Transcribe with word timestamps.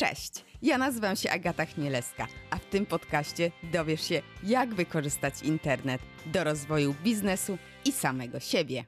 Cześć, 0.00 0.32
ja 0.62 0.78
nazywam 0.78 1.16
się 1.16 1.30
Agata 1.30 1.66
Chmielewska, 1.66 2.28
a 2.50 2.58
w 2.58 2.64
tym 2.64 2.86
podcaście 2.86 3.52
dowiesz 3.72 4.08
się, 4.08 4.22
jak 4.42 4.74
wykorzystać 4.74 5.42
internet 5.42 6.00
do 6.26 6.44
rozwoju 6.44 6.94
biznesu 7.04 7.58
i 7.84 7.92
samego 7.92 8.40
siebie. 8.40 8.84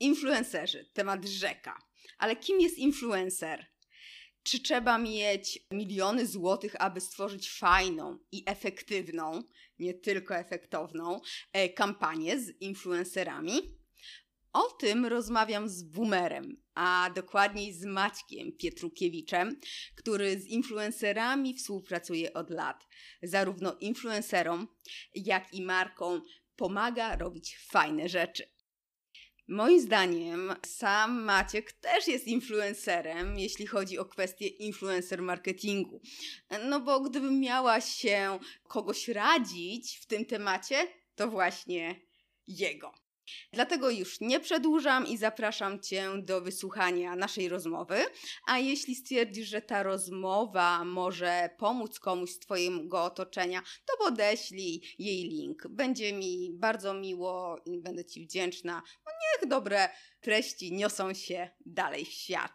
Influencerzy, 0.00 0.90
temat 0.92 1.24
rzeka. 1.24 1.78
Ale 2.18 2.36
kim 2.36 2.60
jest 2.60 2.78
influencer? 2.78 3.66
Czy 4.42 4.60
trzeba 4.60 4.98
mieć 4.98 5.66
miliony 5.70 6.26
złotych, 6.26 6.76
aby 6.78 7.00
stworzyć 7.00 7.50
fajną 7.50 8.18
i 8.32 8.42
efektywną, 8.46 9.42
nie 9.78 9.94
tylko 9.94 10.36
efektowną, 10.36 11.20
e, 11.52 11.68
kampanię 11.68 12.40
z 12.40 12.60
influencerami? 12.60 13.83
O 14.54 14.62
tym 14.62 15.06
rozmawiam 15.06 15.68
z 15.68 15.82
Boomerem, 15.82 16.62
a 16.74 17.10
dokładniej 17.14 17.72
z 17.72 17.84
Maćkiem 17.84 18.52
Pietrukiewiczem, 18.52 19.60
który 19.94 20.40
z 20.40 20.46
influencerami 20.46 21.54
współpracuje 21.54 22.32
od 22.32 22.50
lat. 22.50 22.86
Zarówno 23.22 23.76
influencerom, 23.80 24.68
jak 25.14 25.54
i 25.54 25.62
markom 25.62 26.22
pomaga 26.56 27.16
robić 27.16 27.58
fajne 27.58 28.08
rzeczy. 28.08 28.54
Moim 29.48 29.80
zdaniem 29.80 30.54
sam 30.66 31.22
Maciek 31.22 31.72
też 31.72 32.08
jest 32.08 32.26
influencerem, 32.26 33.38
jeśli 33.38 33.66
chodzi 33.66 33.98
o 33.98 34.04
kwestię 34.04 34.46
influencer 34.46 35.22
marketingu. 35.22 36.00
No 36.68 36.80
bo 36.80 37.00
gdybym 37.00 37.40
miała 37.40 37.80
się 37.80 38.38
kogoś 38.68 39.08
radzić 39.08 39.98
w 39.98 40.06
tym 40.06 40.24
temacie, 40.24 40.88
to 41.14 41.28
właśnie 41.28 42.00
jego. 42.46 43.03
Dlatego 43.52 43.90
już 43.90 44.20
nie 44.20 44.40
przedłużam 44.40 45.06
i 45.06 45.16
zapraszam 45.16 45.80
Cię 45.80 46.10
do 46.22 46.40
wysłuchania 46.40 47.16
naszej 47.16 47.48
rozmowy. 47.48 47.96
A 48.46 48.58
jeśli 48.58 48.94
stwierdzisz, 48.94 49.48
że 49.48 49.62
ta 49.62 49.82
rozmowa 49.82 50.84
może 50.84 51.50
pomóc 51.58 51.98
komuś 51.98 52.30
z 52.30 52.38
Twojego 52.38 53.04
otoczenia, 53.04 53.62
to 53.86 54.04
podeślij 54.04 54.82
jej 54.98 55.22
link. 55.22 55.68
Będzie 55.68 56.12
mi 56.12 56.50
bardzo 56.52 56.94
miło 56.94 57.56
i 57.66 57.80
będę 57.80 58.04
Ci 58.04 58.26
wdzięczna. 58.26 58.82
No 59.06 59.12
niech 59.12 59.48
dobre 59.48 59.88
treści 60.20 60.72
niosą 60.72 61.14
się 61.14 61.50
dalej 61.66 62.04
w 62.04 62.08
świat. 62.12 62.52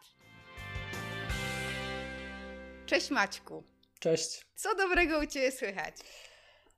Cześć 2.86 3.10
Maćku. 3.10 3.64
Cześć. 4.00 4.46
Co 4.56 4.76
dobrego 4.76 5.20
u 5.20 5.26
Ciebie 5.26 5.52
słychać? 5.52 5.96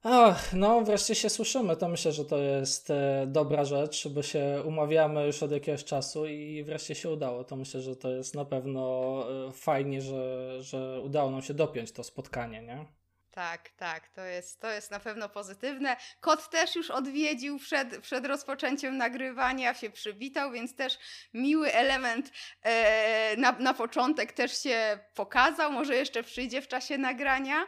Ach, 0.03 0.53
no 0.53 0.81
wreszcie 0.81 1.15
się 1.15 1.29
słyszymy. 1.29 1.75
To 1.75 1.87
myślę, 1.87 2.11
że 2.11 2.25
to 2.25 2.37
jest 2.37 2.89
e, 2.89 3.25
dobra 3.27 3.65
rzecz, 3.65 4.07
bo 4.07 4.23
się 4.23 4.63
umawiamy 4.65 5.25
już 5.25 5.43
od 5.43 5.51
jakiegoś 5.51 5.83
czasu 5.83 6.25
i 6.25 6.63
wreszcie 6.63 6.95
się 6.95 7.09
udało. 7.09 7.43
To 7.43 7.55
myślę, 7.55 7.81
że 7.81 7.95
to 7.95 8.11
jest 8.11 8.35
na 8.35 8.45
pewno 8.45 9.23
e, 9.47 9.51
fajnie, 9.51 10.01
że, 10.01 10.57
że 10.63 11.01
udało 11.01 11.31
nam 11.31 11.41
się 11.41 11.53
dopiąć 11.53 11.91
to 11.91 12.03
spotkanie, 12.03 12.61
nie? 12.61 13.00
Tak, 13.31 13.69
tak, 13.69 14.09
to 14.09 14.21
jest, 14.25 14.61
to 14.61 14.69
jest 14.69 14.91
na 14.91 14.99
pewno 14.99 15.29
pozytywne. 15.29 15.97
Kot 16.19 16.49
też 16.49 16.75
już 16.75 16.89
odwiedził 16.89 17.59
przed, 17.59 17.97
przed 17.97 18.25
rozpoczęciem 18.25 18.97
nagrywania, 18.97 19.73
się 19.73 19.89
przywitał, 19.89 20.51
więc 20.51 20.75
też 20.75 20.97
miły 21.33 21.73
element 21.73 22.31
e, 22.61 23.37
na, 23.37 23.51
na 23.51 23.73
początek 23.73 24.31
też 24.31 24.63
się 24.63 24.99
pokazał. 25.13 25.71
Może 25.71 25.95
jeszcze 25.95 26.23
przyjdzie 26.23 26.61
w 26.61 26.67
czasie 26.67 26.97
nagrania. 26.97 27.65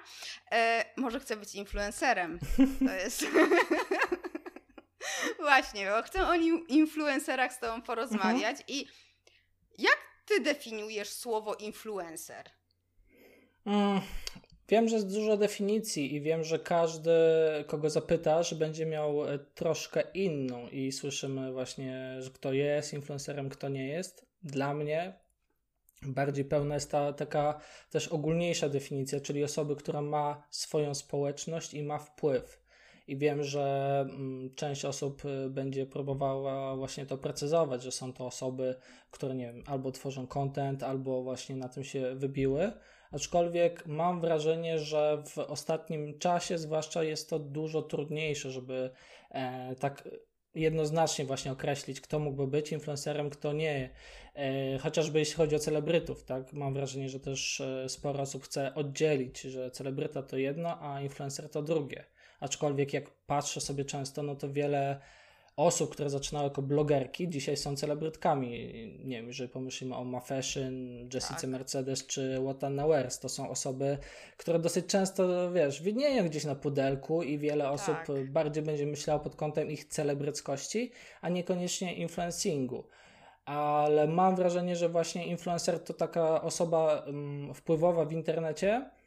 E, 0.52 0.86
może 0.98 1.20
chce 1.20 1.38
być 1.38 1.56
influencerem. 1.56 2.40
To 2.88 2.94
jest. 2.94 3.26
Właśnie, 5.40 5.90
bo 5.90 6.02
chcę 6.04 6.28
o 6.28 6.34
influencerach 6.68 7.54
z 7.54 7.60
Tobą 7.60 7.82
porozmawiać. 7.82 8.60
Mhm. 8.60 8.66
I 8.68 8.88
jak 9.78 9.98
Ty 10.26 10.40
definiujesz 10.40 11.10
słowo 11.10 11.56
influencer? 11.56 12.50
Mm, 13.66 14.02
Wiem, 14.74 14.88
że 14.88 14.96
jest 14.96 15.14
dużo 15.14 15.38
definicji 15.38 16.16
i 16.16 16.22
wiem, 16.22 16.44
że 16.44 16.60
każdy, 16.60 17.12
kogo 17.68 17.90
zapytasz, 17.90 18.54
będzie 18.54 18.86
miał 18.86 19.26
e, 19.26 19.40
troszkę 19.40 20.04
inną 20.14 20.68
i 20.68 20.92
słyszymy 20.92 21.52
właśnie, 21.52 22.18
że 22.20 22.30
kto 22.30 22.54
jest 22.54 22.94
influencerem, 22.94 23.50
kto 23.50 23.70
nie 23.70 23.88
jest. 23.88 24.26
Dla 24.44 24.74
mnie 24.74 25.14
bardziej 26.02 26.46
pełna 26.46 26.74
jest 26.76 26.92
ta 26.92 27.14
taka 27.14 27.60
też 27.90 28.08
ogólniejsza 28.08 28.70
definicja, 28.70 29.20
czyli 29.20 29.44
osoby, 29.44 29.76
która 29.76 30.02
ma 30.02 30.48
swoją 30.50 30.96
społeczność 30.96 31.74
i 31.74 31.84
ma 31.84 32.00
wpływ. 32.00 32.64
I 33.08 33.18
wiem, 33.18 33.44
że 33.44 34.00
mm, 34.10 34.56
część 34.56 34.86
osób 34.86 35.22
e, 35.26 35.50
będzie 35.50 35.86
próbowała 35.86 36.76
właśnie 36.76 37.06
to 37.06 37.18
precyzować, 37.18 37.84
że 37.84 37.92
są 37.92 38.14
to 38.14 38.26
osoby, 38.26 38.76
które 39.12 39.36
nie 39.36 39.46
wiem, 39.46 39.64
albo 39.66 39.92
tworzą 39.92 40.28
content, 40.28 40.84
albo 40.84 41.24
właśnie 41.24 41.56
na 41.56 41.70
tym 41.70 41.84
się 41.84 42.16
wybiły 42.16 42.72
Aczkolwiek 43.14 43.86
mam 43.86 44.22
wrażenie, 44.22 44.80
że 44.80 45.24
w 45.26 45.38
ostatnim 45.38 46.20
czasie, 46.20 46.58
zwłaszcza, 46.58 47.04
jest 47.04 47.30
to 47.30 47.40
dużo 47.40 47.82
trudniejsze, 47.82 48.52
żeby 48.52 48.92
e, 49.32 49.76
tak 49.76 50.10
jednoznacznie 50.56 51.26
właśnie 51.26 51.52
określić, 51.52 52.02
kto 52.02 52.20
mógłby 52.20 52.48
być 52.48 52.72
influencerem, 52.72 53.30
kto 53.30 53.54
nie. 53.54 53.90
E, 54.36 54.78
chociażby 54.78 55.20
jeśli 55.20 55.36
chodzi 55.36 55.56
o 55.56 55.60
celebrytów, 55.60 56.24
tak? 56.24 56.54
Mam 56.54 56.74
wrażenie, 56.74 57.10
że 57.10 57.20
też 57.20 57.62
e, 57.62 57.90
sporo 57.90 58.22
osób 58.22 58.44
chce 58.44 58.76
oddzielić, 58.76 59.42
że 59.42 59.72
celebryta 59.72 60.24
to 60.24 60.38
jedno, 60.38 60.82
a 60.82 61.02
influencer 61.02 61.50
to 61.50 61.62
drugie. 61.62 62.06
Aczkolwiek 62.40 62.94
jak 62.94 63.10
patrzę 63.10 63.62
sobie 63.62 63.86
często, 63.86 64.24
no 64.24 64.36
to 64.36 64.50
wiele 64.50 65.00
osób, 65.56 65.92
które 65.92 66.10
zaczynały 66.10 66.48
jako 66.48 66.62
blogerki, 66.62 67.30
dzisiaj 67.30 67.58
są 67.58 67.76
celebrytkami. 67.76 68.50
Nie 69.04 69.18
wiem, 69.18 69.28
jeżeli 69.28 69.50
pomyślimy 69.50 69.96
o 69.96 70.04
Ma 70.04 70.20
Fashion, 70.20 70.74
Jessica 71.14 71.42
tak. 71.42 71.50
Mercedes 71.50 72.08
czy 72.08 72.40
Watana 72.44 72.88
Wears, 72.88 73.20
to 73.20 73.30
są 73.30 73.50
osoby, 73.50 73.98
które 74.38 74.60
dosyć 74.60 74.86
często, 74.86 75.52
wiesz, 75.52 75.82
widnieją 75.82 76.26
gdzieś 76.26 76.46
na 76.46 76.56
pudelku 76.56 77.24
i 77.24 77.38
wiele 77.38 77.64
tak. 77.64 77.74
osób 77.74 78.20
bardziej 78.30 78.64
będzie 78.64 78.86
myślało 78.86 79.20
pod 79.20 79.36
kątem 79.36 79.72
ich 79.72 79.86
celebryckości, 79.86 80.92
a 81.22 81.30
niekoniecznie 81.30 81.96
influencingu. 81.96 82.84
Ale 83.46 84.08
mam 84.08 84.36
wrażenie, 84.36 84.76
że 84.76 84.90
właśnie 84.90 85.28
influencer 85.28 85.80
to 85.80 85.94
taka 85.94 86.42
osoba 86.42 87.04
um, 87.08 87.54
wpływowa 87.54 88.06
w 88.06 88.12
internecie, 88.12 88.70
Mm, 88.76 89.03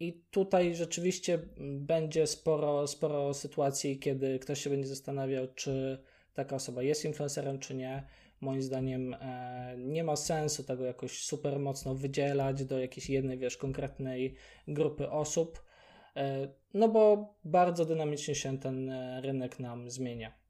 I 0.00 0.22
tutaj 0.30 0.74
rzeczywiście 0.74 1.38
będzie 1.58 2.26
sporo, 2.26 2.86
sporo 2.86 3.34
sytuacji, 3.34 3.98
kiedy 3.98 4.38
ktoś 4.38 4.62
się 4.62 4.70
będzie 4.70 4.88
zastanawiał, 4.88 5.46
czy 5.54 6.02
taka 6.34 6.56
osoba 6.56 6.82
jest 6.82 7.04
influencerem, 7.04 7.58
czy 7.58 7.74
nie. 7.74 8.06
Moim 8.40 8.62
zdaniem 8.62 9.14
e, 9.14 9.74
nie 9.78 10.04
ma 10.04 10.16
sensu 10.16 10.64
tego 10.64 10.84
jakoś 10.84 11.24
super 11.24 11.58
mocno 11.58 11.94
wydzielać 11.94 12.64
do 12.64 12.78
jakiejś 12.78 13.10
jednej, 13.10 13.38
wiesz, 13.38 13.56
konkretnej 13.56 14.34
grupy 14.68 15.10
osób, 15.10 15.64
e, 16.16 16.48
no 16.74 16.88
bo 16.88 17.34
bardzo 17.44 17.84
dynamicznie 17.84 18.34
się 18.34 18.58
ten 18.58 18.90
e, 18.90 19.20
rynek 19.20 19.58
nam 19.58 19.90
zmienia. 19.90 20.43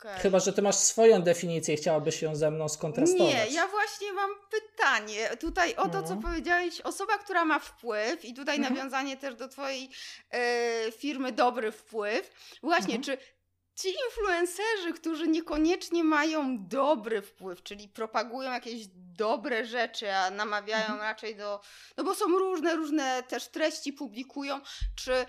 Okay. 0.00 0.18
Chyba, 0.18 0.40
że 0.40 0.52
ty 0.52 0.62
masz 0.62 0.76
swoją 0.76 1.22
definicję 1.22 1.74
i 1.74 1.76
chciałabyś 1.76 2.22
ją 2.22 2.36
ze 2.36 2.50
mną 2.50 2.68
skontrastować. 2.68 3.34
Nie, 3.34 3.46
ja 3.46 3.66
właśnie 3.66 4.12
mam 4.12 4.30
pytanie 4.50 5.36
tutaj 5.40 5.74
o 5.74 5.88
to, 5.88 6.02
co 6.02 6.12
mhm. 6.12 6.22
powiedziałeś. 6.22 6.80
Osoba, 6.80 7.18
która 7.18 7.44
ma 7.44 7.58
wpływ 7.58 8.24
i 8.24 8.34
tutaj 8.34 8.56
mhm. 8.56 8.74
nawiązanie 8.74 9.16
też 9.16 9.34
do 9.34 9.48
twojej 9.48 9.90
e, 10.30 10.92
firmy 10.92 11.32
Dobry 11.32 11.72
Wpływ. 11.72 12.30
Właśnie, 12.62 12.96
mhm. 12.96 13.02
czy 13.02 13.18
ci 13.76 13.88
influencerzy, 14.06 14.92
którzy 14.94 15.28
niekoniecznie 15.28 16.04
mają 16.04 16.66
dobry 16.68 17.22
wpływ, 17.22 17.62
czyli 17.62 17.88
propagują 17.88 18.52
jakieś 18.52 18.86
dobre 19.16 19.64
rzeczy, 19.64 20.12
a 20.12 20.30
namawiają 20.30 20.82
mhm. 20.82 21.00
raczej 21.00 21.36
do. 21.36 21.60
No 21.96 22.04
bo 22.04 22.14
są 22.14 22.28
różne, 22.28 22.76
różne 22.76 23.22
też 23.22 23.48
treści 23.48 23.92
publikują, 23.92 24.60
czy 24.94 25.26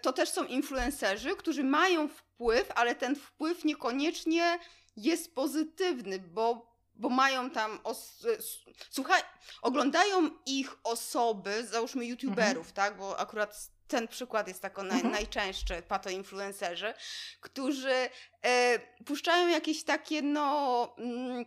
to 0.00 0.12
też 0.12 0.28
są 0.28 0.44
influencerzy, 0.44 1.36
którzy 1.36 1.64
mają 1.64 2.08
wpływ 2.08 2.28
ale 2.74 2.94
ten 2.94 3.16
wpływ 3.16 3.64
niekoniecznie 3.64 4.58
jest 4.96 5.34
pozytywny, 5.34 6.18
bo, 6.18 6.76
bo 6.94 7.08
mają 7.08 7.50
tam. 7.50 7.80
Os- 7.84 8.26
słuchaj, 8.90 9.22
oglądają 9.62 10.30
ich 10.46 10.76
osoby, 10.84 11.66
załóżmy 11.66 12.06
YouTuberów, 12.06 12.68
mhm. 12.68 12.74
tak? 12.74 12.98
Bo 12.98 13.18
akurat 13.18 13.70
ten 13.88 14.08
przykład 14.08 14.48
jest 14.48 14.62
tako 14.62 14.82
naj, 14.82 14.96
mhm. 14.96 15.14
najczęstszy, 15.14 15.82
pato-influencerzy, 15.88 16.94
którzy 17.40 18.10
e, 18.46 18.78
puszczają 19.04 19.48
jakieś 19.48 19.84
takie, 19.84 20.22
no. 20.22 20.94
Mm, 20.98 21.44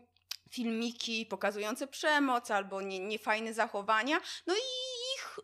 filmiki 0.51 1.25
pokazujące 1.25 1.87
przemoc 1.87 2.51
albo 2.51 2.81
nie, 2.81 2.99
niefajne 2.99 3.53
zachowania. 3.53 4.21
No 4.47 4.55
i 4.55 4.59
ich 5.15 5.39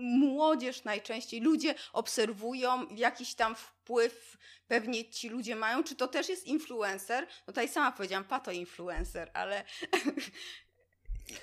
młodzież 0.00 0.84
najczęściej, 0.84 1.40
ludzie 1.40 1.74
obserwują, 1.92 2.86
jakiś 2.96 3.34
tam 3.34 3.54
wpływ 3.54 4.38
pewnie 4.68 5.10
ci 5.10 5.28
ludzie 5.28 5.56
mają. 5.56 5.84
Czy 5.84 5.96
to 5.96 6.08
też 6.08 6.28
jest 6.28 6.46
influencer? 6.46 7.26
No 7.46 7.46
tutaj 7.46 7.68
sama 7.68 7.92
powiedziałam, 7.92 8.24
pato 8.24 8.52
influencer, 8.52 9.30
ale 9.34 9.64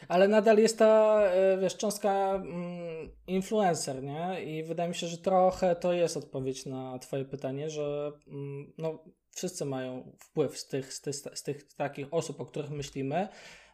ale 0.08 0.28
nadal 0.28 0.58
jest 0.58 0.78
ta, 0.80 1.22
e, 1.22 1.58
wiesz, 1.58 1.78
cząstka 1.78 2.36
mm, 2.36 3.12
influencer, 3.28 4.04
nie? 4.04 4.44
I 4.44 4.64
wydaje 4.64 4.90
mi 4.90 4.96
się, 4.96 5.08
że 5.08 5.18
trochę 5.18 5.76
to 5.76 5.94
jest 5.94 6.18
odpowiedź 6.18 6.66
na 6.66 7.00
twoje 7.00 7.26
pytanie, 7.26 7.70
że 7.70 8.12
mm, 8.28 8.74
no, 8.78 9.04
wszyscy 9.36 9.66
mają 9.66 10.16
wpływ 10.20 10.60
z 10.60 10.68
tych, 10.68 10.94
z 10.94 11.02
tych, 11.02 11.16
z 11.16 11.44
tych 11.44 11.74
takich 11.74 12.08
osób, 12.12 12.42
o 12.42 12.46
których 12.46 12.72
myślimy. 12.72 13.28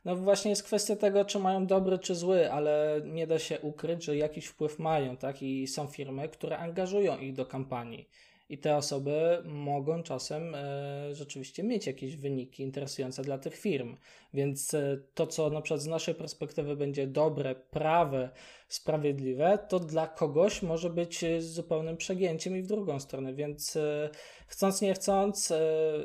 No 0.06 0.16
właśnie 0.16 0.50
jest 0.50 0.64
kwestia 0.64 0.96
tego, 0.96 1.26
czy 1.26 1.40
mają 1.40 1.66
dobry, 1.66 2.00
czy 2.00 2.16
zły, 2.16 2.52
ale 2.52 3.02
nie 3.06 3.28
da 3.28 3.40
się 3.40 3.60
ukryć, 3.60 4.04
że 4.04 4.18
jakiś 4.18 4.46
wpływ 4.46 4.80
mają, 4.80 5.18
tak? 5.18 5.42
I 5.42 5.68
są 5.68 5.88
firmy, 5.88 6.30
które 6.30 6.58
angażują 6.58 7.18
ich 7.18 7.34
do 7.34 7.46
kampanii. 7.46 8.10
I 8.50 8.58
te 8.58 8.76
osoby 8.76 9.44
mogą 9.46 10.04
czasem 10.04 10.56
e, 10.56 11.16
rzeczywiście 11.16 11.64
mieć 11.64 11.88
jakieś 11.88 12.16
wyniki 12.16 12.64
interesujące 12.64 13.22
dla 13.22 13.38
tych 13.38 13.58
firm. 13.58 13.96
Więc 14.34 14.74
e, 14.74 14.98
to, 15.14 15.28
co 15.28 15.50
na 15.50 15.62
przykład 15.62 15.82
z 15.82 15.88
naszej 15.88 16.16
perspektywy 16.16 16.76
będzie 16.76 17.08
dobre, 17.08 17.56
prawe, 17.56 18.30
sprawiedliwe, 18.70 19.58
to 19.70 19.80
dla 19.80 20.08
kogoś 20.08 20.62
może 20.62 20.90
być 20.90 21.24
e, 21.24 21.42
zupełnym 21.42 21.98
przegięciem 21.98 22.58
i 22.58 22.62
w 22.62 22.68
drugą 22.68 23.00
stronę. 23.00 23.34
Więc 23.34 23.76
e, 23.76 24.10
chcąc, 24.48 24.82
nie 24.82 24.94
chcąc, 24.94 25.52
e, 25.52 25.60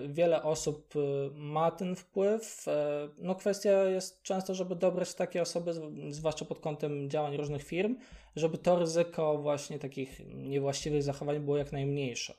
wiele 0.09 0.43
osób 0.43 0.95
ma 1.35 1.71
ten 1.71 1.97
wpływ. 1.97 2.67
No, 3.19 3.35
kwestia 3.35 3.85
jest 3.85 4.23
często, 4.23 4.55
żeby 4.55 4.77
dobrać 4.77 5.15
takie 5.15 5.43
osoby, 5.43 5.73
zwłaszcza 6.11 6.45
pod 6.45 6.61
kątem 6.61 7.11
działań 7.11 7.37
różnych 7.37 7.63
firm, 7.63 7.97
żeby 8.37 8.59
to 8.59 8.79
ryzyko 8.79 9.39
właśnie 9.39 9.79
takich 9.79 10.21
niewłaściwych 10.35 11.03
zachowań 11.03 11.41
było 11.41 11.57
jak 11.57 11.73
najmniejsze. 11.73 12.35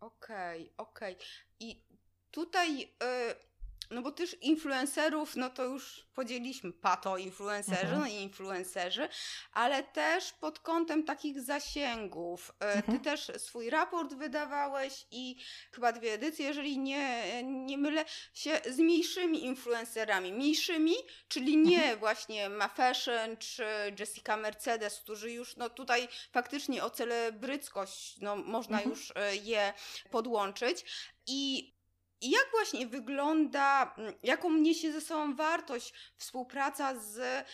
Okej, 0.00 0.62
okay, 0.62 0.86
okej. 0.86 1.14
Okay. 1.14 1.26
I 1.60 1.82
tutaj, 2.30 2.78
yy, 2.78 2.86
no 3.92 4.02
bo 4.02 4.12
też 4.12 4.36
influencerów, 4.40 5.36
no 5.36 5.50
to 5.50 5.64
już 5.64 6.06
podzieliliśmy 6.14 6.72
pato 6.72 7.16
influencerzy, 7.16 7.82
mhm. 7.82 8.00
no 8.00 8.06
i 8.06 8.12
influencerzy, 8.12 9.08
ale 9.52 9.82
też 9.82 10.32
pod 10.32 10.58
kątem 10.58 11.04
takich 11.04 11.40
zasięgów. 11.40 12.52
E, 12.60 12.72
mhm. 12.72 12.98
Ty 12.98 13.04
też 13.04 13.32
swój 13.36 13.70
raport 13.70 14.14
wydawałeś 14.14 15.06
i 15.10 15.36
chyba 15.72 15.92
dwie 15.92 16.12
edycje, 16.12 16.46
jeżeli 16.46 16.78
nie, 16.78 17.42
nie 17.42 17.78
mylę 17.78 18.04
się, 18.34 18.60
z 18.70 18.78
mniejszymi 18.78 19.44
influencerami. 19.44 20.32
Mniejszymi, 20.32 20.94
czyli 21.28 21.56
nie 21.56 21.76
mhm. 21.76 21.98
właśnie 21.98 22.48
Ma 22.48 22.68
Fashion 22.68 23.36
czy 23.38 23.64
Jessica 23.98 24.36
Mercedes, 24.36 25.00
którzy 25.00 25.32
już 25.32 25.56
no 25.56 25.70
tutaj 25.70 26.08
faktycznie 26.32 26.84
o 26.84 26.90
celebryckość 26.90 28.20
no, 28.20 28.36
można 28.36 28.76
mhm. 28.76 28.90
już 28.90 29.12
e, 29.16 29.36
je 29.36 29.72
podłączyć. 30.10 30.84
I 31.26 31.71
i 32.22 32.30
jak 32.30 32.50
właśnie 32.50 32.86
wygląda, 32.86 33.94
mm, 33.98 34.14
jaką 34.22 34.52
niesie 34.52 34.92
ze 34.92 35.00
sobą 35.00 35.34
wartość 35.34 35.92
współpraca 36.16 37.00
z 37.00 37.18
e, 37.18 37.44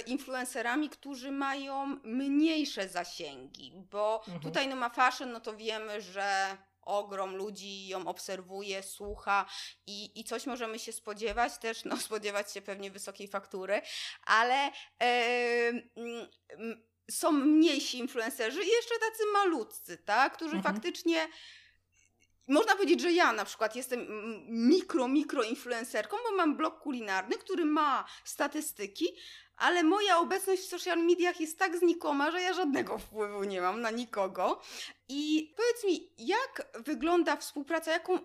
influencerami, 0.00 0.88
którzy 0.88 1.32
mają 1.32 1.86
mniejsze 2.04 2.88
zasięgi? 2.88 3.72
Bo 3.90 4.22
mhm. 4.24 4.40
tutaj 4.40 4.68
no 4.68 4.76
ma 4.76 4.88
fashion, 4.88 5.32
no 5.32 5.40
to 5.40 5.56
wiemy, 5.56 6.00
że 6.00 6.56
ogrom 6.82 7.36
ludzi 7.36 7.88
ją 7.88 8.06
obserwuje, 8.06 8.82
słucha 8.82 9.46
i, 9.86 10.20
i 10.20 10.24
coś 10.24 10.46
możemy 10.46 10.78
się 10.78 10.92
spodziewać, 10.92 11.58
też 11.58 11.84
no, 11.84 11.96
spodziewać 12.08 12.52
się 12.52 12.62
pewnie 12.62 12.90
wysokiej 12.90 13.28
faktury, 13.28 13.82
ale 14.26 14.70
yy, 15.00 16.78
są 17.10 17.32
mniejsi 17.32 17.98
influencerzy 17.98 18.64
i 18.64 18.68
jeszcze 18.68 18.94
tacy 18.94 19.22
malutcy, 19.32 19.98
tak, 19.98 20.36
którzy 20.36 20.56
mhm. 20.56 20.74
faktycznie 20.74 21.28
można 22.48 22.74
powiedzieć, 22.74 23.00
że 23.00 23.12
ja 23.12 23.32
na 23.32 23.44
przykład 23.44 23.76
jestem 23.76 24.06
mikro, 24.48 25.08
mikro 25.08 25.42
influencerką, 25.42 26.16
bo 26.30 26.36
mam 26.36 26.56
blog 26.56 26.80
kulinarny, 26.80 27.38
który 27.38 27.64
ma 27.64 28.04
statystyki, 28.24 29.16
ale 29.56 29.82
moja 29.82 30.18
obecność 30.18 30.62
w 30.62 30.68
social 30.68 30.98
mediach 30.98 31.40
jest 31.40 31.58
tak 31.58 31.78
znikoma, 31.78 32.30
że 32.30 32.40
ja 32.40 32.52
żadnego 32.52 32.98
wpływu 32.98 33.44
nie 33.44 33.60
mam 33.60 33.80
na 33.80 33.90
nikogo. 33.90 34.60
I 35.08 35.54
powiedz 35.56 35.84
mi, 35.84 36.12
jak 36.18 36.68
wygląda 36.74 37.36
współpraca, 37.36 37.92
jaką 37.92 38.18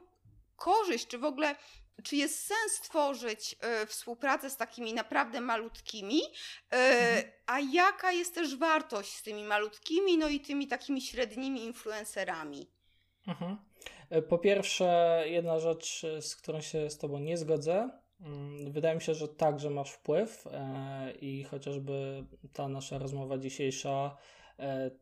korzyść, 0.56 1.08
czy 1.08 1.18
w 1.18 1.26
ogóle 1.26 1.56
czy 2.04 2.16
jest 2.16 2.46
sens 2.46 2.82
tworzyć 2.82 3.56
y, 3.84 3.86
współpracę 3.86 4.50
z 4.50 4.58
takimi 4.58 4.94
naprawdę 4.94 5.42
malutkimi, 5.42 6.22
y, 6.24 6.76
mhm. 6.76 7.24
a 7.46 7.60
jaka 7.60 8.12
jest 8.12 8.36
też 8.36 8.56
wartość 8.56 9.16
z 9.16 9.24
tymi 9.24 9.44
malutkimi, 9.44 10.18
no 10.18 10.30
i 10.30 10.40
tymi 10.40 10.68
takimi 10.68 11.02
średnimi 11.02 11.64
influencerami? 11.64 12.68
Mhm. 13.28 13.58
E, 14.10 14.22
po 14.22 14.38
pierwsze, 14.38 15.24
jedna 15.26 15.60
rzecz, 15.60 16.04
e, 16.04 16.22
z 16.22 16.36
którą 16.36 16.62
się 16.62 16.90
z 16.90 16.98
Tobą 16.98 17.20
nie 17.20 17.38
zgodzę. 17.38 17.90
Mm, 18.22 18.72
wydaje 18.72 18.96
mi 18.96 19.02
się, 19.02 19.14
że 19.16 19.28
także 19.28 19.70
masz 19.70 19.92
wpływ 19.92 20.48
e, 20.48 21.12
i 21.22 21.44
chociażby 21.44 22.24
ta 22.54 22.68
nasza 22.68 22.98
rozmowa 22.98 23.38
dzisiejsza 23.38 24.18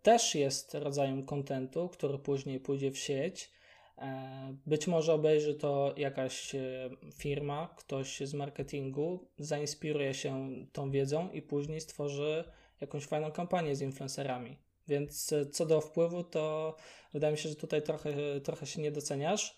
też 0.01 0.35
jest 0.35 0.73
rodzajem 0.73 1.25
kontentu, 1.25 1.89
który 1.89 2.19
później 2.19 2.59
pójdzie 2.59 2.91
w 2.91 2.97
sieć. 2.97 3.51
Być 4.65 4.87
może 4.87 5.13
obejrzy 5.13 5.53
to 5.53 5.93
jakaś 5.97 6.55
firma, 7.13 7.73
ktoś 7.77 8.19
z 8.19 8.33
marketingu, 8.33 9.27
zainspiruje 9.37 10.13
się 10.13 10.49
tą 10.71 10.91
wiedzą 10.91 11.31
i 11.31 11.41
później 11.41 11.81
stworzy 11.81 12.43
jakąś 12.81 13.05
fajną 13.05 13.31
kampanię 13.31 13.75
z 13.75 13.81
influencerami. 13.81 14.57
Więc 14.87 15.33
e, 15.33 15.45
co 15.45 15.65
do 15.65 15.81
wpływu, 15.81 16.23
to 16.23 16.75
wydaje 17.13 17.31
mi 17.31 17.37
się, 17.37 17.49
że 17.49 17.55
tutaj 17.55 17.81
trochę, 17.81 18.11
trochę 18.43 18.65
się 18.65 18.81
nie 18.81 18.91
doceniasz. 18.91 19.57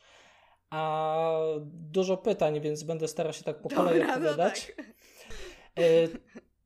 A 0.69 1.39
dużo 1.65 2.17
pytań, 2.17 2.61
więc 2.61 2.83
będę 2.83 3.07
starał 3.07 3.33
się 3.33 3.43
tak 3.43 3.61
po 3.61 3.69
kolei 3.69 3.99
no 3.99 4.13
odpowiadać. 4.13 4.73
No 4.77 4.83
tak. 4.83 6.21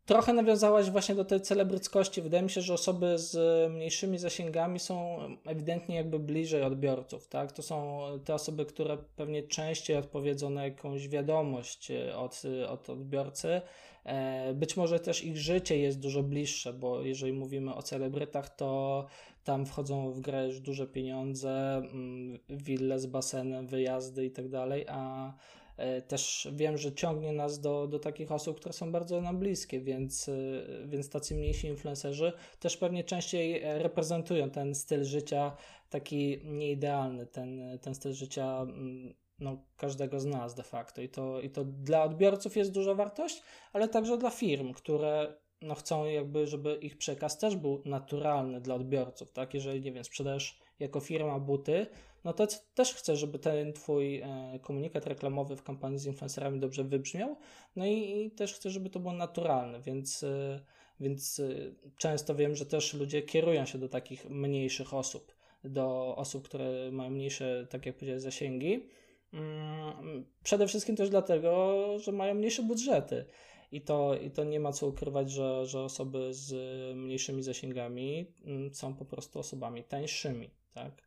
Trochę 0.06 0.34
nawiązałaś 0.34 0.90
właśnie 0.90 1.16
do 1.16 1.26
tej 1.26 1.42
celebryckości. 1.42 2.22
Wydaje 2.22 2.44
mi 2.44 2.50
się, 2.50 2.62
że 2.62 2.74
osoby 2.74 3.18
z 3.18 3.72
mniejszymi 3.72 4.18
zasięgami 4.18 4.80
są 4.80 5.20
ewidentnie 5.46 5.96
jakby 5.96 6.20
bliżej 6.20 6.64
odbiorców, 6.64 7.28
tak? 7.28 7.52
To 7.52 7.64
są 7.64 8.02
te 8.26 8.34
osoby, 8.34 8.66
które 8.66 8.98
pewnie 9.16 9.44
częściej 9.44 9.98
odpowiedzą 9.98 10.50
na 10.50 10.64
jakąś 10.64 11.08
wiadomość 11.08 11.92
e, 11.92 12.18
od, 12.18 12.42
od 12.70 12.90
odbiorcy. 12.90 13.62
E, 14.04 14.54
być 14.54 14.78
może 14.78 15.00
też 15.00 15.24
ich 15.24 15.38
życie 15.38 15.78
jest 15.78 16.00
dużo 16.00 16.24
bliższe, 16.24 16.74
bo 16.74 17.02
jeżeli 17.02 17.34
mówimy 17.34 17.76
o 17.76 17.82
celebrytach, 17.82 18.56
to 18.56 19.06
tam 19.44 19.66
wchodzą 19.66 20.12
w 20.12 20.22
grę 20.22 20.48
już 20.48 20.60
duże 20.60 20.88
pieniądze, 20.88 21.76
mm, 21.76 22.40
wille 22.50 23.00
z 23.00 23.06
basenem, 23.06 23.68
wyjazdy 23.68 24.26
i 24.26 24.32
tak 24.32 24.50
dalej, 24.50 24.86
a 24.90 25.34
E, 25.82 26.02
też 26.02 26.48
wiem, 26.54 26.78
że 26.78 26.94
ciągnie 26.94 27.34
nas 27.34 27.60
do, 27.60 27.88
do 27.88 28.00
takich 28.00 28.32
osób, 28.32 28.60
które 28.60 28.74
są 28.74 28.92
bardzo 28.92 29.22
nam 29.22 29.40
bliskie, 29.40 29.82
więc, 29.82 30.30
e, 30.30 30.34
więc 30.88 31.10
tacy 31.10 31.36
mniejsi 31.36 31.68
influencerzy 31.68 32.34
też 32.60 32.78
pewnie 32.78 33.04
częściej 33.04 33.62
reprezentują 33.64 34.50
ten 34.50 34.76
styl 34.76 35.04
życia 35.04 35.58
taki 35.90 36.40
nieidealny, 36.44 37.26
ten, 37.26 37.80
ten 37.82 37.96
styl 37.96 38.14
życia 38.14 38.62
mm, 38.62 39.14
no, 39.42 39.58
każdego 39.78 40.20
z 40.20 40.26
nas 40.26 40.56
de 40.56 40.64
facto. 40.64 41.02
I 41.02 41.10
to, 41.10 41.42
I 41.42 41.50
to 41.50 41.66
dla 41.66 42.04
odbiorców 42.04 42.58
jest 42.58 42.72
duża 42.72 42.94
wartość, 42.94 43.44
ale 43.74 43.88
także 43.88 44.18
dla 44.18 44.30
firm, 44.30 44.74
które 44.74 45.34
no, 45.62 45.76
chcą 45.76 46.06
jakby, 46.06 46.48
żeby 46.48 46.76
ich 46.76 46.98
przekaz 46.98 47.38
też 47.38 47.56
był 47.56 47.82
naturalny 47.86 48.62
dla 48.62 48.76
odbiorców, 48.76 49.32
tak? 49.32 49.54
Jeżeli, 49.54 49.82
nie 49.82 49.92
wiem, 49.92 50.04
sprzedajesz 50.04 50.60
jako 50.80 51.00
firma 51.00 51.40
buty, 51.40 51.88
no 52.24 52.34
to 52.34 52.48
też 52.74 52.94
chcę, 52.94 53.16
żeby 53.16 53.40
ten 53.40 53.74
Twój 53.74 54.22
e, 54.22 54.60
komunikat 54.62 55.06
reklamowy 55.06 55.56
w 55.56 55.64
kampanii 55.64 56.00
z 56.00 56.06
influencerami 56.06 56.60
dobrze 56.60 56.84
wybrzmiał, 56.84 57.36
no 57.76 57.86
i, 57.86 58.26
i 58.26 58.32
też 58.32 58.54
chcę, 58.54 58.70
żeby 58.70 58.90
to 58.90 59.00
było 59.00 59.14
naturalne, 59.14 59.82
więc, 59.82 60.24
e, 60.24 60.60
więc 61.00 61.40
e, 61.40 61.50
często 61.98 62.36
wiem, 62.36 62.56
że 62.56 62.66
też 62.66 62.94
ludzie 62.94 63.22
kierują 63.22 63.66
się 63.66 63.78
do 63.78 63.90
takich 63.90 64.30
mniejszych 64.30 64.94
osób, 64.94 65.36
do 65.64 66.16
osób, 66.16 66.46
które 66.46 66.92
mają 66.92 67.10
mniejsze, 67.10 67.68
tak 67.70 67.86
jak 67.86 67.96
powiedziałeś, 67.96 68.22
zasięgi. 68.22 68.90
Mm, 69.34 70.26
przede 70.44 70.68
wszystkim 70.68 70.96
też 70.96 71.10
dlatego, 71.10 71.78
że 72.00 72.12
mają 72.12 72.34
mniejsze 72.34 72.64
budżety. 72.64 73.26
I 73.72 73.82
to, 73.82 74.16
I 74.16 74.32
to 74.32 74.44
nie 74.44 74.60
ma 74.60 74.72
co 74.72 74.88
ukrywać, 74.88 75.32
że, 75.32 75.66
że 75.66 75.82
osoby 75.82 76.34
z 76.34 76.54
mniejszymi 76.98 77.44
zasięgami 77.44 78.34
mm, 78.46 78.74
są 78.74 78.96
po 78.96 79.06
prostu 79.06 79.40
osobami 79.40 79.84
tańszymi. 79.84 80.50
Tak? 80.74 81.02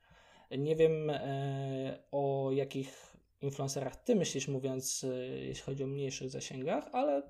Nie 0.59 0.77
wiem 0.77 1.11
e, 1.11 1.99
o 2.13 2.51
jakich 2.53 3.17
influencerach 3.43 3.97
ty 3.97 4.15
myślisz, 4.15 4.49
mówiąc, 4.49 5.05
e, 5.05 5.29
jeśli 5.29 5.63
chodzi 5.63 5.85
o 5.85 5.87
mniejszych 5.87 6.31
zasięgach, 6.31 6.89
ale 6.93 7.23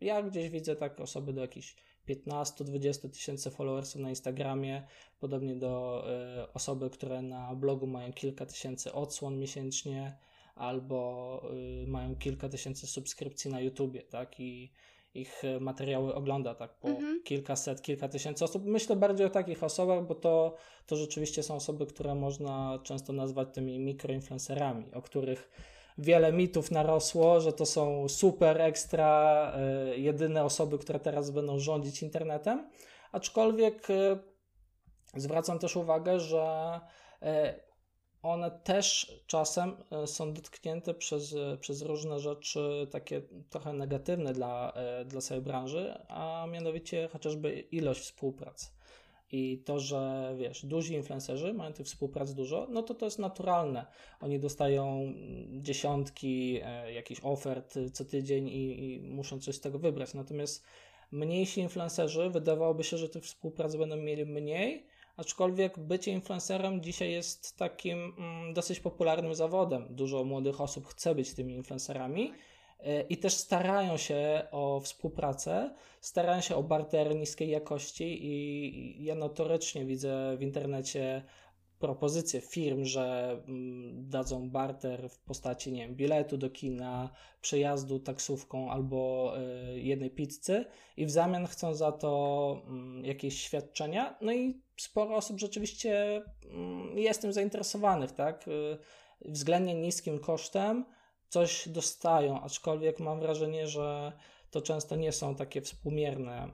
ja 0.00 0.22
gdzieś 0.22 0.50
widzę 0.50 0.76
tak 0.76 1.00
osoby 1.00 1.32
do 1.32 1.40
jakichś 1.40 1.76
15-20 2.08 3.10
tysięcy 3.10 3.50
followersów 3.50 4.00
na 4.00 4.08
Instagramie, 4.08 4.86
podobnie 5.20 5.56
do 5.56 6.04
y, 6.44 6.52
osoby, 6.52 6.90
które 6.90 7.22
na 7.22 7.54
blogu 7.54 7.86
mają 7.86 8.12
kilka 8.12 8.46
tysięcy 8.46 8.92
odsłon 8.92 9.38
miesięcznie, 9.38 10.16
albo 10.54 11.42
y, 11.82 11.86
mają 11.86 12.16
kilka 12.16 12.48
tysięcy 12.48 12.86
subskrypcji 12.86 13.50
na 13.50 13.60
YouTubie, 13.60 14.02
tak? 14.02 14.40
I 14.40 14.72
ich 15.14 15.44
e, 15.44 15.60
materiały 15.60 16.14
ogląda 16.14 16.54
tak 16.54 16.74
po 16.74 16.88
mhm. 16.88 17.22
kilkaset, 17.22 17.82
kilka 17.82 18.08
tysięcy 18.08 18.44
osób. 18.44 18.64
Myślę 18.64 18.96
bardziej 18.96 19.26
o 19.26 19.30
takich 19.30 19.62
osobach, 19.62 20.06
bo 20.06 20.14
to, 20.14 20.56
to 20.86 20.96
rzeczywiście 20.96 21.42
są 21.42 21.54
osoby, 21.54 21.86
które 21.86 22.14
można 22.14 22.78
często 22.82 23.12
nazwać 23.12 23.48
tymi 23.52 23.78
mikroinfluencerami, 23.78 24.94
o 24.94 25.02
których 25.02 25.50
wiele 25.98 26.32
mitów 26.32 26.70
narosło, 26.70 27.40
że 27.40 27.52
to 27.52 27.66
są 27.66 28.08
super, 28.08 28.60
ekstra, 28.60 29.52
y, 29.92 29.98
jedyne 29.98 30.44
osoby, 30.44 30.78
które 30.78 31.00
teraz 31.00 31.30
będą 31.30 31.58
rządzić 31.58 32.02
internetem. 32.02 32.70
Aczkolwiek 33.12 33.90
y, 33.90 34.18
zwracam 35.16 35.58
też 35.58 35.76
uwagę, 35.76 36.20
że 36.20 36.80
y, 37.22 37.26
one 38.22 38.50
też 38.50 39.14
czasem 39.26 39.76
e, 39.90 40.06
są 40.06 40.32
dotknięte 40.32 40.94
przez, 40.94 41.34
e, 41.34 41.56
przez 41.56 41.82
różne 41.82 42.20
rzeczy 42.20 42.86
takie 42.90 43.22
trochę 43.50 43.72
negatywne 43.72 44.32
dla, 44.32 44.72
e, 44.72 45.04
dla 45.04 45.20
całej 45.20 45.42
branży, 45.42 45.94
a 46.08 46.46
mianowicie 46.50 47.08
chociażby 47.12 47.60
ilość 47.60 48.00
współpracy. 48.00 48.66
I 49.32 49.62
to, 49.64 49.80
że 49.80 50.34
wiesz, 50.38 50.66
duzi 50.66 50.94
influencerzy 50.94 51.52
mają 51.52 51.72
tych 51.72 51.86
współprac 51.86 52.34
dużo, 52.34 52.66
no 52.70 52.82
to 52.82 52.94
to 52.94 53.04
jest 53.04 53.18
naturalne. 53.18 53.86
Oni 54.20 54.38
dostają 54.40 55.14
dziesiątki 55.50 56.60
e, 56.64 56.92
jakichś 56.92 57.20
ofert 57.24 57.74
co 57.92 58.04
tydzień 58.04 58.48
i, 58.48 58.94
i 58.94 59.00
muszą 59.00 59.40
coś 59.40 59.54
z 59.54 59.60
tego 59.60 59.78
wybrać. 59.78 60.14
Natomiast 60.14 60.64
mniejsi 61.10 61.60
influencerzy 61.60 62.30
wydawałoby 62.30 62.84
się, 62.84 62.98
że 62.98 63.08
tych 63.08 63.24
współprac 63.24 63.76
będą 63.76 63.96
mieli 63.96 64.26
mniej, 64.26 64.86
aczkolwiek 65.20 65.78
bycie 65.78 66.10
influencerem 66.10 66.82
dzisiaj 66.82 67.12
jest 67.12 67.56
takim 67.56 68.14
mm, 68.18 68.54
dosyć 68.54 68.80
popularnym 68.80 69.34
zawodem. 69.34 69.86
Dużo 69.90 70.24
młodych 70.24 70.60
osób 70.60 70.86
chce 70.86 71.14
być 71.14 71.34
tymi 71.34 71.54
influencerami 71.54 72.32
e, 72.80 73.02
i 73.02 73.16
też 73.16 73.34
starają 73.34 73.96
się 73.96 74.42
o 74.50 74.80
współpracę, 74.80 75.74
starają 76.00 76.40
się 76.40 76.56
o 76.56 76.62
barter 76.62 77.16
niskiej 77.16 77.48
jakości 77.50 78.26
i 78.26 79.04
ja 79.04 79.14
notorycznie 79.14 79.84
widzę 79.84 80.36
w 80.36 80.42
internecie 80.42 81.22
propozycje 81.80 82.40
firm, 82.40 82.84
że 82.84 83.36
mm, 83.48 84.08
dadzą 84.08 84.50
barter 84.50 85.08
w 85.08 85.18
postaci, 85.18 85.72
nie 85.72 85.86
wiem, 85.86 85.96
biletu 85.96 86.36
do 86.36 86.50
kina, 86.50 87.10
przejazdu 87.40 88.00
taksówką 88.00 88.70
albo 88.70 89.32
y, 89.74 89.80
jednej 89.80 90.10
pizzy 90.10 90.64
i 90.96 91.06
w 91.06 91.10
zamian 91.10 91.46
chcą 91.46 91.74
za 91.74 91.92
to 91.92 92.62
mm, 92.66 93.04
jakieś 93.04 93.40
świadczenia. 93.40 94.18
No 94.20 94.32
i 94.32 94.60
sporo 94.80 95.16
osób 95.16 95.38
rzeczywiście 95.38 96.22
mm, 96.44 96.98
jest 96.98 97.20
tym 97.22 97.32
zainteresowanych, 97.32 98.12
tak? 98.12 98.48
Y, 98.48 98.78
względnie 99.24 99.74
niskim 99.74 100.18
kosztem 100.18 100.84
coś 101.28 101.68
dostają, 101.68 102.40
aczkolwiek 102.40 103.00
mam 103.00 103.20
wrażenie, 103.20 103.66
że 103.66 104.12
to 104.50 104.60
często 104.60 104.96
nie 104.96 105.12
są 105.12 105.34
takie 105.34 105.60
współmierne 105.60 106.48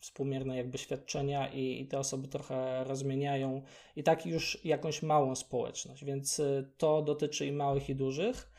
współmierne 0.00 0.56
jakby 0.56 0.78
świadczenia 0.78 1.48
i, 1.48 1.80
i, 1.80 1.86
te 1.86 1.98
osoby 1.98 2.28
trochę 2.28 2.84
rozmieniają 2.84 3.62
i 3.96 4.02
tak 4.02 4.26
już 4.26 4.64
jakąś 4.64 5.02
małą 5.02 5.34
społeczność, 5.34 6.04
więc 6.04 6.38
y, 6.38 6.72
to 6.76 7.02
dotyczy 7.02 7.46
i 7.46 7.52
małych 7.52 7.88
i 7.88 7.94
dużych. 7.94 8.50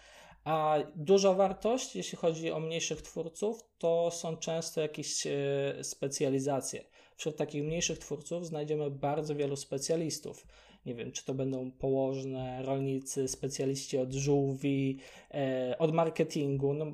A 0.43 0.77
duża 0.95 1.33
wartość, 1.33 1.95
jeśli 1.95 2.17
chodzi 2.17 2.51
o 2.51 2.59
mniejszych 2.59 3.01
twórców, 3.01 3.63
to 3.77 4.11
są 4.11 4.37
często 4.37 4.81
jakieś 4.81 5.27
y, 5.27 5.83
specjalizacje. 5.83 6.83
Wśród 7.19 7.37
takich 7.37 7.63
mniejszych 7.63 7.99
twórców 7.99 8.45
znajdziemy 8.45 8.91
bardzo 8.91 9.35
wielu 9.35 9.55
specjalistów. 9.55 10.47
Nie 10.85 10.95
wiem, 10.95 11.11
czy 11.11 11.25
to 11.25 11.33
będą 11.33 11.71
położne, 11.71 12.63
rolnicy, 12.63 13.27
specjaliści 13.27 13.97
od 13.97 14.13
żółwi, 14.13 14.99
e, 15.31 15.75
od 15.79 15.93
marketingu. 15.93 16.73
No, 16.73 16.85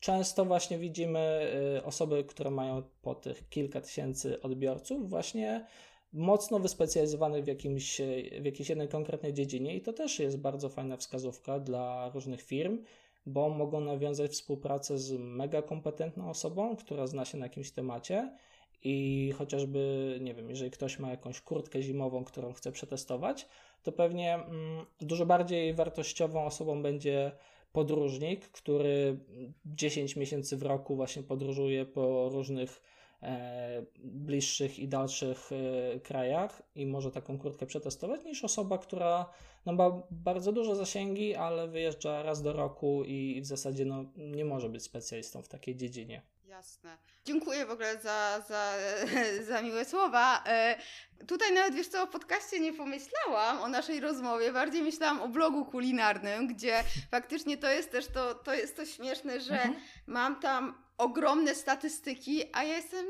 często 0.00 0.44
właśnie 0.44 0.78
widzimy 0.78 1.52
y, 1.78 1.84
osoby, 1.84 2.24
które 2.24 2.50
mają 2.50 2.82
po 3.02 3.14
tych 3.14 3.48
kilka 3.48 3.80
tysięcy 3.80 4.42
odbiorców, 4.42 5.10
właśnie 5.10 5.66
mocno 6.12 6.58
wyspecjalizowanych 6.58 7.44
w, 7.44 7.46
jakimś, 7.46 8.00
w 8.40 8.44
jakiejś 8.44 8.68
jednej 8.68 8.88
konkretnej 8.88 9.32
dziedzinie 9.32 9.76
i 9.76 9.80
to 9.80 9.92
też 9.92 10.18
jest 10.18 10.38
bardzo 10.38 10.68
fajna 10.68 10.96
wskazówka 10.96 11.60
dla 11.60 12.10
różnych 12.14 12.42
firm, 12.42 12.84
bo 13.26 13.48
mogą 13.48 13.80
nawiązać 13.80 14.32
współpracę 14.32 14.98
z 14.98 15.12
mega 15.12 15.62
kompetentną 15.62 16.30
osobą, 16.30 16.76
która 16.76 17.06
zna 17.06 17.24
się 17.24 17.38
na 17.38 17.46
jakimś 17.46 17.70
temacie 17.70 18.36
i 18.84 19.32
chociażby, 19.38 20.18
nie 20.20 20.34
wiem, 20.34 20.50
jeżeli 20.50 20.70
ktoś 20.70 20.98
ma 20.98 21.10
jakąś 21.10 21.40
kurtkę 21.40 21.82
zimową, 21.82 22.24
którą 22.24 22.52
chce 22.52 22.72
przetestować, 22.72 23.46
to 23.82 23.92
pewnie 23.92 24.34
mm, 24.34 24.86
dużo 25.00 25.26
bardziej 25.26 25.74
wartościową 25.74 26.44
osobą 26.44 26.82
będzie 26.82 27.32
podróżnik, 27.72 28.48
który 28.48 29.18
10 29.66 30.16
miesięcy 30.16 30.56
w 30.56 30.62
roku 30.62 30.96
właśnie 30.96 31.22
podróżuje 31.22 31.86
po 31.86 32.28
różnych 32.28 32.82
e, 33.22 33.84
bliższych 34.04 34.78
i 34.78 34.88
dalszych 34.88 35.50
e, 35.52 36.00
krajach 36.00 36.62
i 36.74 36.86
może 36.86 37.10
taką 37.10 37.38
kurtkę 37.38 37.66
przetestować, 37.66 38.24
niż 38.24 38.44
osoba, 38.44 38.78
która 38.78 39.30
no, 39.66 39.72
ma 39.72 40.02
bardzo 40.10 40.52
duże 40.52 40.76
zasięgi, 40.76 41.34
ale 41.34 41.68
wyjeżdża 41.68 42.22
raz 42.22 42.42
do 42.42 42.52
roku 42.52 43.04
i 43.04 43.40
w 43.40 43.46
zasadzie 43.46 43.84
no, 43.84 44.04
nie 44.16 44.44
może 44.44 44.68
być 44.68 44.82
specjalistą 44.82 45.42
w 45.42 45.48
takiej 45.48 45.76
dziedzinie. 45.76 46.22
Jasne. 46.54 46.98
Dziękuję 47.24 47.66
w 47.66 47.70
ogóle 47.70 48.00
za, 48.00 48.42
za, 48.48 48.72
za 49.48 49.62
miłe 49.62 49.84
słowa. 49.84 50.44
E, 50.46 50.78
tutaj 51.26 51.52
nawet 51.52 51.74
wiesz 51.74 51.88
co, 51.88 52.02
o 52.02 52.06
podcaście 52.06 52.60
nie 52.60 52.72
pomyślałam, 52.72 53.60
o 53.62 53.68
naszej 53.68 54.00
rozmowie, 54.00 54.52
bardziej 54.52 54.82
myślałam 54.82 55.22
o 55.22 55.28
blogu 55.28 55.64
kulinarnym, 55.64 56.46
gdzie 56.46 56.84
faktycznie 57.10 57.56
to 57.56 57.70
jest 57.70 57.90
też 57.90 58.06
to, 58.06 58.34
to 58.34 58.54
jest 58.54 58.76
to 58.76 58.86
śmieszne, 58.86 59.40
że 59.40 59.54
mhm. 59.54 59.74
mam 60.06 60.40
tam 60.40 60.84
ogromne 60.98 61.54
statystyki, 61.54 62.44
a 62.52 62.64
ja 62.64 62.76
jestem 62.76 63.06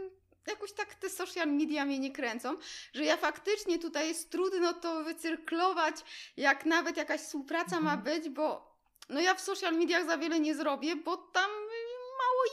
jakoś 0.46 0.72
tak 0.72 0.94
te 0.94 1.10
social 1.10 1.48
media 1.48 1.84
mnie 1.84 1.98
nie 1.98 2.12
kręcą, 2.12 2.56
że 2.94 3.04
ja 3.04 3.16
faktycznie 3.16 3.78
tutaj 3.78 4.08
jest 4.08 4.30
trudno 4.30 4.72
to 4.72 5.04
wycyrklować, 5.04 5.96
jak 6.36 6.66
nawet 6.66 6.96
jakaś 6.96 7.20
współpraca 7.20 7.76
mhm. 7.76 7.84
ma 7.84 7.96
być, 7.96 8.28
bo 8.28 8.74
no 9.08 9.20
ja 9.20 9.34
w 9.34 9.40
social 9.40 9.74
mediach 9.74 10.06
za 10.06 10.18
wiele 10.18 10.40
nie 10.40 10.54
zrobię, 10.54 10.96
bo 10.96 11.16
tam 11.16 11.50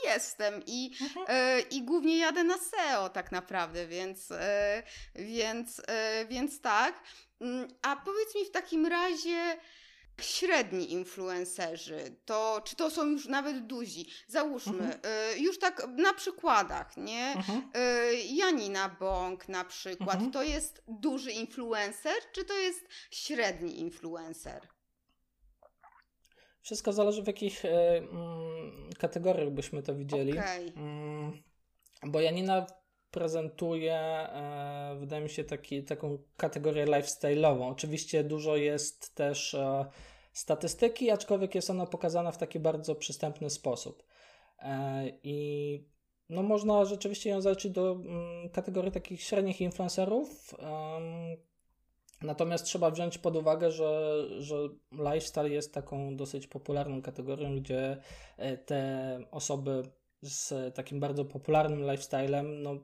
jestem 0.04 0.62
i, 0.66 0.90
mhm. 1.00 1.26
e, 1.28 1.60
i 1.60 1.82
głównie 1.82 2.18
jadę 2.18 2.44
na 2.44 2.58
SEO 2.58 3.08
tak 3.08 3.32
naprawdę, 3.32 3.86
więc, 3.86 4.30
e, 4.30 4.82
więc, 5.14 5.82
e, 5.86 6.26
więc 6.26 6.60
tak. 6.60 7.02
Mm, 7.40 7.68
a 7.82 7.96
powiedz 7.96 8.34
mi 8.34 8.44
w 8.44 8.50
takim 8.50 8.86
razie, 8.86 9.56
średni 10.20 10.92
influencerzy, 10.92 12.16
to 12.24 12.62
czy 12.64 12.76
to 12.76 12.90
są 12.90 13.06
już 13.06 13.26
nawet 13.26 13.66
duzi? 13.66 14.06
Załóżmy, 14.28 14.84
mhm. 14.84 15.00
już 15.42 15.58
tak 15.58 15.86
na 15.96 16.14
przykładach, 16.14 16.96
nie? 16.96 17.32
Mhm. 17.36 17.70
Janina 18.26 18.88
Bąk 18.88 19.48
na 19.48 19.64
przykład, 19.64 20.14
mhm. 20.14 20.30
to 20.30 20.42
jest 20.42 20.82
duży 20.88 21.32
influencer, 21.32 22.14
czy 22.32 22.44
to 22.44 22.54
jest 22.54 22.88
średni 23.10 23.80
influencer? 23.80 24.68
Wszystko 26.62 26.92
zależy 26.92 27.22
w 27.22 27.26
jakich 27.26 27.64
e, 27.64 27.98
mm, 27.98 28.90
kategoriach 28.98 29.50
byśmy 29.50 29.82
to 29.82 29.94
widzieli. 29.94 30.32
Okay. 30.32 30.72
Mm, 30.76 31.42
bo 32.06 32.20
Janina 32.20 32.66
prezentuje, 33.10 33.94
e, 33.94 34.96
wydaje 35.00 35.22
mi 35.22 35.30
się, 35.30 35.44
taki, 35.44 35.84
taką 35.84 36.18
kategorię 36.36 36.86
lifestyle'ową. 36.86 37.70
Oczywiście 37.70 38.24
dużo 38.24 38.56
jest 38.56 39.14
też 39.14 39.54
e, 39.54 39.86
statystyki, 40.32 41.10
aczkolwiek 41.10 41.54
jest 41.54 41.70
ona 41.70 41.86
pokazana 41.86 42.32
w 42.32 42.38
taki 42.38 42.60
bardzo 42.60 42.94
przystępny 42.94 43.50
sposób. 43.50 44.02
I 45.22 45.78
no 46.28 46.42
można 46.42 46.84
rzeczywiście 46.84 47.30
ją 47.30 47.40
zaliczyć 47.40 47.72
do 47.72 47.92
mm, 47.92 48.50
kategorii 48.50 48.92
takich 48.92 49.22
średnich 49.22 49.60
influencerów, 49.60 50.54
Natomiast 52.22 52.64
trzeba 52.64 52.90
wziąć 52.90 53.18
pod 53.18 53.36
uwagę, 53.36 53.70
że, 53.70 54.22
że 54.38 54.56
lifestyle 54.92 55.50
jest 55.50 55.74
taką 55.74 56.16
dosyć 56.16 56.46
popularną 56.46 57.02
kategorią, 57.02 57.56
gdzie 57.56 57.96
e, 58.36 58.56
te 58.56 59.20
osoby 59.30 59.82
z 60.22 60.74
takim 60.74 61.00
bardzo 61.00 61.24
popularnym 61.24 61.90
lifestylem 61.90 62.62
no, 62.62 62.76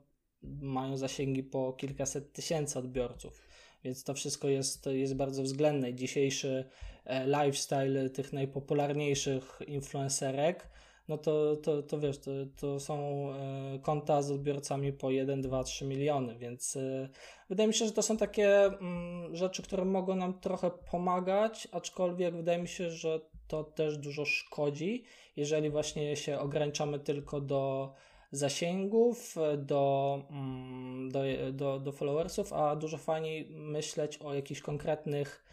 mają 0.43 0.97
zasięgi 0.97 1.43
po 1.43 1.73
kilkaset 1.73 2.33
tysięcy 2.33 2.79
odbiorców. 2.79 3.41
Więc 3.83 4.03
to 4.03 4.13
wszystko 4.13 4.47
jest, 4.47 4.85
jest 4.85 5.15
bardzo 5.15 5.43
względne. 5.43 5.93
Dzisiejszy 5.93 6.69
e, 7.05 7.25
lifestyle 7.27 8.09
tych 8.09 8.33
najpopularniejszych 8.33 9.59
influencerek 9.67 10.69
no 11.09 11.17
to, 11.17 11.55
to, 11.55 11.83
to 11.83 11.99
wiesz, 11.99 12.17
to, 12.19 12.31
to 12.55 12.79
są 12.79 13.27
e, 13.33 13.79
konta 13.81 14.21
z 14.21 14.31
odbiorcami 14.31 14.93
po 14.93 15.11
1, 15.11 15.41
2, 15.41 15.63
3 15.63 15.85
miliony, 15.85 16.37
więc 16.37 16.75
e, 16.75 17.09
wydaje 17.49 17.67
mi 17.67 17.73
się, 17.73 17.85
że 17.85 17.91
to 17.91 18.01
są 18.01 18.17
takie 18.17 18.65
mm, 18.65 19.35
rzeczy, 19.35 19.63
które 19.63 19.85
mogą 19.85 20.15
nam 20.15 20.39
trochę 20.39 20.71
pomagać, 20.91 21.67
aczkolwiek 21.71 22.35
wydaje 22.35 22.57
mi 22.57 22.67
się, 22.67 22.91
że 22.91 23.21
to 23.47 23.63
też 23.63 23.97
dużo 23.97 24.25
szkodzi, 24.25 25.03
jeżeli 25.35 25.69
właśnie 25.69 26.15
się 26.15 26.39
ograniczamy 26.39 26.99
tylko 26.99 27.41
do 27.41 27.93
zasięgów, 28.31 29.35
do, 29.57 30.21
mm, 30.29 31.09
do, 31.11 31.21
do, 31.51 31.79
do 31.79 31.91
followersów, 31.91 32.53
a 32.53 32.75
dużo 32.75 32.97
fajniej 32.97 33.49
myśleć 33.49 34.17
o 34.17 34.33
jakichś 34.33 34.61
konkretnych 34.61 35.43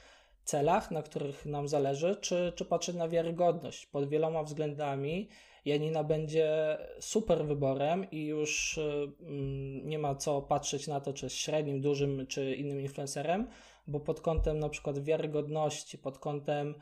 celach, 0.47 0.91
na 0.91 1.03
których 1.03 1.47
nam 1.47 1.69
zależy, 1.69 2.17
czy, 2.21 2.53
czy 2.57 2.65
patrzeć 2.65 2.97
na 2.97 3.09
wiarygodność. 3.09 3.87
Pod 3.87 4.09
wieloma 4.09 4.43
względami 4.43 5.29
Janina 5.65 6.05
będzie 6.05 6.79
super 7.01 7.47
wyborem 7.47 8.11
i 8.11 8.27
już 8.27 8.79
mm, 8.79 9.89
nie 9.89 9.99
ma 9.99 10.15
co 10.15 10.43
patrzeć 10.43 10.87
na 10.87 11.01
to, 11.01 11.13
czy 11.13 11.27
jest 11.27 11.37
średnim, 11.37 11.81
dużym, 11.81 12.27
czy 12.27 12.55
innym 12.55 12.81
influencerem, 12.81 13.49
bo 13.87 14.01
pod 14.01 14.21
kątem 14.21 14.59
na 14.59 14.69
przykład 14.69 14.99
wiarygodności, 14.99 15.99
pod 15.99 16.19
kątem 16.19 16.75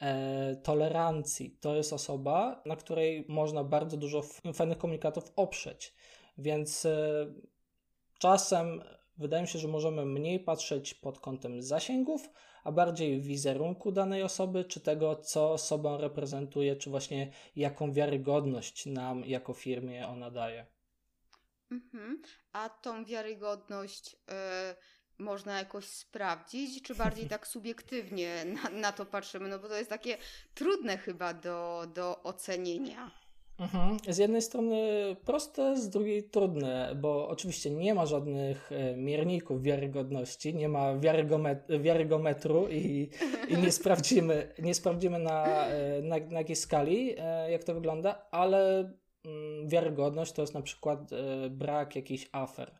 e, 0.00 0.56
tolerancji, 0.56 1.56
to 1.60 1.76
jest 1.76 1.92
osoba, 1.92 2.62
na 2.66 2.76
której 2.76 3.26
można 3.28 3.64
bardzo 3.64 3.96
dużo 3.96 4.22
fajnych 4.54 4.78
komunikatów 4.78 5.32
oprzeć. 5.36 5.94
Więc 6.38 6.86
e, 6.86 7.26
czasem 8.18 8.82
wydaje 9.18 9.42
mi 9.42 9.48
się, 9.48 9.58
że 9.58 9.68
możemy 9.68 10.06
mniej 10.06 10.40
patrzeć 10.40 10.94
pod 10.94 11.18
kątem 11.18 11.62
zasięgów, 11.62 12.30
a 12.64 12.72
bardziej 12.72 13.20
wizerunku 13.20 13.92
danej 13.92 14.22
osoby, 14.22 14.64
czy 14.64 14.80
tego, 14.80 15.16
co 15.16 15.52
osobą 15.52 15.98
reprezentuje, 15.98 16.76
czy 16.76 16.90
właśnie 16.90 17.32
jaką 17.56 17.92
wiarygodność 17.92 18.86
nam 18.86 19.24
jako 19.24 19.54
firmie 19.54 20.08
ona 20.08 20.30
daje. 20.30 20.66
Mhm. 21.70 22.22
A 22.52 22.68
tą 22.68 23.04
wiarygodność 23.04 24.14
y, 24.14 24.16
można 25.18 25.58
jakoś 25.58 25.84
sprawdzić, 25.84 26.82
czy 26.82 26.94
bardziej 26.94 27.28
tak 27.34 27.46
subiektywnie 27.46 28.44
na, 28.44 28.70
na, 28.70 28.92
to 28.92 29.06
patrzymy? 29.06 29.48
No 29.48 29.58
bo 29.58 29.68
to 29.68 29.76
jest 29.76 29.90
takie 29.90 30.18
trudne 30.54 30.98
chyba 30.98 31.34
do, 31.34 31.86
do 31.94 32.22
ocenienia. 32.22 33.21
Mhm. 33.58 33.96
Z 34.08 34.18
jednej 34.18 34.42
strony 34.42 34.76
proste, 35.24 35.76
z 35.76 35.88
drugiej 35.88 36.24
trudne, 36.24 36.94
bo 36.96 37.28
oczywiście 37.28 37.70
nie 37.70 37.94
ma 37.94 38.06
żadnych 38.06 38.72
e, 38.72 38.96
mierników 38.96 39.62
wiarygodności, 39.62 40.54
nie 40.54 40.68
ma 40.68 40.94
wiarygometru 41.80 42.68
i, 42.68 43.08
i 43.48 43.56
nie 43.56 43.72
sprawdzimy, 43.72 44.52
nie 44.58 44.74
sprawdzimy 44.74 45.18
na, 45.18 45.66
e, 45.66 46.02
na, 46.02 46.16
na 46.18 46.38
jakiej 46.38 46.56
skali, 46.56 47.14
e, 47.18 47.50
jak 47.50 47.64
to 47.64 47.74
wygląda, 47.74 48.26
ale 48.30 48.78
mm, 49.24 49.68
wiarygodność 49.68 50.32
to 50.32 50.42
jest 50.42 50.54
na 50.54 50.62
przykład 50.62 51.10
brak 51.50 51.96
jakichś 51.96 52.28
afer. 52.32 52.72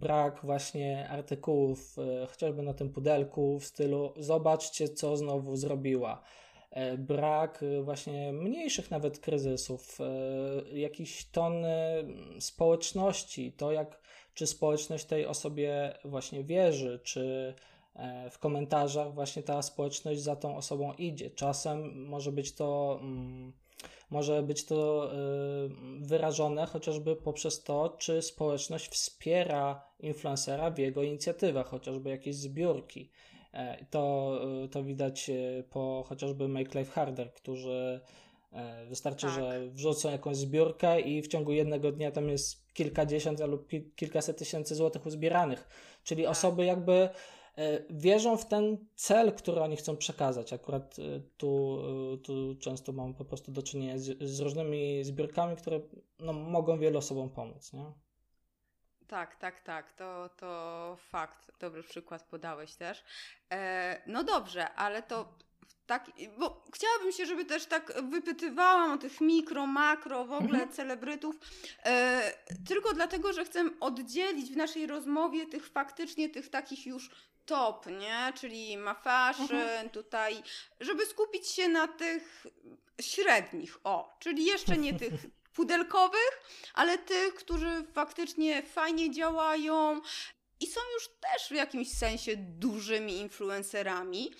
Brak 0.00 0.40
właśnie 0.42 1.08
artykułów, 1.08 1.96
chociażby 2.28 2.62
na 2.62 2.74
tym 2.74 2.90
pudelku 2.90 3.58
w 3.60 3.64
stylu 3.64 4.12
zobaczcie, 4.16 4.88
co 4.88 5.16
znowu 5.16 5.56
zrobiła 5.56 6.22
brak 6.98 7.62
e, 7.62 7.82
właśnie 7.82 8.32
mniejszych 8.32 8.90
nawet 8.90 9.18
kryzysów, 9.18 9.98
e, 10.00 10.78
jakiś 10.78 11.24
ton 11.24 11.52
społeczności, 12.38 13.52
to 13.52 13.72
jak 13.72 14.04
czy 14.34 14.46
społeczność 14.46 15.04
tej 15.04 15.26
osobie 15.26 15.98
właśnie 16.04 16.44
wierzy, 16.44 17.00
czy 17.02 17.54
w 18.30 18.38
komentarzach 18.38 19.14
właśnie 19.14 19.42
ta 19.42 19.62
społeczność 19.62 20.20
za 20.20 20.36
tą 20.36 20.56
osobą 20.56 20.92
idzie. 20.92 21.30
Czasem 21.30 22.06
może 22.06 22.32
być 22.32 22.52
to 22.54 22.98
mm, 23.02 23.52
może 24.10 24.42
być 24.42 24.64
to 24.64 25.10
wyrażone 26.00 26.66
chociażby 26.66 27.16
poprzez 27.16 27.62
to, 27.62 27.96
czy 27.98 28.22
społeczność 28.22 28.88
wspiera 28.88 29.84
influencera 30.00 30.70
w 30.70 30.78
jego 30.78 31.02
inicjatywach, 31.02 31.66
chociażby 31.66 32.10
jakieś 32.10 32.36
zbiórki. 32.36 33.10
E, 33.54 33.84
to, 33.90 34.40
e, 34.64 34.68
to 34.68 34.84
widać 34.84 35.30
e, 35.30 35.62
po 35.70 36.04
chociażby 36.08 36.48
Make 36.48 36.74
Life 36.74 36.92
Harder, 36.92 37.32
którzy 37.32 38.00
wystarczy, 38.88 39.26
tak. 39.26 39.34
że 39.34 39.68
wrzucą 39.68 40.10
jakąś 40.10 40.36
zbiórkę 40.36 41.00
i 41.00 41.22
w 41.22 41.28
ciągu 41.28 41.52
jednego 41.52 41.92
dnia 41.92 42.10
tam 42.10 42.28
jest 42.28 42.72
kilkadziesiąt 42.72 43.40
lub 43.40 43.68
kilkaset 43.96 44.38
tysięcy 44.38 44.74
złotych 44.74 45.06
uzbieranych. 45.06 45.68
Czyli 46.04 46.22
tak. 46.22 46.32
osoby 46.32 46.64
jakby 46.64 47.08
wierzą 47.90 48.36
w 48.36 48.46
ten 48.46 48.78
cel, 48.94 49.32
który 49.32 49.60
oni 49.60 49.76
chcą 49.76 49.96
przekazać. 49.96 50.52
Akurat 50.52 50.96
tu, 51.36 51.78
tu 52.22 52.56
często 52.60 52.92
mamy 52.92 53.14
po 53.14 53.24
prostu 53.24 53.52
do 53.52 53.62
czynienia 53.62 53.98
z, 53.98 54.22
z 54.22 54.40
różnymi 54.40 55.04
zbiórkami, 55.04 55.56
które 55.56 55.80
no, 56.20 56.32
mogą 56.32 56.78
wielu 56.78 56.98
osobom 56.98 57.30
pomóc. 57.30 57.72
Nie? 57.72 58.03
Tak, 59.14 59.36
tak, 59.36 59.60
tak. 59.60 59.92
To, 59.92 60.30
to 60.36 60.98
fakt. 61.10 61.52
Dobry 61.60 61.82
przykład 61.82 62.22
podałeś 62.22 62.74
też. 62.74 63.04
E, 63.52 64.02
no 64.06 64.24
dobrze, 64.24 64.74
ale 64.74 65.02
to 65.02 65.38
tak, 65.86 66.10
bo 66.38 66.64
chciałabym 66.72 67.12
się, 67.12 67.26
żeby 67.26 67.44
też 67.44 67.66
tak 67.66 68.02
wypytywałam 68.02 68.92
o 68.92 68.98
tych 68.98 69.20
mikro, 69.20 69.66
makro, 69.66 70.24
w 70.24 70.32
ogóle 70.32 70.58
mhm. 70.58 70.72
celebrytów, 70.72 71.36
e, 71.84 72.32
tylko 72.68 72.94
dlatego, 72.94 73.32
że 73.32 73.44
chcę 73.44 73.64
oddzielić 73.80 74.52
w 74.52 74.56
naszej 74.56 74.86
rozmowie 74.86 75.46
tych 75.46 75.66
faktycznie, 75.66 76.28
tych 76.28 76.50
takich 76.50 76.86
już 76.86 77.10
top, 77.46 77.86
nie? 77.86 78.32
Czyli 78.40 78.76
ma 78.76 78.94
fashion, 78.94 79.56
mhm. 79.56 79.90
tutaj, 79.90 80.42
żeby 80.80 81.06
skupić 81.06 81.48
się 81.48 81.68
na 81.68 81.88
tych 81.88 82.46
średnich, 83.00 83.78
o, 83.84 84.16
czyli 84.18 84.44
jeszcze 84.44 84.76
nie 84.76 84.94
tych 84.94 85.12
pudelkowych, 85.54 86.40
ale 86.74 86.98
tych, 86.98 87.34
którzy 87.34 87.84
faktycznie 87.92 88.62
fajnie 88.62 89.10
działają 89.10 90.00
i 90.60 90.66
są 90.66 90.80
już 90.94 91.08
też 91.08 91.48
w 91.48 91.54
jakimś 91.54 91.92
sensie 91.98 92.32
dużymi 92.36 93.16
influencerami. 93.16 94.34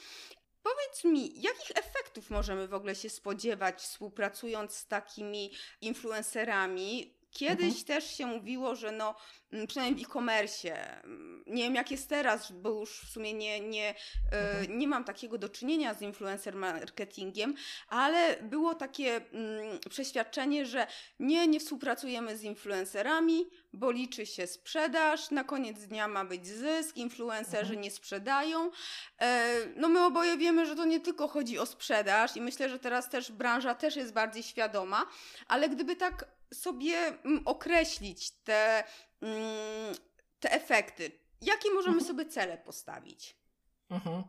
Powiedz 0.63 1.05
mi, 1.05 1.43
jakich 1.43 1.71
efektów 1.71 2.31
możemy 2.31 2.69
w 2.69 2.75
ogóle 2.75 2.95
się 2.95 3.11
spodziewać 3.11 3.83
współpracując 3.83 4.75
z 4.75 4.87
takimi 4.87 5.53
influencerami? 5.81 7.14
Kiedyś 7.35 7.67
mhm. 7.67 7.85
też 7.85 8.17
się 8.17 8.27
mówiło, 8.27 8.75
że 8.75 8.93
no, 8.93 9.15
mm, 9.53 9.67
przynajmniej 9.67 10.05
w 10.05 10.09
e-commerce, 10.09 11.03
mm, 11.05 11.45
nie 11.47 11.63
wiem 11.63 11.75
jak 11.75 11.91
jest 11.91 12.09
teraz, 12.09 12.53
bo 12.53 12.71
już 12.71 13.01
w 13.01 13.09
sumie 13.13 13.35
nie, 13.35 13.61
nie, 13.61 13.95
e, 14.33 14.51
mhm. 14.51 14.79
nie 14.79 14.89
mam 14.89 15.05
takiego 15.05 15.39
do 15.39 15.49
czynienia 15.49 15.95
z 15.95 16.03
influencer 16.03 16.57
marketingiem, 16.57 17.55
ale 17.89 18.43
było 18.43 18.75
takie 18.75 19.17
mm, 19.17 19.79
przeświadczenie, 19.91 20.67
że 20.67 20.87
nie, 21.19 21.47
nie 21.47 21.61
współpracujemy 21.61 22.37
z 22.37 22.43
influencerami, 22.43 23.47
bo 23.73 23.91
liczy 23.91 24.27
się 24.27 24.47
sprzedaż, 24.47 25.31
na 25.31 25.45
koniec 25.45 25.87
dnia 25.87 26.09
ma 26.09 26.25
być 26.25 26.47
zysk, 26.47 26.97
influencerzy 26.97 27.61
mhm. 27.61 27.81
nie 27.81 27.91
sprzedają. 27.91 28.71
E, 29.21 29.57
no 29.77 29.89
my 29.89 30.05
oboje 30.05 30.37
wiemy, 30.37 30.67
że 30.67 30.77
to 30.77 30.85
nie 30.85 31.01
tylko 31.01 31.29
chodzi 31.29 31.59
o 31.59 31.67
sprzedaż 31.67 32.37
i 32.37 32.41
myślę, 32.41 32.69
że 32.69 32.79
teraz 32.79 33.11
też 33.11 33.33
branża 33.33 33.75
też 33.75 33.97
jest 33.97 34.13
bardziej 34.13 34.43
świadoma, 34.43 35.07
ale 35.49 35.69
gdyby 35.69 35.97
tak 35.97 36.25
sobie 36.55 36.95
mm, 36.97 37.43
określić 37.45 38.31
te, 38.31 38.85
mm, 39.21 39.95
te 40.41 40.53
efekty? 40.53 41.11
Jakie 41.41 41.71
możemy 41.71 41.97
mhm. 41.99 42.07
sobie 42.07 42.27
cele 42.27 42.59
postawić? 42.59 43.37
Mhm. 43.91 44.25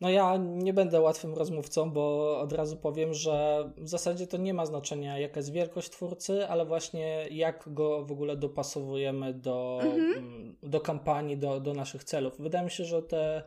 No 0.00 0.10
ja 0.10 0.36
nie 0.36 0.72
będę 0.72 1.00
łatwym 1.00 1.34
rozmówcą, 1.34 1.90
bo 1.90 2.38
od 2.40 2.52
razu 2.52 2.76
powiem, 2.76 3.14
że 3.14 3.64
w 3.76 3.88
zasadzie 3.88 4.26
to 4.26 4.36
nie 4.36 4.54
ma 4.54 4.66
znaczenia, 4.66 5.18
jaka 5.18 5.40
jest 5.40 5.52
wielkość 5.52 5.90
twórcy, 5.90 6.48
ale 6.48 6.66
właśnie 6.66 7.28
jak 7.30 7.64
go 7.66 8.04
w 8.04 8.12
ogóle 8.12 8.36
dopasowujemy 8.36 9.34
do, 9.34 9.80
mhm. 9.82 10.12
Mm, 10.12 10.56
do 10.62 10.80
kampanii, 10.80 11.36
do, 11.36 11.60
do 11.60 11.74
naszych 11.74 12.04
celów. 12.04 12.38
Wydaje 12.38 12.64
mi 12.64 12.70
się, 12.70 12.84
że 12.84 13.02
te, 13.02 13.42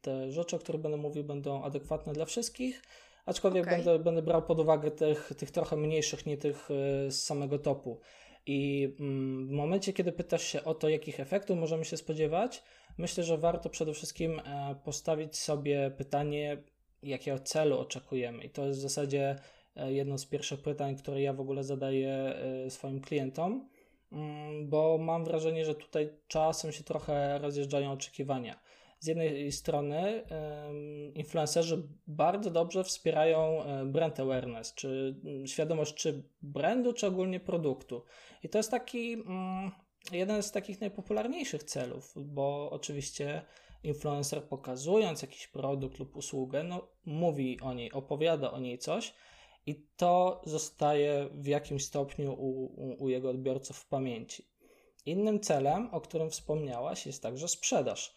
te 0.00 0.32
rzeczy, 0.32 0.56
o 0.56 0.58
których 0.58 0.80
będę 0.80 0.98
mówił, 0.98 1.24
będą 1.24 1.62
adekwatne 1.62 2.12
dla 2.12 2.24
wszystkich. 2.24 2.82
Aczkolwiek 3.26 3.64
okay. 3.64 3.76
będę, 3.76 3.98
będę 3.98 4.22
brał 4.22 4.42
pod 4.42 4.60
uwagę 4.60 4.90
tych, 4.90 5.32
tych 5.38 5.50
trochę 5.50 5.76
mniejszych, 5.76 6.26
nie 6.26 6.36
tych 6.36 6.68
e, 6.70 7.10
z 7.10 7.24
samego 7.24 7.58
topu. 7.58 8.00
I 8.46 8.88
mm, 9.00 9.48
w 9.48 9.50
momencie, 9.50 9.92
kiedy 9.92 10.12
pytasz 10.12 10.42
się 10.42 10.64
o 10.64 10.74
to, 10.74 10.88
jakich 10.88 11.20
efektów 11.20 11.58
możemy 11.58 11.84
się 11.84 11.96
spodziewać, 11.96 12.62
myślę, 12.98 13.24
że 13.24 13.38
warto 13.38 13.68
przede 13.68 13.94
wszystkim 13.94 14.40
e, 14.40 14.76
postawić 14.84 15.36
sobie 15.36 15.90
pytanie, 15.96 16.56
jakiego 17.02 17.38
celu 17.38 17.78
oczekujemy. 17.78 18.44
I 18.44 18.50
to 18.50 18.66
jest 18.66 18.78
w 18.78 18.82
zasadzie 18.82 19.36
e, 19.76 19.92
jedno 19.92 20.18
z 20.18 20.26
pierwszych 20.26 20.62
pytań, 20.62 20.96
które 20.96 21.22
ja 21.22 21.32
w 21.32 21.40
ogóle 21.40 21.64
zadaję 21.64 22.34
swoim 22.68 23.00
klientom, 23.00 23.68
mm, 24.12 24.68
bo 24.68 24.98
mam 24.98 25.24
wrażenie, 25.24 25.64
że 25.64 25.74
tutaj 25.74 26.08
czasem 26.28 26.72
się 26.72 26.84
trochę 26.84 27.38
rozjeżdżają 27.38 27.92
oczekiwania 27.92 28.60
z 28.98 29.06
jednej 29.06 29.52
strony 29.52 30.24
influencerzy 31.14 31.88
bardzo 32.06 32.50
dobrze 32.50 32.84
wspierają 32.84 33.62
e, 33.62 33.84
brand 33.84 34.20
awareness, 34.20 34.74
czy 34.74 35.20
mm, 35.24 35.46
świadomość 35.46 35.94
czy 35.94 36.22
brandu, 36.42 36.92
czy 36.92 37.06
ogólnie 37.06 37.40
produktu. 37.40 38.04
I 38.42 38.48
to 38.48 38.58
jest 38.58 38.70
taki 38.70 39.12
mm, 39.12 39.70
jeden 40.12 40.42
z 40.42 40.52
takich 40.52 40.80
najpopularniejszych 40.80 41.64
celów, 41.64 42.12
bo 42.16 42.70
oczywiście 42.70 43.42
influencer 43.82 44.44
pokazując 44.44 45.22
jakiś 45.22 45.46
produkt 45.46 45.98
lub 45.98 46.16
usługę, 46.16 46.62
no, 46.62 46.88
mówi 47.04 47.60
o 47.60 47.74
niej, 47.74 47.92
opowiada 47.92 48.52
o 48.52 48.60
niej 48.60 48.78
coś 48.78 49.14
i 49.66 49.86
to 49.96 50.42
zostaje 50.44 51.28
w 51.32 51.46
jakimś 51.46 51.84
stopniu 51.84 52.32
u, 52.32 52.64
u, 52.64 53.04
u 53.04 53.08
jego 53.08 53.30
odbiorców 53.30 53.76
w 53.76 53.88
pamięci. 53.88 54.48
Innym 55.06 55.40
celem, 55.40 55.88
o 55.92 56.00
którym 56.00 56.30
wspomniałaś, 56.30 57.06
jest 57.06 57.22
także 57.22 57.48
sprzedaż. 57.48 58.14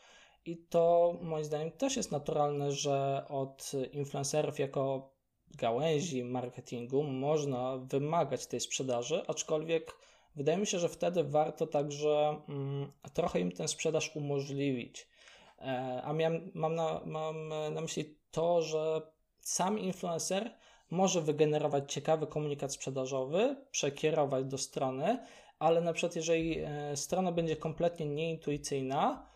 I 0.47 0.57
to 0.57 1.13
moim 1.21 1.43
zdaniem 1.43 1.71
też 1.71 1.97
jest 1.97 2.11
naturalne, 2.11 2.71
że 2.71 3.25
od 3.29 3.71
influencerów 3.91 4.59
jako 4.59 5.11
gałęzi 5.57 6.23
marketingu 6.23 7.03
można 7.03 7.77
wymagać 7.77 8.47
tej 8.47 8.59
sprzedaży, 8.59 9.23
aczkolwiek 9.27 9.95
wydaje 10.35 10.57
mi 10.57 10.67
się, 10.67 10.79
że 10.79 10.89
wtedy 10.89 11.23
warto 11.23 11.67
także 11.67 12.41
mm, 12.49 12.91
trochę 13.13 13.39
im 13.39 13.51
tę 13.51 13.67
sprzedaż 13.67 14.15
umożliwić. 14.15 15.07
E, 15.59 16.01
a 16.03 16.13
miałem, 16.13 16.51
mam, 16.53 16.75
na, 16.75 17.01
mam 17.05 17.47
na 17.47 17.81
myśli 17.81 18.17
to, 18.31 18.61
że 18.61 19.01
sam 19.39 19.79
influencer 19.79 20.55
może 20.91 21.21
wygenerować 21.21 21.93
ciekawy 21.93 22.27
komunikat 22.27 22.73
sprzedażowy, 22.73 23.55
przekierować 23.71 24.45
do 24.45 24.57
strony, 24.57 25.19
ale 25.59 25.81
na 25.81 25.93
przykład 25.93 26.15
jeżeli 26.15 26.59
e, 26.59 26.97
strona 26.97 27.31
będzie 27.31 27.55
kompletnie 27.55 28.05
nieintuicyjna, 28.05 29.27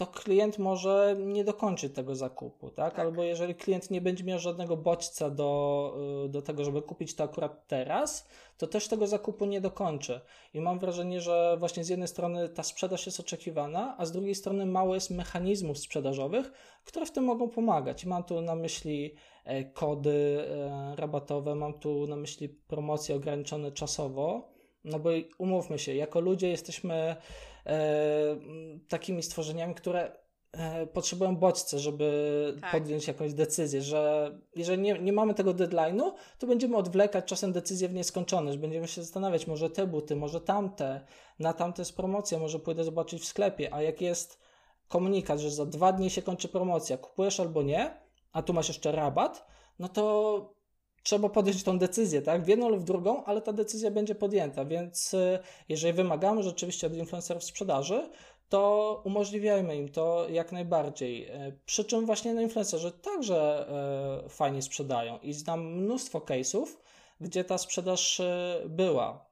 to 0.00 0.06
klient 0.06 0.58
może 0.58 1.16
nie 1.18 1.44
dokończyć 1.44 1.94
tego 1.94 2.14
zakupu, 2.14 2.70
tak? 2.70 2.94
Tak. 2.94 3.06
Albo 3.06 3.22
jeżeli 3.22 3.54
klient 3.54 3.90
nie 3.90 4.00
będzie 4.00 4.24
miał 4.24 4.38
żadnego 4.38 4.76
bodźca 4.76 5.30
do, 5.30 5.94
y, 6.26 6.28
do 6.28 6.42
tego, 6.42 6.64
żeby 6.64 6.82
kupić 6.82 7.14
to 7.14 7.24
akurat 7.24 7.66
teraz, 7.66 8.28
to 8.58 8.66
też 8.66 8.88
tego 8.88 9.06
zakupu 9.06 9.44
nie 9.44 9.60
dokończy. 9.60 10.20
I 10.54 10.60
mam 10.60 10.78
wrażenie, 10.78 11.20
że 11.20 11.56
właśnie 11.58 11.84
z 11.84 11.88
jednej 11.88 12.08
strony 12.08 12.48
ta 12.48 12.62
sprzedaż 12.62 13.06
jest 13.06 13.20
oczekiwana, 13.20 13.94
a 13.98 14.06
z 14.06 14.12
drugiej 14.12 14.34
strony 14.34 14.66
mało 14.66 14.94
jest 14.94 15.10
mechanizmów 15.10 15.78
sprzedażowych, 15.78 16.52
które 16.84 17.06
w 17.06 17.12
tym 17.12 17.24
mogą 17.24 17.48
pomagać. 17.48 18.04
Mam 18.04 18.24
tu 18.24 18.40
na 18.40 18.54
myśli 18.54 19.14
e, 19.44 19.64
kody 19.64 20.44
e, 20.48 20.96
rabatowe, 20.96 21.54
mam 21.54 21.74
tu 21.74 22.06
na 22.06 22.16
myśli 22.16 22.48
promocje 22.48 23.16
ograniczone 23.16 23.72
czasowo, 23.72 24.48
no 24.84 24.98
bo 24.98 25.10
umówmy 25.38 25.78
się, 25.78 25.94
jako 25.94 26.20
ludzie 26.20 26.48
jesteśmy 26.48 27.16
takimi 28.88 29.22
stworzeniami, 29.22 29.74
które 29.74 30.12
e, 30.52 30.86
potrzebują 30.86 31.36
bodźce, 31.36 31.78
żeby 31.78 32.56
Tak. 32.60 32.72
podjąć 32.72 33.08
jakąś 33.08 33.34
decyzję, 33.34 33.82
że 33.82 34.30
jeżeli 34.56 34.82
nie, 34.82 34.98
nie 34.98 35.12
mamy 35.12 35.34
tego 35.34 35.54
deadline'u, 35.54 36.12
to 36.38 36.46
będziemy 36.46 36.76
odwlekać 36.76 37.24
czasem 37.24 37.52
decyzję 37.52 37.88
w 37.88 37.94
nieskończoność. 37.94 38.58
Będziemy 38.58 38.88
się 38.88 39.02
zastanawiać, 39.02 39.46
może 39.46 39.70
te 39.70 39.86
buty, 39.86 40.16
może 40.16 40.40
tamte, 40.40 41.06
na 41.38 41.52
tamte 41.52 41.82
jest 41.82 41.96
promocja, 41.96 42.38
może 42.38 42.58
pójdę 42.58 42.84
zobaczyć 42.84 43.22
w 43.22 43.26
sklepie, 43.26 43.74
a 43.74 43.82
jak 43.82 44.00
jest 44.00 44.40
komunikat, 44.88 45.40
że 45.40 45.50
za 45.50 45.66
dwa 45.66 45.92
dni 45.92 46.10
się 46.10 46.22
kończy 46.22 46.48
promocja, 46.48 46.98
kupujesz 46.98 47.40
albo 47.40 47.62
nie, 47.62 48.00
a 48.32 48.42
tu 48.42 48.52
masz 48.52 48.68
jeszcze 48.68 48.92
rabat, 48.92 49.46
no 49.78 49.88
to 49.88 50.59
trzeba 51.02 51.28
podjąć 51.28 51.62
tą 51.62 51.78
decyzję, 51.78 52.22
tak? 52.22 52.44
W 52.44 52.48
jedną 52.48 52.68
lub 52.68 52.80
w 52.80 52.84
drugą, 52.84 53.24
ale 53.24 53.42
ta 53.42 53.52
decyzja 53.52 53.90
będzie 53.90 54.14
podjęta, 54.14 54.64
więc 54.64 55.14
y, 55.14 55.38
jeżeli 55.68 55.92
wymagamy 55.92 56.42
rzeczywiście 56.42 56.86
od 56.86 56.94
influencerów 56.94 57.44
sprzedaży, 57.44 58.10
to 58.50 59.02
umożliwiajmy 59.04 59.76
im 59.76 59.88
to 59.88 60.28
jak 60.28 60.52
najbardziej. 60.52 61.26
E, 61.28 61.52
Przy 61.66 61.84
czym 61.84 62.06
właśnie 62.06 62.34
no, 62.34 62.40
influencerzy 62.40 62.92
także 62.92 63.68
e, 64.24 64.28
fajnie 64.28 64.62
sprzedają 64.62 65.18
i 65.18 65.32
znam 65.32 65.74
mnóstwo 65.74 66.18
case'ów, 66.18 66.66
gdzie 67.20 67.44
ta 67.44 67.58
sprzedaż 67.58 68.20
e, 68.20 68.62
była. 68.68 69.30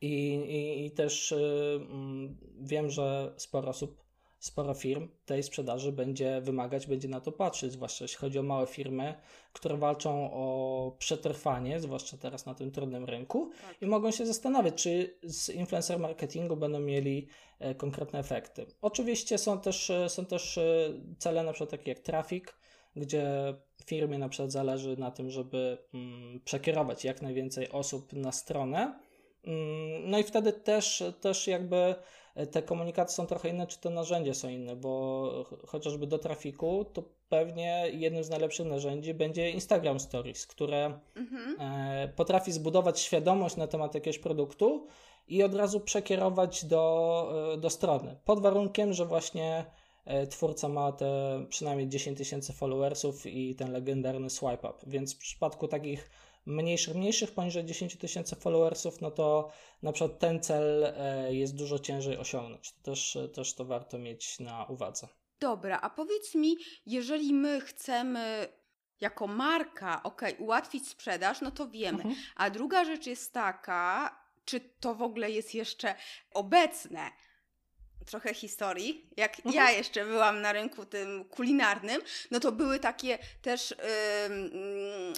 I, 0.00 0.34
i, 0.34 0.86
i 0.86 0.90
też 0.90 1.32
e, 1.32 1.36
mm, 1.74 2.36
wiem, 2.60 2.90
że 2.90 3.34
sporo 3.36 3.68
osób, 3.68 4.03
sporo 4.44 4.74
firm 4.74 5.08
tej 5.26 5.42
sprzedaży 5.42 5.92
będzie 5.92 6.40
wymagać, 6.40 6.86
będzie 6.86 7.08
na 7.08 7.20
to 7.20 7.32
patrzeć, 7.32 7.72
zwłaszcza 7.72 8.04
jeśli 8.04 8.18
chodzi 8.18 8.38
o 8.38 8.42
małe 8.42 8.66
firmy, 8.66 9.14
które 9.52 9.76
walczą 9.76 10.30
o 10.32 10.96
przetrwanie, 10.98 11.80
zwłaszcza 11.80 12.16
teraz 12.16 12.46
na 12.46 12.54
tym 12.54 12.70
trudnym 12.70 13.04
rynku 13.04 13.50
Tak. 13.60 13.82
i 13.82 13.86
mogą 13.86 14.10
się 14.10 14.26
zastanawiać, 14.26 14.74
czy 14.74 15.18
z 15.22 15.48
influencer 15.48 15.98
marketingu 15.98 16.56
będą 16.56 16.80
mieli 16.80 17.28
e, 17.58 17.74
konkretne 17.74 18.18
efekty. 18.18 18.66
Oczywiście 18.82 19.38
są 19.38 19.60
też, 19.60 19.90
e, 19.90 20.08
są 20.08 20.26
też 20.26 20.58
e, 20.58 20.92
cele 21.18 21.42
na 21.42 21.52
przykład 21.52 21.70
takie 21.70 21.90
jak 21.90 22.00
traffic, 22.00 22.44
gdzie 22.96 23.54
firmie 23.86 24.18
na 24.18 24.28
przykład 24.28 24.52
zależy 24.52 24.96
na 24.96 25.10
tym, 25.10 25.30
żeby 25.30 25.78
mm, 25.94 26.40
przekierować 26.44 27.04
jak 27.04 27.22
najwięcej 27.22 27.70
osób 27.70 28.12
na 28.12 28.32
stronę. 28.32 28.98
Mm, 29.44 30.10
No 30.10 30.18
i 30.18 30.22
wtedy 30.22 30.52
też, 30.52 31.02
też 31.20 31.46
jakby 31.46 31.94
te 32.50 32.62
komunikaty 32.62 33.12
są 33.12 33.26
trochę 33.26 33.48
inne, 33.48 33.66
czy 33.66 33.78
te 33.80 33.90
narzędzia 33.90 34.34
są 34.34 34.48
inne, 34.48 34.76
bo 34.76 35.44
ch- 35.50 35.68
chociażby 35.68 36.06
do 36.06 36.18
trafiku, 36.18 36.84
to 36.92 37.02
pewnie 37.28 37.86
jednym 37.92 38.24
z 38.24 38.30
najlepszych 38.30 38.66
narzędzi 38.66 39.14
będzie 39.14 39.50
Instagram 39.50 40.00
Stories, 40.00 40.46
które 40.46 40.98
Mhm. 41.16 41.56
e, 41.60 42.08
potrafi 42.16 42.52
zbudować 42.52 43.00
świadomość 43.00 43.56
na 43.56 43.66
temat 43.66 43.94
jakiegoś 43.94 44.18
produktu 44.18 44.86
i 45.28 45.42
od 45.42 45.54
razu 45.54 45.80
przekierować 45.80 46.64
do, 46.64 47.52
e, 47.54 47.56
do 47.56 47.70
strony. 47.70 48.16
Pod 48.24 48.40
warunkiem, 48.40 48.92
że 48.92 49.06
właśnie 49.06 49.64
e, 50.04 50.26
twórca 50.26 50.68
ma 50.68 50.92
te 50.92 51.06
przynajmniej 51.48 51.88
10 51.88 52.18
tysięcy 52.18 52.52
followersów 52.52 53.26
i 53.26 53.54
ten 53.54 53.72
legendarny 53.72 54.30
swipe 54.30 54.70
up. 54.70 54.74
Więc 54.86 55.14
w 55.14 55.18
przypadku 55.18 55.68
takich 55.68 56.10
mniejszych, 56.46 56.94
mniejszych 56.94 57.34
poniżej 57.34 57.64
10 57.64 57.96
tysięcy 57.96 58.36
followersów, 58.36 59.00
no 59.00 59.10
to 59.10 59.50
na 59.82 59.92
przykład 59.92 60.18
ten 60.18 60.40
cel 60.40 60.84
e, 60.84 61.34
jest 61.34 61.56
dużo 61.56 61.78
ciężej 61.78 62.18
osiągnąć. 62.18 62.72
Też, 62.72 63.18
też 63.34 63.54
to 63.54 63.64
warto 63.64 63.98
mieć 63.98 64.40
na 64.40 64.64
uwadze. 64.64 65.08
Dobra, 65.40 65.78
a 65.80 65.90
powiedz 65.90 66.34
mi, 66.34 66.56
jeżeli 66.86 67.34
my 67.34 67.60
chcemy 67.60 68.48
jako 69.00 69.26
marka, 69.26 70.02
ok, 70.02 70.22
ułatwić 70.38 70.88
sprzedaż, 70.88 71.40
no 71.40 71.50
to 71.50 71.68
wiemy. 71.68 71.98
Mhm. 71.98 72.14
A 72.36 72.50
druga 72.50 72.84
rzecz 72.84 73.06
jest 73.06 73.32
taka, 73.32 74.16
czy 74.44 74.60
to 74.60 74.94
w 74.94 75.02
ogóle 75.02 75.30
jest 75.30 75.54
jeszcze 75.54 75.94
obecne. 76.34 77.10
Trochę 78.06 78.34
historii. 78.34 79.06
Jak 79.16 79.36
Mhm. 79.36 79.54
ja 79.54 79.70
jeszcze 79.70 80.04
byłam 80.04 80.40
na 80.40 80.52
rynku 80.52 80.84
tym 80.86 81.24
kulinarnym, 81.24 82.02
no 82.30 82.40
to 82.40 82.52
były 82.52 82.78
takie 82.78 83.18
też 83.42 83.74
mm, 83.78 85.12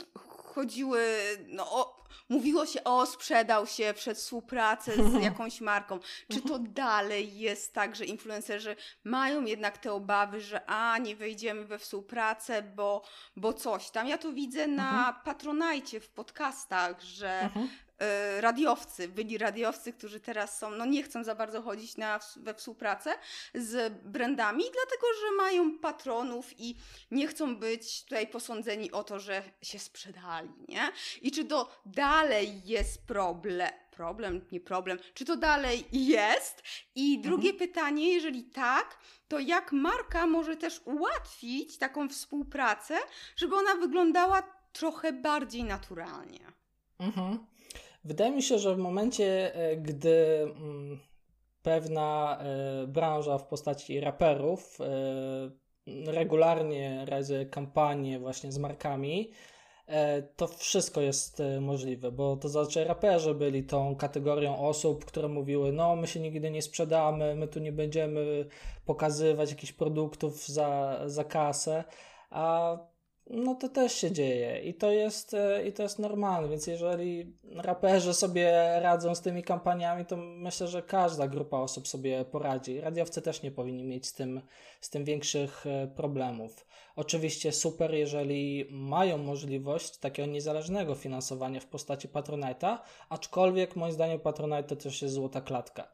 chodziły, 0.57 1.03
no 1.47 1.73
o, 1.73 2.05
mówiło 2.29 2.67
się 2.67 2.85
o 2.85 3.07
sprzedał 3.07 3.67
się 3.67 3.95
przed 3.97 4.19
współpracę 4.19 4.93
z 5.11 5.23
jakąś 5.23 5.61
marką. 5.61 5.99
Czy 6.33 6.41
to 6.41 6.59
dalej 6.59 7.39
jest 7.39 7.73
tak, 7.73 7.97
że 7.97 8.05
influencerzy 8.05 8.77
mają 9.05 9.45
jednak 9.45 9.79
te 9.79 9.93
obawy, 9.93 10.41
że 10.41 10.67
a 10.67 10.99
nie 10.99 11.17
wejdziemy 11.17 11.65
we 11.65 11.79
współpracę, 11.79 12.63
bo, 12.63 13.03
bo 13.37 13.53
coś 13.53 13.91
tam. 13.91 14.09
Ja 14.09 14.19
to 14.19 14.33
widzę 14.33 14.67
na 14.67 15.21
Patronajcie 15.25 16.01
w 16.01 16.09
podcastach, 16.09 17.03
że 17.03 17.41
Mhm. 17.41 17.69
E, 17.99 18.41
radiowcy, 18.41 19.09
byli 19.09 19.39
radiowcy, 19.39 19.93
którzy 19.93 20.21
teraz 20.21 20.59
są, 20.59 20.71
no 20.71 20.85
nie 20.87 21.03
chcą 21.03 21.25
za 21.25 21.35
bardzo 21.35 21.63
chodzić 21.63 21.97
na, 21.97 22.21
we 22.37 22.55
współpracę 22.55 23.15
z 23.55 23.93
brandami, 24.03 24.65
dlatego 24.65 25.07
że 25.21 25.37
mają 25.37 25.79
patronów 25.79 26.61
i 26.61 26.77
nie 27.11 27.27
chcą 27.27 27.57
być 27.57 28.05
tutaj 28.05 28.27
posądzeni 28.27 28.93
o 28.93 29.05
to, 29.05 29.21
że 29.21 29.43
się 29.63 29.79
sprzedali, 29.79 30.51
nie? 30.69 30.93
I 31.23 31.31
czy 31.31 31.45
to 31.45 31.69
dalej 31.87 32.63
jest 32.65 33.07
problem? 33.07 33.71
Problem, 33.91 34.47
nie 34.53 34.61
problem. 34.61 34.99
Czy 35.15 35.25
to 35.25 35.37
dalej 35.37 35.85
jest? 35.93 36.63
I 36.95 37.19
drugie 37.19 37.55
pytanie, 37.55 38.15
jeżeli 38.15 38.45
tak, 38.45 38.99
to 39.29 39.39
jak 39.39 39.73
marka 39.73 40.27
może 40.27 40.57
też 40.57 40.81
ułatwić 40.85 41.79
taką 41.79 42.09
współpracę, 42.09 42.99
żeby 43.37 43.57
ona 43.57 43.75
wyglądała 43.75 44.43
trochę 44.73 45.13
bardziej 45.13 45.65
naturalnie? 45.65 46.53
Mhm. 46.99 47.47
Wydaje 48.07 48.31
mi 48.31 48.43
się, 48.43 48.59
że 48.59 48.75
w 48.75 48.79
momencie, 48.79 49.55
e, 49.55 49.77
gdy 49.77 50.43
mm, 50.43 50.99
pewna 51.63 52.39
e, 52.41 52.87
branża 52.87 53.39
w 53.39 53.47
postaci 53.47 54.01
raperów 54.01 54.79
e, 54.81 56.13
regularnie 56.13 57.05
realizuje 57.05 57.47
kampanie 57.47 58.19
właśnie 58.19 58.53
z 58.53 58.59
markami, 58.59 59.31
to 60.37 60.47
wszystko 60.47 61.01
jest 61.01 61.43
możliwe, 61.61 62.13
bo 62.13 62.37
to 62.37 62.49
zazwyczaj 62.49 62.85
raperzy 62.85 63.35
byli 63.35 63.65
tą 63.65 63.97
kategorią 63.97 64.59
osób, 64.59 65.05
które 65.05 65.29
mówiły, 65.29 65.73
no 65.73 65.97
my 65.97 66.07
się 66.07 66.21
nigdy 66.21 66.51
nie 66.51 66.63
sprzedamy, 66.63 67.35
my 67.35 67.49
tu 67.49 67.61
nie 67.61 67.73
będziemy 67.73 68.47
pokazywać 68.85 69.51
jakichś 69.51 69.73
produktów 69.73 70.47
za, 70.47 71.01
za 71.07 71.25
kasę, 71.25 71.85
a 72.31 72.77
no 73.31 73.55
to 73.55 73.69
też 73.69 73.93
się 73.93 74.13
dzieje 74.13 74.61
i 74.61 74.75
to 74.75 74.91
jest, 74.91 75.35
e, 75.35 75.69
i 75.69 75.73
to 75.73 75.83
jest 75.83 75.99
normalne, 75.99 76.49
więc 76.49 76.67
jeżeli 76.67 77.37
raperzy 77.55 78.15
sobie 78.15 78.81
radzą 78.81 79.15
z 79.15 79.21
tymi 79.21 79.43
kampaniami, 79.43 80.07
to 80.07 80.17
myślę, 80.17 80.69
że 80.69 80.83
każda 80.83 81.29
grupa 81.29 81.59
osób 81.59 81.89
sobie 81.89 82.25
poradzi. 82.25 82.81
Radiowcy 82.81 83.23
też 83.23 83.43
nie 83.43 83.51
powinni 83.51 83.85
mieć 83.85 84.07
z 84.07 84.15
tym, 84.15 84.41
z 84.81 84.91
tym 84.91 85.05
większych 85.05 85.67
e, 85.67 85.87
problemów. 85.87 86.67
Oczywiście 86.97 87.53
super, 87.53 87.95
jeżeli 87.95 88.67
mają 88.71 89.19
możliwość 89.19 89.99
takiego 89.99 90.33
niezależnego 90.33 90.95
finansowania 90.95 91.61
w 91.61 91.67
postaci 91.67 92.09
Patronite'a, 92.09 92.79
aczkolwiek 93.09 93.77
moim 93.77 93.93
zdaniem 93.93 94.21
Patronite 94.21 94.63
to 94.63 94.77
też 94.77 95.03
jest 95.03 95.15
złota 95.15 95.41
klatka, 95.41 95.89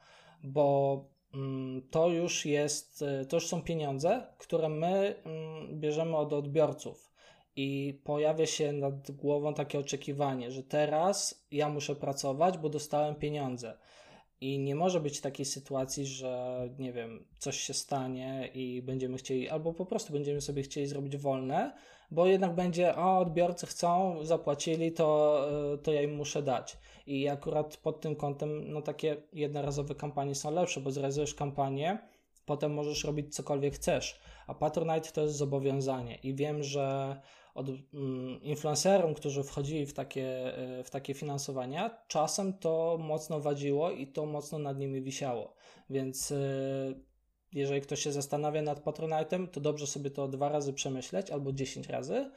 bo 0.45 1.05
mm, 1.35 1.89
to 1.91 2.09
już 2.09 2.47
jest, 2.47 3.03
e, 3.03 3.25
to 3.25 3.37
już 3.37 3.47
są 3.47 3.63
pieniądze, 3.63 4.27
które 4.39 4.69
my 4.69 5.15
mm, 5.25 5.81
bierzemy 5.81 6.17
od 6.17 6.33
odbiorców 6.33 7.12
i 7.57 8.01
pojawia 8.05 8.47
się 8.47 8.73
nad 8.73 9.11
głową 9.11 9.55
takie 9.55 9.79
oczekiwanie, 9.79 10.51
że 10.51 10.63
teraz 10.63 11.45
ja 11.51 11.69
muszę 11.69 11.97
pracować, 11.97 12.59
bo 12.59 12.69
dostałem 12.69 13.15
pieniądze. 13.15 13.79
I 14.41 14.59
nie 14.59 14.75
może 14.75 15.01
być 15.01 15.21
takiej 15.21 15.47
sytuacji, 15.47 16.07
że 16.07 16.61
nie 16.79 16.93
wiem, 16.93 17.27
coś 17.39 17.57
się 17.61 17.75
stanie 17.75 18.51
i 18.55 18.83
będziemy 18.83 19.17
chcieli, 19.17 19.49
albo 19.49 19.73
po 19.73 19.87
prostu 19.87 20.13
będziemy 20.13 20.41
sobie 20.41 20.63
chcieli 20.63 20.87
zrobić 20.87 21.17
wolne, 21.17 21.75
bo 22.11 22.27
jednak 22.27 22.55
będzie, 22.55 22.97
o, 22.97 23.19
odbiorcy 23.19 23.67
chcą, 23.67 24.19
zapłacili, 24.25 24.93
to, 24.93 25.47
to 25.83 25.93
ja 25.93 26.03
im 26.03 26.15
muszę 26.15 26.43
dać. 26.43 26.79
I 27.07 27.29
akurat 27.29 27.77
pod 27.77 28.01
tym 28.01 28.17
kątem, 28.17 28.73
no 28.73 28.83
takie 28.83 29.17
jednorazowe 29.33 29.95
kampanie 29.95 30.35
są 30.35 30.51
lepsze, 30.51 30.81
bo 30.81 30.91
zrealizujesz 30.91 31.35
kampanię, 31.35 31.99
potem 32.47 32.75
możesz 32.75 33.05
robić 33.05 33.35
cokolwiek 33.35 33.75
chcesz. 33.75 34.21
A 34.47 34.55
Patronite 34.55 35.13
to 35.13 35.21
jest 35.21 35.37
zobowiązanie. 35.37 36.15
I 36.15 36.35
wiem, 36.35 36.63
że 36.63 37.17
od 37.55 37.69
mm, 37.69 38.43
influencerów, 38.43 39.17
którzy 39.17 39.43
wchodzili 39.43 39.87
w 39.87 39.93
takie, 39.93 40.59
y, 40.81 40.85
w 40.85 40.91
takie 40.91 41.15
finansowania, 41.15 42.03
czasem 42.09 42.59
to 42.59 42.99
mocno 43.01 43.41
wadziło 43.41 43.91
i 43.91 44.07
to 44.07 44.27
mocno 44.27 44.59
nad 44.59 44.79
nimi 44.79 45.03
wisiało. 45.03 45.55
Więc 45.91 46.31
y, 46.31 46.95
jeżeli 47.53 47.81
ktoś 47.81 48.01
się 48.01 48.13
zastanawia 48.13 48.63
nad 48.63 48.85
Patronite'em, 48.85 49.49
to 49.49 49.61
dobrze 49.61 49.87
sobie 49.87 50.11
to 50.11 50.29
dwa 50.29 50.49
razy 50.49 50.73
przemyśleć 50.73 51.31
albo 51.31 51.53
dziesięć 51.53 51.89
razy, 51.89 52.31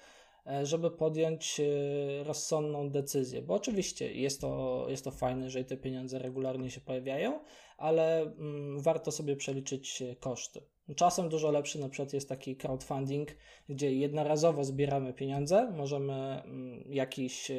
e, 0.48 0.66
żeby 0.66 0.92
podjąć 0.92 1.60
e, 1.60 2.24
rozsądną 2.24 2.90
decyzję. 2.90 3.42
Bo 3.42 3.54
oczywiście 3.54 4.14
jest 4.14 4.42
to, 4.42 4.86
jest 4.90 5.04
to 5.04 5.12
fajne, 5.12 5.46
jeżeli 5.46 5.66
te 5.66 5.78
pieniądze 5.78 6.20
regularnie 6.20 6.72
się 6.72 6.82
pojawiają, 6.82 7.40
ale 7.78 8.22
mm, 8.22 8.82
warto 8.82 9.12
sobie 9.12 9.36
przeliczyć 9.36 10.04
koszty. 10.20 10.62
Czasem 10.96 11.30
dużo 11.30 11.52
lepszy 11.52 11.80
na 11.80 11.90
przykład 11.90 12.14
jest 12.14 12.30
taki 12.30 12.56
crowdfunding, 12.56 13.30
gdzie 13.70 13.96
jednorazowo 13.96 14.64
zbieramy 14.64 15.14
pieniądze, 15.14 15.72
możemy 15.72 16.14
mm, 16.14 16.84
jakiś, 16.94 17.52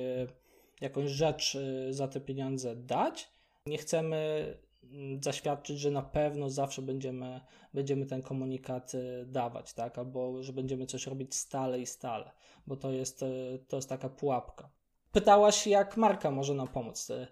jakąś 0.81 1.11
rzecz 1.11 1.59
za 1.90 2.09
te 2.09 2.20
pieniądze 2.20 2.76
dać. 2.76 3.29
Nie 3.66 3.79
chcemy 3.79 4.55
Mm, 4.92 5.22
zaświadczyć, 5.22 5.79
że 5.79 5.90
na 5.90 6.02
pewno 6.02 6.50
zawsze 6.50 6.83
będziemy, 6.83 7.40
będziemy 7.74 8.07
ten 8.07 8.22
komunikat 8.22 8.92
dawać, 9.26 9.72
tak? 9.72 9.98
Albo 9.98 10.42
że 10.42 10.52
będziemy 10.52 10.87
coś 10.87 11.07
robić 11.07 11.35
stale 11.35 11.81
i 11.81 11.87
stale, 11.87 12.31
bo 12.66 12.76
to 12.76 12.92
jest, 12.92 13.24
to 13.68 13.76
jest 13.76 13.88
taka 13.88 14.09
pułapka. 14.09 14.70
Pytałaś, 15.16 15.66
jak 15.66 15.96
marka 15.96 16.31
może 16.31 16.55
nam 16.55 16.68
pomóc. 16.68 17.11
Y, 17.11 17.26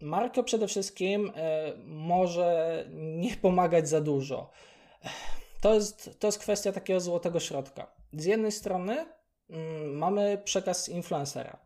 marka 0.00 0.42
przede 0.42 0.66
wszystkim 0.66 1.32
może 1.84 2.84
nie 2.92 3.36
pomagać 3.46 3.88
za 3.88 4.00
dużo. 4.00 4.50
To 5.60 5.74
jest, 5.74 6.10
to 6.18 6.26
jest 6.28 6.38
kwestia 6.38 6.72
takiego 6.72 7.00
złotego 7.00 7.40
środka. 7.40 7.92
Z 8.12 8.24
jednej 8.24 8.52
strony 8.52 9.06
mm, 9.50 9.96
mamy 9.96 10.42
przekaz 10.44 10.88
influencera. 10.88 11.58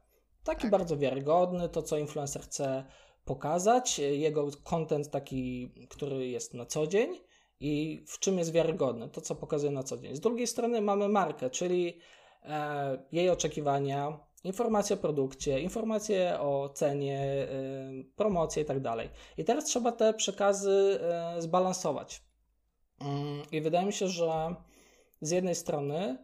Taki 0.45 0.63
tak. 0.63 0.71
bardzo 0.71 0.99
wiarygodny, 0.99 1.69
to 1.69 1.83
co 1.83 1.97
influencer 1.97 2.43
chce 2.43 2.85
pokazać, 3.25 3.99
jego 3.99 4.49
content 4.65 5.11
taki, 5.11 5.73
który 5.91 6.29
jest 6.29 6.55
na 6.55 6.67
co 6.67 6.87
dzień 6.87 7.21
i 7.61 8.05
w 8.09 8.19
czym 8.19 8.39
jest 8.39 8.53
wiarygodny, 8.53 9.09
to 9.09 9.21
co 9.21 9.35
pokazuje 9.35 9.73
na 9.73 9.83
co 9.83 9.99
dzień. 9.99 10.17
Z 10.17 10.21
drugiej 10.21 10.47
strony 10.47 10.81
mamy 10.81 11.09
markę, 11.09 11.51
czyli 11.51 11.99
e, 12.43 13.05
jej 13.13 13.31
oczekiwania, 13.31 14.26
informacje 14.47 14.97
o 14.97 14.99
produkcie, 14.99 15.61
informacje 15.61 16.41
o 16.41 16.69
cenie, 16.69 17.21
e, 17.21 17.49
promocje 18.17 18.63
i 18.63 18.67
tak. 18.67 18.79
I 19.39 19.45
teraz 19.45 19.65
trzeba 19.65 19.93
te 19.93 20.15
przekazy 20.15 21.01
e, 21.03 21.43
zbalansować. 21.43 22.23
Mm, 23.01 23.43
I 23.53 23.61
wydaje 23.61 23.87
mi 23.87 23.93
się, 23.93 24.09
że 24.09 24.55
z 25.21 25.31
jednej 25.31 25.55
strony, 25.55 26.19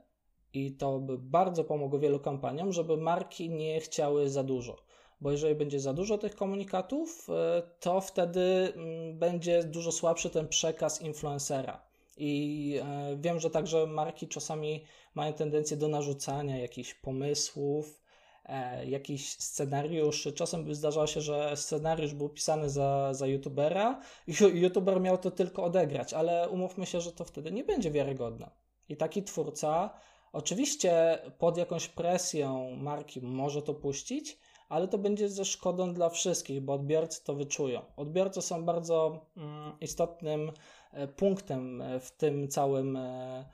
i 0.55 0.73
to 0.73 0.99
by 0.99 1.19
bardzo 1.19 1.65
pomogło 1.65 1.99
wielu 1.99 2.21
kampaniom, 2.21 2.73
żeby 2.73 2.97
marki 2.97 3.51
nie 3.51 3.81
chciały 3.81 4.29
za 4.29 4.43
dużo 4.43 4.77
bo 5.21 5.31
jeżeli 5.31 5.55
będzie 5.55 5.81
za 5.81 5.93
dużo 5.93 6.19
tych 6.19 6.37
komunikatów, 6.37 7.29
e, 7.31 7.63
to 7.81 8.01
wtedy 8.01 8.73
mm, 8.77 9.19
będzie 9.19 9.65
dużo 9.65 9.93
słabszy 9.93 10.31
ten 10.31 10.49
przekaz 10.49 11.03
influencera. 11.03 11.83
I 12.17 12.81
wiem, 13.17 13.41
że 13.41 13.51
także 13.51 13.87
marki 13.87 14.29
czasami 14.29 14.85
mają 15.15 15.33
tendencję 15.33 15.77
do 15.77 15.89
narzucania 15.89 16.59
jakichś 16.59 16.95
pomysłów, 16.95 18.02
e, 18.45 18.87
jakichś 18.87 19.25
scenariuszy. 19.25 20.33
Czasem 20.33 20.75
zdarzało 20.75 21.07
się, 21.07 21.21
że 21.21 21.57
scenariusz 21.57 22.15
był 22.15 22.29
pisany 22.29 22.71
za, 22.71 23.15
za 23.15 23.27
youtubera 23.27 24.01
i 24.27 24.35
youtuber 24.63 25.01
miał 25.01 25.19
to 25.19 25.31
tylko 25.31 25.65
odegrać, 25.65 26.15
ale 26.15 26.49
umówmy 26.49 26.87
się, 26.87 27.01
że 27.01 27.13
to 27.13 27.25
wtedy 27.25 27.53
nie 27.53 27.65
będzie 27.65 27.91
wiarygodne. 27.91 28.51
I 28.89 28.97
taki 28.97 29.23
twórca 29.23 29.91
oczywiście 30.33 31.19
pod 31.39 31.57
jakąś 31.57 31.89
presją 31.89 32.77
marki 32.77 33.21
może 33.21 33.63
to 33.63 33.75
puścić, 33.75 34.39
ale 34.69 34.89
to 34.89 34.99
będzie 34.99 35.29
ze 35.29 35.45
szkodą 35.45 35.95
dla 35.95 36.11
wszystkich, 36.11 36.61
bo 36.61 36.73
odbiorcy 36.73 37.25
to 37.25 37.35
wyczują. 37.35 37.83
Odbiorcy 37.97 38.43
są 38.43 38.65
bardzo 38.65 39.27
mm, 39.37 39.73
istotnym 39.81 40.53
e, 40.93 41.09
punktem 41.09 41.83
w 42.01 42.11
tym 42.11 42.49
całym 42.49 42.97
e, 42.97 43.45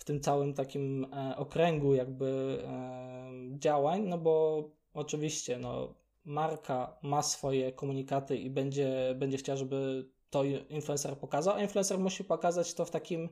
w 0.00 0.04
tym 0.04 0.20
całym 0.20 0.54
takim 0.54 1.06
okręgu 1.36 1.94
jakby 1.94 2.58
działań, 3.58 4.02
no 4.02 4.18
bo 4.18 4.64
oczywiście 4.94 5.58
no, 5.58 5.94
marka 6.24 6.98
ma 7.02 7.22
swoje 7.22 7.72
komunikaty 7.72 8.36
i 8.36 8.50
będzie, 8.50 9.14
będzie 9.18 9.38
chciała, 9.38 9.56
żeby 9.56 10.08
to 10.30 10.44
influencer 10.44 11.18
pokazał, 11.18 11.54
a 11.54 11.62
influencer 11.62 11.98
musi 11.98 12.24
pokazać 12.24 12.74
to 12.74 12.84
w 12.84 12.90
takim 12.90 13.28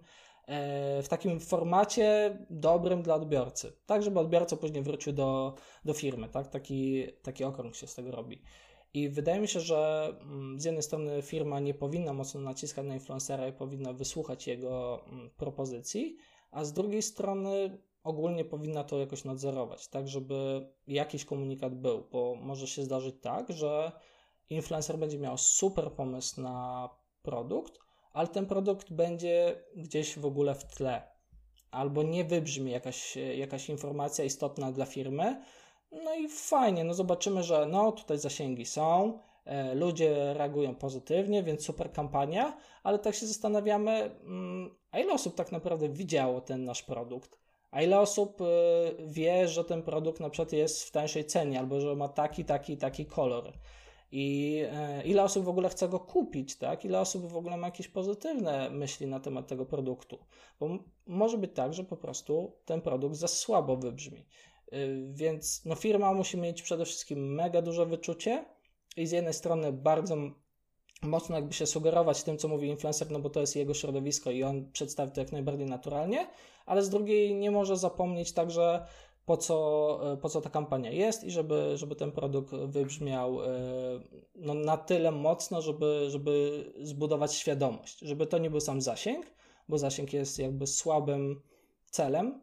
E, 0.48 1.02
w 1.02 1.08
takim 1.08 1.40
formacie 1.40 2.38
dobrym 2.50 3.02
dla 3.02 3.14
odbiorcy, 3.14 3.72
tak 3.86 4.02
żeby 4.02 4.20
odbiorca 4.20 4.56
później 4.56 4.82
wrócił 4.82 5.12
do, 5.12 5.54
do 5.84 5.94
firmy, 5.94 6.28
tak? 6.28 6.48
Taki, 6.48 7.06
taki 7.22 7.44
okrąg 7.44 7.76
się 7.76 7.86
z 7.86 7.94
tego 7.94 8.10
robi. 8.10 8.42
I 8.94 9.08
wydaje 9.08 9.40
mi 9.40 9.48
się, 9.48 9.60
że 9.60 10.12
mm, 10.22 10.60
z 10.60 10.64
jednej 10.64 10.82
strony 10.82 11.22
firma 11.22 11.60
nie 11.60 11.74
powinna 11.74 12.12
mocno 12.12 12.40
naciskać 12.40 12.86
na 12.86 12.94
influencera 12.94 13.48
i 13.48 13.52
powinna 13.52 13.92
wysłuchać 13.92 14.46
jego 14.46 15.04
mm, 15.06 15.30
propozycji, 15.30 16.16
a 16.50 16.64
z 16.64 16.72
drugiej 16.72 17.02
strony 17.02 17.78
ogólnie 18.02 18.44
powinna 18.44 18.84
to 18.84 18.98
jakoś 18.98 19.24
nadzorować, 19.24 19.88
tak 19.88 20.08
żeby 20.08 20.68
jakiś 20.86 21.24
komunikat 21.24 21.74
był, 21.74 22.08
bo 22.12 22.34
może 22.34 22.66
się 22.66 22.82
zdarzyć 22.82 23.14
tak, 23.20 23.52
że 23.52 23.92
influencer 24.50 24.98
będzie 24.98 25.18
miał 25.18 25.38
super 25.38 25.92
pomysł 25.92 26.40
na 26.40 26.88
produkt, 27.22 27.78
ale 28.12 28.28
ten 28.28 28.46
produkt 28.46 28.92
będzie 28.92 29.64
gdzieś 29.76 30.18
w 30.18 30.26
ogóle 30.26 30.54
w 30.54 30.64
tle. 30.64 31.02
Albo 31.70 32.02
nie 32.02 32.24
wybrzmi 32.24 32.70
jakaś, 32.72 33.16
jakaś 33.16 33.68
informacja 33.68 34.24
istotna 34.24 34.72
dla 34.72 34.86
firmy. 34.86 35.42
No 35.92 36.14
i 36.14 36.28
fajnie, 36.28 36.84
no 36.84 36.94
zobaczymy, 36.94 37.42
że 37.42 37.66
no 37.66 37.92
tutaj 37.92 38.18
zasięgi 38.18 38.66
są, 38.66 39.18
ludzie 39.74 40.34
reagują 40.34 40.74
pozytywnie, 40.74 41.42
więc 41.42 41.64
super 41.64 41.92
kampania, 41.92 42.56
ale 42.82 42.98
tak 42.98 43.14
się 43.14 43.26
zastanawiamy, 43.26 43.90
mm, 44.24 44.70
a 44.90 44.98
ile 44.98 45.12
osób 45.12 45.34
tak 45.34 45.52
naprawdę 45.52 45.88
widziało 45.88 46.40
ten 46.40 46.64
nasz 46.64 46.82
produkt? 46.82 47.38
A 47.70 47.82
ile 47.82 48.00
osób 48.00 48.40
e, 48.40 48.44
wie, 49.06 49.48
że 49.48 49.64
ten 49.64 49.82
produkt 49.82 50.20
na 50.20 50.30
przykład 50.30 50.52
jest 50.52 50.82
w 50.82 50.90
tańszej 50.90 51.24
cenie, 51.24 51.58
albo 51.58 51.80
że 51.80 51.96
ma 51.96 52.08
taki, 52.08 52.44
taki, 52.44 52.76
taki 52.76 53.06
kolor? 53.06 53.52
i 54.12 54.58
e, 54.72 55.02
ile 55.04 55.22
osób 55.22 55.44
w 55.44 55.48
ogóle 55.48 55.68
chce 55.68 55.88
go 55.88 56.00
kupić, 56.00 56.56
tak? 56.56 56.84
Ile 56.84 57.00
osób 57.00 57.26
w 57.26 57.36
ogóle 57.36 57.56
ma 57.56 57.66
jakieś 57.66 57.88
pozytywne 57.88 58.70
myśli 58.70 59.06
na 59.06 59.20
temat 59.20 59.46
tego 59.46 59.66
produktu. 59.66 60.18
Bo 60.60 60.68
może 61.06 61.38
być 61.38 61.50
tak, 61.54 61.74
że 61.74 61.84
po 61.84 61.96
prostu 61.96 62.52
ten 62.64 62.80
produkt 62.80 63.16
za 63.16 63.28
słabo 63.28 63.76
wybrzmi. 63.76 64.24
Więc 65.10 65.64
no, 65.64 65.74
firma 65.74 66.14
musi 66.14 66.36
mieć 66.36 66.62
przede 66.62 66.84
wszystkim 66.84 67.34
mega 67.34 67.62
duże 67.62 67.86
wyczucie 67.86 68.44
i 68.98 69.06
z 69.06 69.12
jednej 69.12 69.34
strony 69.34 69.72
bardzo 69.72 70.16
mocno 71.02 71.36
jakby 71.36 71.54
się 71.54 71.66
sugerować 71.66 72.22
tym, 72.22 72.38
co 72.38 72.48
mówi 72.48 72.68
influencer, 72.68 73.10
no 73.10 73.18
bo 73.18 73.30
to 73.30 73.40
jest 73.40 73.56
jego 73.56 73.74
środowisko 73.74 74.30
i 74.30 74.42
on 74.42 74.72
przedstawi 74.72 75.12
to 75.12 75.20
jak 75.20 75.32
najbardziej 75.32 75.66
naturalnie, 75.66 76.26
ale 76.66 76.82
z 76.82 76.90
drugiej 76.90 77.34
nie 77.34 77.50
może 77.50 77.76
zapomnieć 77.76 78.32
także 78.32 78.86
po 79.26 79.36
co, 79.36 80.00
po 80.22 80.28
co 80.28 80.40
ta 80.40 80.50
kampania 80.50 80.90
jest 80.90 81.24
i 81.24 81.30
żeby, 81.30 81.72
żeby 81.74 81.96
ten 81.96 82.12
produkt 82.12 82.54
wybrzmiał 82.54 83.42
e, 83.42 83.48
no, 84.34 84.54
na 84.54 84.76
tyle 84.76 85.10
mocno, 85.10 85.62
żeby, 85.62 86.06
żeby 86.10 86.64
zbudować 86.82 87.34
świadomość, 87.34 87.98
żeby 87.98 88.26
to 88.26 88.38
nie 88.38 88.50
był 88.50 88.60
sam 88.60 88.80
zasięg, 88.80 89.26
bo 89.68 89.78
zasięg 89.78 90.12
jest 90.12 90.38
jakby 90.38 90.66
słabym 90.66 91.42
celem, 91.90 92.40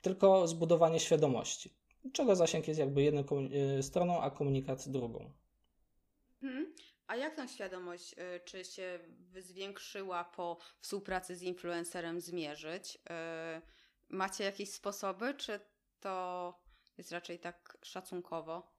tylko 0.00 0.48
zbudowanie 0.48 1.00
świadomości. 1.00 1.74
Czego 2.12 2.36
zasięg 2.36 2.68
jest 2.68 2.80
jakby 2.80 3.02
jedną 3.02 3.24
e, 3.78 3.82
stroną, 3.82 4.20
a 4.20 4.30
komunikat 4.30 4.88
drugą. 4.88 5.30
Hmm. 6.40 6.74
A 7.06 7.16
jak 7.16 7.36
tą 7.36 7.46
świadomość, 7.46 8.14
czy 8.44 8.64
się 8.64 8.98
zwiększyła 9.38 10.24
po 10.24 10.58
współpracy 10.80 11.36
z 11.36 11.42
influencerem 11.42 12.20
zmierzyć? 12.20 12.98
Macie 14.08 14.44
jakieś 14.44 14.72
sposoby, 14.72 15.34
czy 15.34 15.60
to 16.00 16.54
jest 16.98 17.12
raczej 17.12 17.38
tak 17.38 17.78
szacunkowo. 17.82 18.78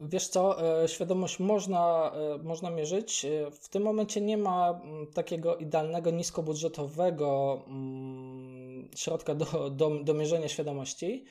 Wiesz 0.00 0.28
co, 0.28 0.72
e, 0.82 0.88
świadomość 0.88 1.38
można, 1.38 2.12
można 2.42 2.70
mierzyć. 2.70 3.26
W 3.52 3.68
tym 3.68 3.82
momencie 3.82 4.20
nie 4.20 4.36
ma 4.36 4.70
mm, 4.70 5.06
takiego 5.12 5.56
idealnego, 5.56 6.10
niskobudżetowego 6.10 7.62
mm, 7.66 8.90
środka 8.96 9.34
do, 9.34 9.70
do, 9.70 9.90
do 10.04 10.14
mierzenia 10.14 10.48
świadomości. 10.48 11.24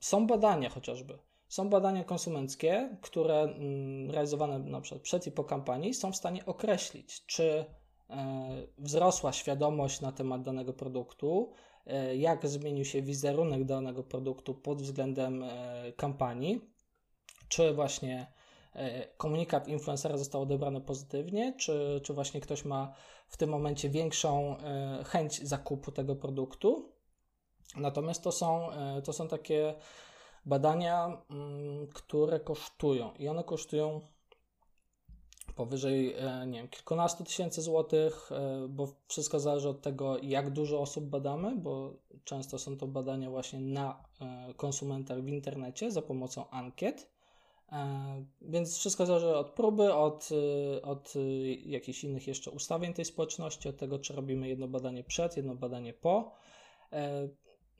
Są 0.00 0.26
badania 0.26 0.68
chociażby. 0.68 1.18
Są 1.52 1.68
badania 1.68 2.04
konsumenckie, 2.04 2.96
które 3.00 3.40
mm, 3.40 4.10
realizowane 4.10 4.58
na 4.58 4.80
przykład 4.80 5.02
przed 5.02 5.26
i 5.26 5.32
po 5.32 5.44
kampanii 5.44 5.94
są 5.94 6.12
w 6.12 6.16
stanie 6.16 6.46
określić, 6.46 7.26
czy 7.26 7.64
wzrosła 8.78 9.32
świadomość 9.32 10.00
na 10.00 10.12
temat 10.12 10.42
danego 10.42 10.72
produktu, 10.72 11.52
E, 11.86 12.16
jak 12.16 12.48
zmienił 12.48 12.84
się 12.84 13.02
wizerunek 13.02 13.64
danego 13.64 14.02
produktu 14.02 14.54
pod 14.54 14.82
względem 14.82 15.42
e, 15.42 15.92
kampanii, 15.96 16.60
czy 17.48 17.74
właśnie 17.74 18.32
e, 18.74 19.06
komunikat 19.16 19.68
influencera 19.68 20.16
został 20.16 20.42
odebrany 20.42 20.80
pozytywnie, 20.80 21.54
czy, 21.58 22.00
czy 22.04 22.14
właśnie 22.14 22.40
ktoś 22.40 22.64
ma 22.64 22.94
w 23.28 23.36
tym 23.36 23.50
momencie 23.50 23.90
większą 23.90 24.56
chęć 25.06 25.48
zakupu 25.48 25.92
tego 25.92 26.16
produktu. 26.16 26.92
Natomiast 27.76 28.22
to 28.22 28.32
są, 28.32 28.68
to 29.04 29.12
są 29.12 29.28
takie 29.28 29.74
badania, 30.44 31.22
mm, 31.30 31.86
które 31.86 32.40
kosztują 32.40 33.12
i 33.18 33.28
one 33.28 33.44
kosztują 33.44 34.00
powyżej 35.56 36.14
nie 36.46 36.58
wiem, 36.58 36.68
kilkunastu 36.68 37.24
tysięcy 37.24 37.62
złotych, 37.62 38.30
bo 38.68 38.88
wszystko 39.08 39.40
zależy 39.40 39.68
od 39.68 39.82
tego, 39.82 40.18
jak 40.22 40.50
dużo 40.50 40.80
osób 40.80 41.04
badamy, 41.04 41.56
bo 41.56 41.94
często 42.24 42.58
są 42.58 42.76
to 42.76 42.86
badania 42.86 43.30
właśnie 43.30 43.60
na 43.60 44.04
konsumentach 44.56 45.22
w 45.22 45.28
internecie 45.28 45.90
za 45.90 46.02
pomocą 46.02 46.50
ankiet. 46.50 47.10
Więc 48.42 48.78
wszystko 48.78 49.06
zależy 49.06 49.36
od 49.36 49.50
próby, 49.50 49.94
od, 49.94 50.28
od 50.82 51.14
jakichś 51.64 52.04
innych 52.04 52.26
jeszcze 52.26 52.50
ustawień 52.50 52.94
tej 52.94 53.04
społeczności, 53.04 53.68
od 53.68 53.76
tego, 53.76 53.98
czy 53.98 54.12
robimy 54.12 54.48
jedno 54.48 54.68
badanie 54.68 55.04
przed, 55.04 55.36
jedno 55.36 55.54
badanie 55.54 55.92
po. 55.92 56.32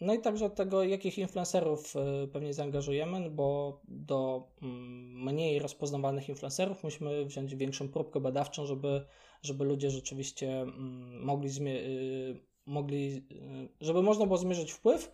No 0.03 0.15
i 0.15 0.21
także 0.21 0.47
od 0.47 0.55
tego, 0.55 0.85
jakich 0.85 1.19
influencerów 1.19 1.95
e, 1.97 2.27
pewnie 2.27 2.55
zaangażujemy, 2.55 3.21
no 3.21 3.31
bo 3.31 3.81
do 3.88 4.49
mm, 4.62 5.25
mniej 5.25 5.59
rozpoznawalnych 5.59 6.29
influencerów 6.29 6.85
musimy 6.85 7.25
wziąć 7.25 7.57
większą 7.57 7.88
próbkę 7.88 8.21
badawczą, 8.21 8.67
żeby, 8.67 9.07
żeby 9.43 9.65
ludzie 9.65 9.91
rzeczywiście 9.91 10.61
mm, 10.61 11.25
mogli, 11.25 11.51
y, 11.69 12.41
mogli, 12.67 13.27
y, 13.33 13.69
żeby 13.81 14.03
można 14.03 14.27
było 14.27 14.38
zmierzyć 14.38 14.73
wpływ, 14.73 15.12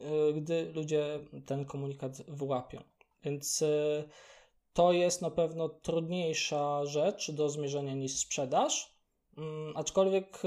y, 0.00 0.32
gdy 0.34 0.72
ludzie 0.72 1.20
ten 1.46 1.64
komunikat 1.64 2.22
wyłapią. 2.28 2.82
Więc 3.24 3.64
to 4.72 4.92
jest 4.92 5.22
na 5.22 5.30
pewno 5.30 5.68
trudniejsza 5.68 6.86
rzecz 6.86 7.30
do 7.30 7.48
zmierzenia 7.48 7.94
niż 7.94 8.18
sprzedaż, 8.18 8.94
mm, 9.36 9.76
aczkolwiek 9.76 10.42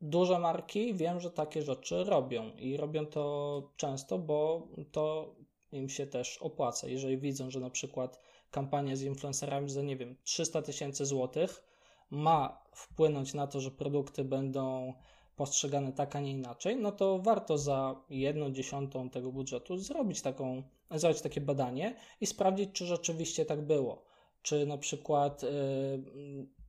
duże 0.00 0.38
marki 0.38 0.94
wiem, 0.94 1.20
że 1.20 1.30
takie 1.30 1.62
rzeczy 1.62 2.04
robią 2.04 2.50
i 2.50 2.76
robią 2.76 3.06
to 3.06 3.62
często, 3.76 4.18
bo 4.18 4.68
to 4.92 5.34
im 5.72 5.88
się 5.88 6.06
też 6.06 6.38
opłaca. 6.38 6.88
Jeżeli 6.88 7.18
widzą, 7.18 7.50
że 7.50 7.60
na 7.60 7.70
przykład 7.70 8.20
kampania 8.50 8.96
z 8.96 9.02
influencerami 9.02 9.70
za 9.70 9.82
nie 9.82 9.96
wiem 9.96 10.16
300 10.24 10.62
tysięcy 10.62 11.06
złotych 11.06 11.62
ma 12.10 12.62
wpłynąć 12.72 13.34
na 13.34 13.46
to, 13.46 13.60
że 13.60 13.70
produkty 13.70 14.24
będą 14.24 14.94
postrzegane 15.36 15.92
tak, 15.92 16.16
a 16.16 16.20
nie 16.20 16.30
inaczej, 16.30 16.76
no 16.76 16.92
to 16.92 17.18
warto 17.18 17.58
za 17.58 18.04
jedną 18.10 18.50
dziesiątą 18.50 19.10
tego 19.10 19.32
budżetu 19.32 19.76
zrobić, 19.76 20.22
taką, 20.22 20.62
zrobić 20.90 21.20
takie 21.20 21.40
badanie 21.40 21.96
i 22.20 22.26
sprawdzić, 22.26 22.70
czy 22.72 22.86
rzeczywiście 22.86 23.44
tak 23.44 23.66
było. 23.66 24.04
Czy 24.42 24.66
na 24.66 24.78
przykład 24.78 25.42
yy, 25.42 25.48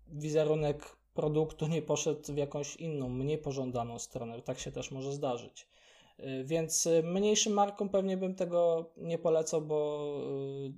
wizerunek 0.07 1.00
produktu 1.13 1.67
nie 1.67 1.81
poszedł 1.81 2.33
w 2.33 2.37
jakąś 2.37 2.75
inną, 2.75 3.09
mniej 3.09 3.37
pożądaną 3.37 3.99
stronę. 3.99 4.41
Tak 4.41 4.59
się 4.59 4.71
też 4.71 4.91
może 4.91 5.11
zdarzyć. 5.11 5.67
Y, 6.19 6.43
więc 6.43 6.85
y, 6.85 7.03
mniejszym 7.03 7.53
markom 7.53 7.89
pewnie 7.89 8.17
bym 8.17 8.35
tego 8.35 8.91
nie 8.97 9.17
polecał, 9.17 9.61
bo 9.61 10.07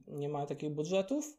y, 0.08 0.12
nie 0.12 0.30
ma 0.30 0.46
takich 0.46 0.70
budżetów, 0.70 1.38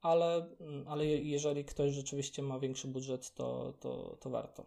ale, 0.00 0.56
mm, 0.60 0.88
ale 0.88 1.06
jeżeli 1.06 1.64
ktoś 1.64 1.92
rzeczywiście 1.92 2.42
ma 2.42 2.58
większy 2.58 2.88
budżet, 2.88 3.34
to, 3.34 3.72
to, 3.80 4.16
to 4.20 4.30
warto. 4.30 4.66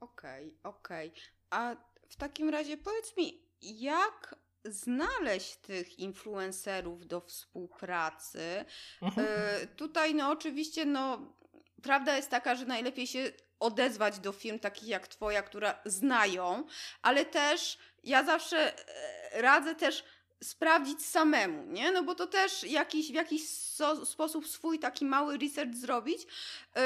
Okej, 0.00 0.54
okay, 0.62 0.72
okej. 0.72 1.08
Okay. 1.08 1.20
A 1.50 1.76
w 2.08 2.16
takim 2.16 2.48
razie 2.48 2.76
powiedz 2.76 3.16
mi, 3.16 3.42
jak 3.62 4.36
znaleźć 4.64 5.56
tych 5.56 5.98
influencerów 5.98 7.06
do 7.06 7.20
współpracy? 7.20 8.64
Mhm. 9.02 9.26
Y, 9.62 9.66
tutaj, 9.66 10.14
no 10.14 10.30
oczywiście, 10.30 10.84
no 10.84 11.32
prawda 11.82 12.16
jest 12.16 12.30
taka, 12.30 12.54
że 12.54 12.64
najlepiej 12.64 13.06
się 13.06 13.32
odezwać 13.60 14.18
do 14.18 14.32
firm 14.32 14.58
takich 14.58 14.88
jak 14.88 15.08
Twoja, 15.08 15.42
które 15.42 15.74
znają, 15.84 16.64
ale 17.02 17.24
też 17.24 17.78
ja 18.04 18.24
zawsze 18.24 18.72
e, 18.88 19.42
radzę 19.42 19.74
też 19.74 20.04
sprawdzić 20.42 21.06
samemu, 21.06 21.72
nie? 21.72 21.92
No 21.92 22.02
bo 22.02 22.14
to 22.14 22.26
też 22.26 22.64
jakiś, 22.64 23.10
w 23.10 23.14
jakiś 23.14 23.48
so, 23.48 24.06
sposób 24.06 24.48
swój 24.48 24.78
taki 24.78 25.04
mały 25.04 25.38
research 25.38 25.74
zrobić 25.74 26.22
yy, 26.22 26.82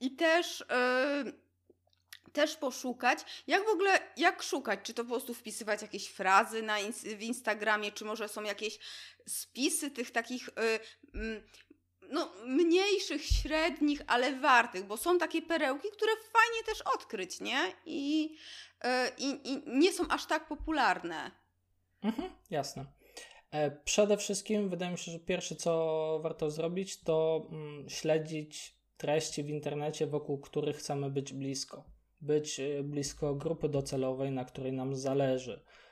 i 0.00 0.10
też. 0.10 0.64
Yy, 1.24 1.48
też 2.32 2.56
poszukać, 2.56 3.42
jak 3.46 3.64
w 3.64 3.68
ogóle, 3.68 4.00
jak 4.16 4.42
szukać, 4.42 4.80
czy 4.82 4.94
to 4.94 5.04
po 5.04 5.10
prostu 5.10 5.34
wpisywać 5.34 5.82
jakieś 5.82 6.08
frazy 6.08 6.62
na 6.62 6.76
w 7.02 7.22
Instagramie, 7.22 7.92
czy 7.92 8.04
może 8.04 8.28
są 8.28 8.42
jakieś 8.42 8.78
spisy 9.26 9.90
tych 9.90 10.10
takich 10.10 10.50
yy, 11.14 11.42
no, 12.10 12.32
mniejszych, 12.46 13.24
średnich, 13.24 14.02
ale 14.06 14.40
wartych, 14.40 14.86
bo 14.86 14.96
są 14.96 15.18
takie 15.18 15.42
perełki, 15.42 15.88
które 15.92 16.12
fajnie 16.12 16.64
też 16.66 16.82
odkryć, 16.94 17.40
nie? 17.40 17.58
I, 17.86 18.22
yy, 18.84 18.90
i, 19.18 19.52
i 19.52 19.78
nie 19.78 19.92
są 19.92 20.08
aż 20.08 20.26
tak 20.26 20.48
popularne. 20.48 21.30
Mhm, 22.02 22.30
jasne. 22.50 22.86
E, 23.50 23.70
przede 23.70 24.16
wszystkim 24.16 24.68
wydaje 24.68 24.92
mi 24.92 24.98
się, 24.98 25.12
że 25.12 25.18
pierwsze 25.18 25.56
co 25.56 26.20
warto 26.22 26.50
zrobić, 26.50 27.00
to 27.00 27.46
mm, 27.50 27.88
śledzić 27.88 28.78
treści 28.96 29.42
w 29.42 29.48
internecie, 29.48 30.06
wokół 30.06 30.40
których 30.40 30.76
chcemy 30.76 31.10
być 31.10 31.32
blisko. 31.32 31.84
Być 32.20 32.60
e, 32.60 32.82
blisko 32.82 33.34
grupy 33.34 33.68
docelowej, 33.68 34.30
na 34.30 34.44
której 34.44 34.72
nam 34.72 34.96
zależy 34.96 35.60
E, 35.60 35.87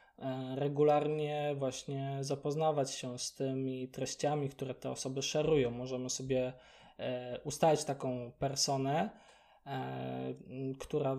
regularnie 0.54 1.54
właśnie 1.58 2.18
zapoznawać 2.20 2.94
się 2.94 3.18
z 3.18 3.34
tymi 3.34 3.88
treściami, 3.88 4.48
które 4.48 4.74
te 4.74 4.90
osoby 4.90 5.22
szerują. 5.22 5.70
Możemy 5.70 6.10
sobie 6.10 6.52
e, 6.98 7.40
ustalić 7.44 7.84
taką 7.84 8.32
personę, 8.38 9.10
e, 9.66 10.34
która, 10.78 11.16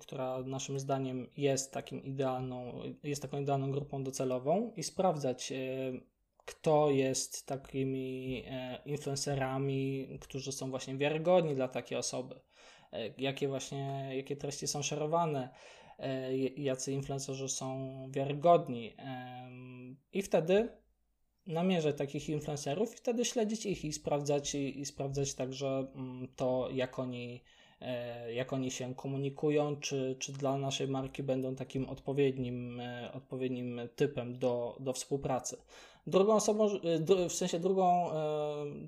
która 0.00 0.42
naszym 0.42 0.78
zdaniem 0.78 1.30
jest 1.36 1.72
takim 1.72 2.04
idealną, 2.04 2.82
jest 3.02 3.22
taką 3.22 3.40
idealną 3.40 3.70
grupą 3.72 4.04
docelową 4.04 4.72
i 4.76 4.82
sprawdzać, 4.82 5.52
kto 6.44 6.90
jest 6.90 7.46
takimi 7.46 8.44
influencerami, 8.86 10.08
którzy 10.20 10.52
są 10.52 10.70
właśnie 10.70 10.96
wiarygodni 10.96 11.54
dla 11.54 11.68
takiej 11.68 11.98
osoby, 11.98 12.40
jakie 13.18 13.48
właśnie, 13.48 14.16
jakie 14.16 14.36
treści 14.36 14.66
są 14.66 14.82
szerowane, 14.82 15.48
E, 15.48 15.79
jacy 16.56 16.92
influencerzy 16.92 17.48
są 17.48 17.90
wiarygodni. 18.10 18.94
I 20.12 20.22
wtedy 20.22 20.68
namierzać 21.46 21.96
takich 21.98 22.28
influencerów 22.28 22.94
i 22.94 22.96
wtedy 22.96 23.24
śledzić 23.24 23.66
ich 23.66 23.84
i 23.84 23.92
sprawdzać, 23.92 24.54
i, 24.54 24.80
i 24.80 24.86
sprawdzać 24.86 25.34
także 25.34 25.86
mm, 25.94 26.28
to, 26.36 26.68
jak 26.72 26.98
oni, 26.98 27.42
e, 27.80 28.32
jak 28.34 28.52
oni 28.52 28.70
się 28.70 28.94
komunikują, 28.94 29.76
czy, 29.76 30.16
czy 30.18 30.32
dla 30.32 30.58
naszej 30.58 30.88
marki 30.88 31.22
będą 31.22 31.54
takim 31.54 31.88
odpowiednim, 31.88 32.80
e, 32.80 33.12
odpowiednim 33.12 33.80
typem 33.96 34.38
do, 34.38 34.76
do 34.80 34.92
współpracy. 34.92 35.56
Drugą 36.06 36.34
osobą, 36.34 36.68
w 37.28 37.32
sensie 37.32 37.58
drugą 37.58 38.10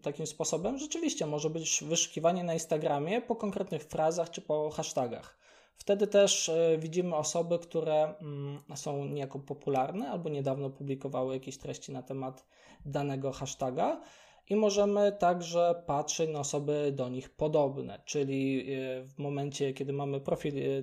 takim 0.03 0.27
sposobem 0.27 0.79
rzeczywiście 0.79 1.27
może 1.27 1.51
być 1.51 1.85
wyszukiwanie 1.85 2.45
na 2.45 2.55
Instagramie 2.55 3.21
po 3.21 3.37
konkretnych 3.37 3.85
frazach 3.85 4.31
czy 4.31 4.41
po 4.41 4.71
hashtagach. 4.71 5.42
Wtedy 5.83 6.07
też 6.07 6.49
e, 6.49 6.79
widzimy 6.79 7.17
osoby, 7.17 7.59
które 7.59 8.15
mm, 8.21 8.59
są 8.75 9.05
niejako 9.05 9.39
popularne 9.39 10.09
albo 10.11 10.29
niedawno 10.29 10.71
publikowały 10.71 11.35
jakieś 11.35 11.59
treści 11.59 11.93
na 11.93 12.03
temat 12.03 12.47
danego 12.87 13.33
hashtaga 13.33 14.01
i 14.49 14.57
możemy 14.57 15.13
także 15.13 15.83
patrzeć 15.87 16.31
na 16.31 16.41
osoby 16.41 16.93
do 16.93 17.09
nich 17.09 17.31
podobne, 17.31 18.01
czyli 18.05 18.61
e, 18.75 19.03
w 19.05 19.19
momencie, 19.19 19.73
kiedy 19.73 19.93
mamy 19.93 20.21
profil 20.21 20.59
e, 20.59 20.83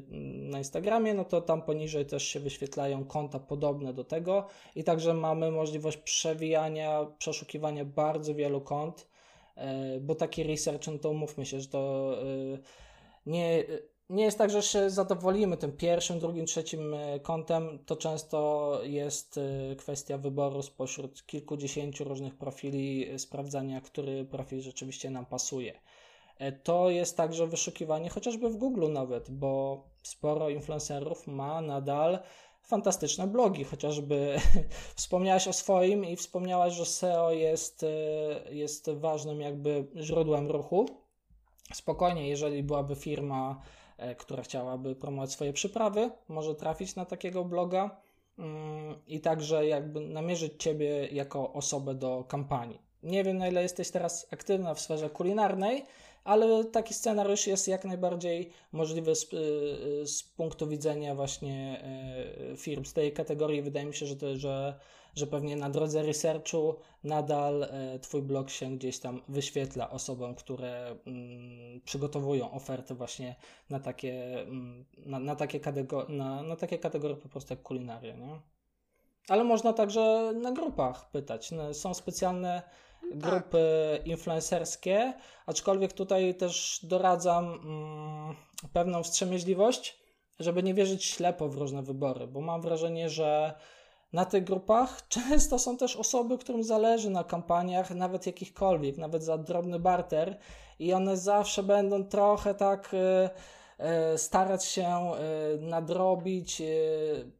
na 0.52 0.58
Instagramie, 0.58 1.14
no 1.14 1.26
to 1.26 1.42
tam 1.42 1.62
poniżej 1.62 2.06
też 2.06 2.24
się 2.24 2.40
wyświetlają 2.40 3.06
konta 3.06 3.40
podobne 3.40 3.94
do 3.94 4.04
tego 4.04 4.48
i 4.76 4.84
także 4.84 5.14
mamy 5.14 5.52
możliwość 5.52 5.98
przewijania, 5.98 7.06
przeszukiwania 7.18 7.86
bardzo 7.86 8.36
wielu 8.36 8.62
kont, 8.62 9.08
bo 10.02 10.16
taki 10.16 10.44
research, 10.44 10.88
no 10.88 10.98
to 10.98 11.10
umówmy 11.10 11.46
się, 11.46 11.60
że 11.60 11.68
to 11.68 12.14
nie 13.26 13.64
nie 14.10 14.24
jest 14.24 14.38
tak, 14.38 14.50
że 14.50 14.62
się 14.62 14.89
zadowolimy 14.89 15.58
tym 15.58 15.72
pierwszym, 15.72 16.19
drugim, 16.19 16.45
trzecim 16.45 16.93
e, 16.93 17.19
kątem. 17.19 17.80
To 17.86 17.95
często 17.95 18.80
jest 18.84 19.38
e, 19.38 19.76
kwestia 19.76 20.17
wyboru 20.17 20.62
spośród 20.62 21.26
kilkudziesięciu 21.26 22.04
różnych 22.04 22.38
profili, 22.38 23.10
e, 23.10 23.19
sprawdzania, 23.19 23.82
który 23.82 24.26
profil 24.26 24.62
rzeczywiście 24.62 25.10
nam 25.10 25.26
pasuje. 25.26 25.80
To 26.63 26.89
jest 26.89 27.17
także 27.17 27.48
wyszukiwanie 27.48 28.10
chociażby 28.10 28.50
w 28.50 28.58
Google 28.58 28.91
nawet, 28.91 29.32
bo 29.32 29.84
sporo 30.04 30.50
influencerów 30.50 31.28
ma 31.28 31.62
nadal 31.62 32.19
fantastyczne 32.62 33.28
blogi, 33.28 33.63
chociażby 33.63 34.36
wspomniałaś 34.95 35.48
o 35.48 35.54
swoim 35.54 36.06
i 36.06 36.15
wspomniałaś, 36.15 36.74
że 36.74 36.86
SEO 36.86 37.32
jest, 37.32 37.86
jest 38.50 38.89
ważnym 38.89 39.41
jakby 39.41 39.88
źródłem 39.95 40.52
ruchu. 40.52 40.86
Spokojnie, 41.74 42.30
jeżeli 42.30 42.63
byłaby 42.63 42.95
firma 42.95 43.62
która 44.18 44.44
chciałaby 44.44 44.96
promować 44.96 45.32
swoje 45.32 45.54
przyprawy, 45.54 46.12
może 46.28 46.56
trafić 46.56 46.96
na 46.96 47.06
takiego 47.06 47.46
bloga 47.46 47.98
mm, 48.40 48.96
i 49.08 49.20
także 49.20 49.67
jakby 49.67 50.02
namierzyć 50.02 50.54
Ciebie 50.58 51.08
jako 51.08 51.54
osobę 51.54 51.96
do 51.96 52.23
kampanii. 52.28 52.80
Nie 53.04 53.23
wiem, 53.23 53.38
na 53.38 53.48
ile 53.48 53.62
jesteś 53.62 53.92
teraz 53.92 54.28
aktywna 54.32 54.73
w 54.73 54.80
sferze 54.80 55.10
kulinarnej, 55.10 55.86
ale 56.23 56.65
taki 56.65 56.94
scenariusz 56.94 57.48
jest 57.48 57.67
jak 57.67 57.86
najbardziej 57.86 58.52
możliwy 58.71 59.15
z, 59.15 59.34
y, 59.34 60.08
z 60.08 60.23
punktu 60.23 60.67
widzenia 60.67 61.15
właśnie 61.15 61.84
y, 62.54 62.58
firm 62.58 62.86
z 62.86 62.94
tej 62.94 63.13
kategorii. 63.13 63.62
Wydaje 63.62 63.86
mi 63.86 63.94
się, 63.94 64.06
że, 64.06 64.15
to, 64.15 64.38
że 64.38 64.80
że 65.16 65.28
pewnie 65.28 65.56
na 65.56 65.70
drodze 65.70 66.04
researchu 66.04 66.76
nadal 67.04 67.64
e, 67.64 68.00
Twój 68.00 68.22
blog 68.22 68.50
się 68.50 68.78
gdzieś 68.78 69.00
tam 69.00 69.22
wyświetla 69.28 69.90
osobom, 69.90 70.36
które 70.36 70.96
mm, 71.06 71.82
przygotowują 71.82 72.52
oferty 72.52 72.96
właśnie 72.96 73.36
na 73.70 73.80
takie, 73.80 74.42
mm, 74.42 74.86
na, 74.98 75.20
na, 75.20 75.36
takie 75.36 75.60
kategor- 75.60 76.10
na, 76.10 76.44
na 76.44 76.56
takie 76.56 76.78
kategorie 76.78 77.16
po 77.16 77.30
prostu 77.30 77.54
jak 77.54 77.64
kulinaria, 77.64 78.16
nie? 78.16 78.40
Ale 79.30 79.44
można 79.44 79.74
także 79.74 80.34
na 80.42 80.52
grupach 80.52 81.12
pytać. 81.12 81.52
No, 81.52 81.74
są 81.74 81.94
specjalne 81.94 82.62
no 83.04 83.10
tak. 83.10 83.20
grupy 83.20 83.60
influencerskie, 84.06 85.14
aczkolwiek 85.46 85.94
tutaj 85.94 86.36
też 86.36 86.80
doradzam 86.84 87.46
mm, 87.46 88.36
pewną 88.74 89.04
wstrzemięźliwość, 89.04 90.00
żeby 90.40 90.64
nie 90.64 90.74
wierzyć 90.74 91.06
ślepo 91.06 91.50
w 91.50 91.58
różne 91.58 91.84
wybory, 91.84 92.28
bo 92.28 92.42
mam 92.42 92.62
wrażenie, 92.62 93.10
że 93.10 93.54
na 94.14 94.26
tych 94.26 94.44
grupach 94.44 95.02
często 95.10 95.60
są 95.60 95.78
też 95.78 95.96
osoby, 95.96 96.38
którym 96.38 96.64
zależy 96.64 97.10
na 97.10 97.24
kampaniach, 97.24 97.92
nawet 97.92 98.26
jakichkolwiek, 98.26 98.98
nawet 98.98 99.24
za 99.24 99.38
drobny 99.38 99.80
barter, 99.80 100.38
i 100.80 100.94
one 100.94 101.18
zawsze 101.18 101.64
będą 101.64 102.04
trochę 102.04 102.56
tak. 102.56 102.94
Yy, 102.94 103.30
starać 104.18 104.66
się 104.66 105.12
nadrobić, 105.60 106.62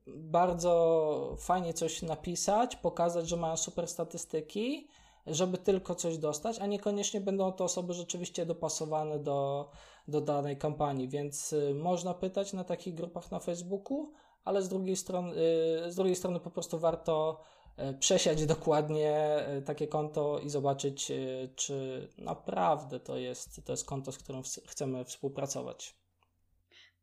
bardzo 0.08 1.36
fajnie 1.40 1.74
coś 1.74 2.02
napisać, 2.02 2.76
pokazać, 2.76 3.30
że 3.30 3.38
mają 3.38 3.58
super 3.58 3.88
statystyki, 3.88 4.88
żeby 5.28 5.58
tylko 5.58 5.96
coś 5.96 6.18
dostać, 6.18 6.60
a 6.60 6.66
niekoniecznie 6.66 7.22
będą 7.22 7.52
to 7.52 7.64
osoby 7.64 7.94
rzeczywiście 7.94 8.46
dopasowane 8.46 9.20
do, 9.20 9.70
do 10.08 10.22
danej 10.22 10.58
kampanii, 10.58 11.08
więc 11.08 11.56
można 11.74 12.14
pytać 12.14 12.54
na 12.54 12.64
takich 12.64 12.96
grupach 12.96 13.32
na 13.32 13.40
Facebooku, 13.40 14.12
ale 14.46 14.62
z 14.62 14.70
drugiej 14.70 14.96
strony, 14.96 15.36
y, 15.88 15.92
z 15.92 15.96
drugiej 15.96 16.16
strony 16.16 16.40
po 16.40 16.52
prostu 16.52 16.80
warto 16.80 17.44
y, 17.80 17.94
przesiać 17.94 18.46
dokładnie 18.46 19.46
takie 19.66 19.88
konto 19.88 20.40
i 20.40 20.50
zobaczyć, 20.50 21.12
czy 21.56 22.08
naprawdę 22.18 23.00
to 23.00 23.18
jest, 23.18 23.66
to 23.66 23.74
jest 23.74 23.86
konto, 23.86 24.12
z 24.12 24.18
którym 24.18 24.44
chcemy 24.68 25.06
współpracować. 25.06 26.00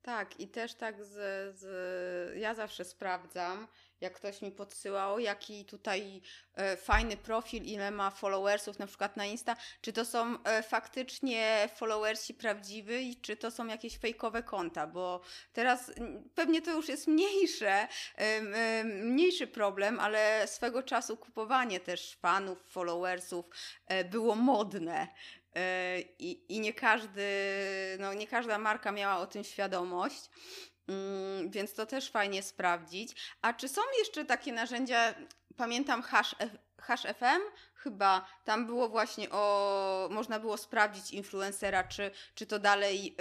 Tak, 0.03 0.41
i 0.41 0.49
też 0.49 0.75
tak 0.75 1.05
z, 1.05 1.13
z 1.59 1.65
ja 2.47 2.55
zawsze 2.55 2.85
sprawdzam, 2.85 3.69
jak 4.01 4.15
ktoś 4.15 4.43
mi 4.43 4.53
podsyłał, 4.53 5.19
jaki 5.19 5.65
tutaj 5.65 6.23
e, 6.55 6.77
fajny 6.77 7.17
profil, 7.17 7.63
ile 7.65 7.91
ma 7.91 8.11
followersów 8.11 8.79
na 8.79 8.87
przykład 8.87 9.17
na 9.17 9.27
Insta, 9.27 9.57
czy 9.81 9.93
to 9.93 10.05
są 10.05 10.43
e, 10.45 10.63
faktycznie 10.63 11.69
followersi 11.75 12.35
prawdziwi, 12.35 13.21
czy 13.21 13.37
to 13.37 13.51
są 13.51 13.67
jakieś 13.67 13.99
fejkowe 13.99 14.43
konta, 14.43 14.87
bo 14.87 15.21
teraz 15.53 15.93
pewnie 16.35 16.63
to 16.63 16.71
już 16.71 16.89
jest 16.89 17.07
mniejsze, 17.07 17.89
e, 18.17 18.85
mniejszy 18.85 19.47
problem, 19.47 20.01
ale 20.01 20.47
swego 20.47 20.83
czasu 20.83 21.17
kupowanie 21.17 21.81
też 21.81 22.17
fanów, 22.17 22.59
followersów 22.71 23.47
e, 23.87 24.05
było 24.05 24.35
modne. 24.35 25.09
E, 25.57 26.01
I, 26.01 26.57
I 26.57 26.61
nie 26.61 26.73
każdy, 26.73 27.27
no 28.01 28.15
nie 28.15 28.27
każda 28.27 28.59
marka 28.59 28.93
miała 28.93 29.17
o 29.19 29.27
tym 29.27 29.45
świadomość. 29.45 30.31
Mm, 30.89 31.51
więc 31.51 31.75
to 31.75 31.87
też 31.87 32.11
fajnie 32.11 32.43
sprawdzić. 32.43 33.37
A 33.43 33.53
czy 33.53 33.69
są 33.69 33.81
jeszcze 33.99 34.25
takie 34.25 34.53
narzędzia, 34.53 35.15
pamiętam 35.57 36.03
Hash, 36.03 36.35
chyba 37.75 38.27
tam 38.45 38.67
było 38.67 38.89
właśnie 38.89 39.31
o, 39.31 40.09
można 40.11 40.41
było 40.41 40.57
sprawdzić 40.57 41.11
influencera, 41.11 41.85
czy, 41.85 42.11
czy 42.35 42.47
to 42.47 42.59
dalej 42.59 43.17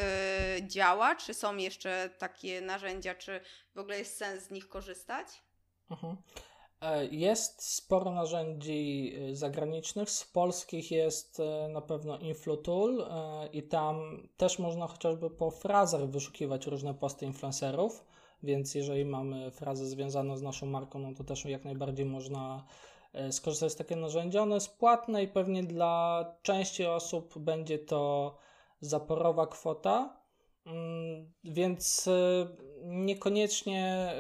y, 0.57 0.67
działa, 0.67 1.15
czy 1.15 1.33
są 1.33 1.57
jeszcze 1.57 2.09
takie 2.17 2.61
narzędzia, 2.61 3.15
czy 3.15 3.41
w 3.75 3.79
ogóle 3.79 3.97
jest 3.99 4.17
sens 4.17 4.43
z 4.43 4.51
nich 4.51 4.69
korzystać? 4.69 5.27
Mhm. 5.91 6.17
E, 6.81 7.05
jest 7.05 7.63
sporo 7.75 8.11
narzędzi 8.11 9.13
e, 9.31 9.35
zagranicznych. 9.35 10.09
Z 10.09 10.25
polskich 10.25 10.91
jest 10.91 11.39
e, 11.39 11.67
na 11.67 11.81
pewno 11.81 12.17
Influtool 12.17 13.05
i 13.53 13.63
tam 13.63 14.27
też 14.37 14.59
można 14.59 14.87
chociażby 14.87 15.29
po 15.29 15.51
frazach 15.51 16.09
wyszukiwać 16.09 16.67
różne 16.67 16.93
posty 16.93 17.25
influencerów, 17.25 18.05
więc 18.43 18.75
jeżeli 18.75 19.05
mamy 19.05 19.51
frazę 19.51 19.85
związaną 19.85 20.37
z 20.37 20.41
naszą 20.41 20.65
marką, 20.65 20.99
no 20.99 21.13
to 21.13 21.23
też 21.23 21.45
jak 21.45 21.65
najbardziej 21.65 22.05
można 22.05 22.65
skorzystać 23.31 23.71
z 23.71 23.75
takiego 23.75 24.01
narzędzia. 24.01 24.41
Ono 24.41 24.55
jest 24.55 24.77
płatne 24.77 25.23
i 25.23 25.27
pewnie 25.27 25.63
dla 25.63 26.25
części 26.41 26.85
osób 26.85 27.39
będzie 27.39 27.79
to 27.79 28.35
zaporowa 28.79 29.47
kwota, 29.47 30.19
mm, 30.65 31.31
więc 31.43 32.09
niekoniecznie 32.83 34.13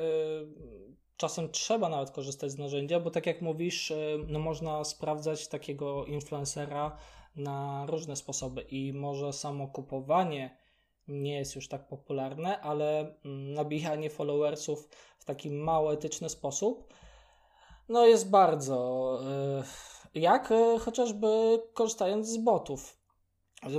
czasem 1.17 1.51
trzeba 1.51 1.89
nawet 1.89 2.11
korzystać 2.11 2.51
z 2.51 2.57
narzędzia, 2.57 2.99
bo 2.99 3.11
tak 3.11 3.25
jak 3.25 3.41
mówisz, 3.41 3.91
e, 3.91 3.97
no 4.27 4.39
można 4.39 4.83
sprawdzać 4.83 5.47
takiego 5.47 6.05
influencera 6.05 6.97
na 7.35 7.85
różne 7.89 8.15
sposoby 8.15 8.61
i 8.61 8.93
może 8.93 9.33
samo 9.33 9.67
kupowanie 9.67 10.57
nie 11.07 11.37
jest 11.37 11.55
już 11.55 11.67
tak 11.67 11.87
popularne, 11.87 12.61
ale 12.61 12.99
mm, 13.25 13.53
nabijanie 13.53 14.09
followersów 14.09 14.89
w 15.19 15.25
taki 15.25 15.51
mało 15.51 15.93
etyczny 15.93 16.29
sposób 16.29 16.93
no 17.89 18.05
jest 18.05 18.29
bardzo 18.29 19.19
e, 19.23 20.19
jak 20.19 20.51
e, 20.51 20.79
chociażby 20.79 21.27
korzystając 21.73 22.27
z 22.27 22.37
botów 22.37 23.04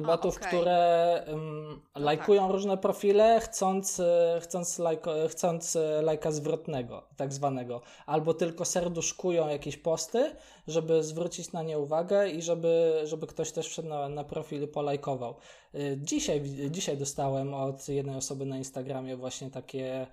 botów, 0.02 0.36
okay. 0.36 0.48
które 0.48 1.22
um, 1.28 1.80
lajkują 1.94 2.42
tak. 2.42 2.52
różne 2.52 2.76
profile, 2.76 3.40
chcąc, 3.40 4.00
e, 4.00 4.38
chcąc, 4.42 4.78
lajko, 4.78 5.14
chcąc 5.28 5.76
e, 5.76 6.02
lajka 6.02 6.30
zwrotnego, 6.30 7.02
tak 7.16 7.32
zwanego. 7.32 7.80
Albo 8.06 8.34
tylko 8.34 8.64
serduszkują 8.64 9.48
jakieś 9.48 9.76
posty, 9.76 10.34
żeby 10.68 11.02
zwrócić 11.02 11.52
na 11.52 11.62
nie 11.62 11.78
uwagę 11.78 12.30
i 12.30 12.42
żeby, 12.42 13.00
żeby 13.04 13.26
ktoś 13.26 13.52
też 13.52 13.68
wszedł 13.68 13.88
na, 13.88 14.08
na 14.08 14.24
profil 14.24 14.62
i 14.62 14.68
polajkował. 14.68 15.34
E, 15.74 15.78
dzisiaj, 15.96 16.42
dzisiaj 16.70 16.96
dostałem 16.96 17.54
od 17.54 17.88
jednej 17.88 18.16
osoby 18.16 18.46
na 18.46 18.56
Instagramie 18.56 19.16
właśnie 19.16 19.50
takie 19.50 20.06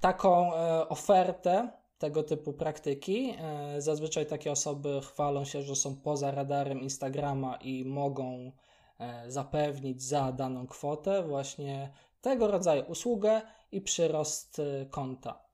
taką 0.00 0.52
ofertę, 0.88 1.79
tego 2.00 2.22
typu 2.22 2.52
praktyki. 2.52 3.34
E, 3.38 3.80
zazwyczaj 3.80 4.26
takie 4.26 4.52
osoby 4.52 5.00
chwalą 5.02 5.44
się, 5.44 5.62
że 5.62 5.76
są 5.76 5.96
poza 5.96 6.30
radarem 6.30 6.80
Instagrama 6.80 7.56
i 7.56 7.84
mogą 7.84 8.52
e, 8.98 9.30
zapewnić 9.30 10.02
za 10.02 10.32
daną 10.32 10.66
kwotę 10.66 11.22
właśnie 11.22 11.92
tego 12.20 12.46
rodzaju 12.46 12.84
usługę 12.88 13.42
i 13.72 13.80
przyrost 13.80 14.58
e, 14.58 14.86
konta. 14.86 15.44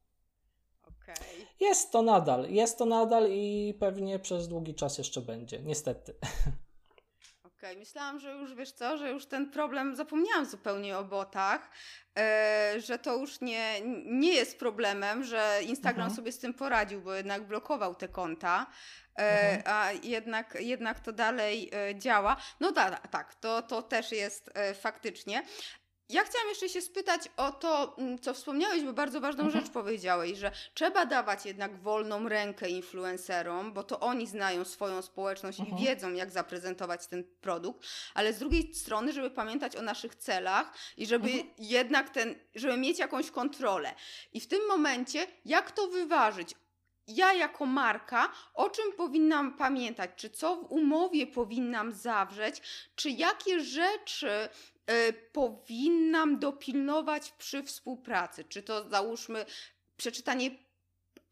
Okay. 0.82 1.16
Jest 1.60 1.92
to 1.92 2.02
nadal, 2.02 2.50
jest 2.50 2.78
to 2.78 2.86
nadal 2.86 3.30
i 3.30 3.74
pewnie 3.80 4.18
przez 4.18 4.48
długi 4.48 4.74
czas 4.74 4.98
jeszcze 4.98 5.20
będzie, 5.20 5.62
niestety. 5.62 6.14
Okay. 7.66 7.78
myślałam, 7.78 8.20
że 8.20 8.32
już 8.32 8.54
wiesz 8.54 8.72
co, 8.72 8.96
że 8.96 9.10
już 9.10 9.26
ten 9.26 9.50
problem, 9.50 9.96
zapomniałam 9.96 10.46
zupełnie 10.46 10.98
o 10.98 11.04
botach, 11.04 11.70
e, 12.18 12.74
że 12.80 12.98
to 12.98 13.16
już 13.16 13.40
nie, 13.40 13.80
nie 14.04 14.34
jest 14.34 14.58
problemem, 14.58 15.24
że 15.24 15.58
Instagram 15.62 16.06
mhm. 16.06 16.16
sobie 16.16 16.32
z 16.32 16.38
tym 16.38 16.54
poradził, 16.54 17.00
bo 17.00 17.14
jednak 17.14 17.46
blokował 17.46 17.94
te 17.94 18.08
konta. 18.08 18.66
E, 19.18 19.56
mhm. 19.56 19.62
A 19.66 19.92
jednak, 19.92 20.56
jednak 20.60 21.00
to 21.00 21.12
dalej 21.12 21.70
e, 21.72 21.98
działa. 21.98 22.36
No 22.60 22.72
tak, 22.72 23.08
tak, 23.08 23.34
to, 23.34 23.62
to 23.62 23.82
też 23.82 24.12
jest 24.12 24.50
faktycznie. 24.80 25.42
Ja 26.08 26.24
chciałam 26.24 26.48
jeszcze 26.48 26.68
się 26.68 26.80
spytać 26.80 27.28
o 27.36 27.52
to, 27.52 27.96
mm, 27.98 28.18
co 28.18 28.34
wspomniałeś, 28.34 28.82
bo 28.82 28.92
bardzo 28.92 29.20
ważną 29.20 29.44
mhm. 29.44 29.64
rzecz 29.64 29.72
powiedziałeś, 29.72 30.38
że 30.38 30.50
trzeba 30.74 31.06
dawać 31.06 31.46
jednak 31.46 31.76
wolną 31.76 32.28
rękę 32.28 32.68
influencerom, 32.68 33.72
bo 33.72 33.82
to 33.82 34.00
oni 34.00 34.26
znają 34.26 34.64
swoją 34.64 35.02
społeczność 35.02 35.60
mhm. 35.60 35.78
i 35.78 35.84
wiedzą, 35.84 36.12
jak 36.12 36.30
zaprezentować 36.30 37.06
ten 37.06 37.24
produkt, 37.40 37.86
ale 38.14 38.32
z 38.32 38.38
drugiej 38.38 38.74
strony, 38.74 39.12
żeby 39.12 39.30
pamiętać 39.30 39.76
o 39.76 39.82
naszych 39.82 40.14
celach 40.14 40.72
i 40.96 41.06
żeby 41.06 41.28
mhm. 41.28 41.48
jednak 41.58 42.10
ten, 42.10 42.34
żeby 42.54 42.76
mieć 42.76 42.98
jakąś 42.98 43.30
kontrolę. 43.30 43.94
I 44.32 44.40
w 44.40 44.48
tym 44.48 44.60
momencie, 44.68 45.26
jak 45.44 45.70
to 45.72 45.86
wyważyć? 45.86 46.54
ja 47.08 47.32
jako 47.32 47.66
marka, 47.66 48.32
o 48.54 48.70
czym 48.70 48.92
powinnam 48.92 49.56
pamiętać, 49.56 50.10
czy 50.16 50.30
co 50.30 50.56
w 50.56 50.72
umowie 50.72 51.26
powinnam 51.26 51.92
zawrzeć, 51.92 52.62
czy 52.96 53.10
jakie 53.10 53.60
rzeczy 53.60 54.48
powinnam 55.32 56.38
dopilnować 56.38 57.32
przy 57.32 57.62
współpracy? 57.62 58.44
Czy 58.44 58.62
to 58.62 58.88
załóżmy 58.88 59.46
przeczytanie 59.96 60.50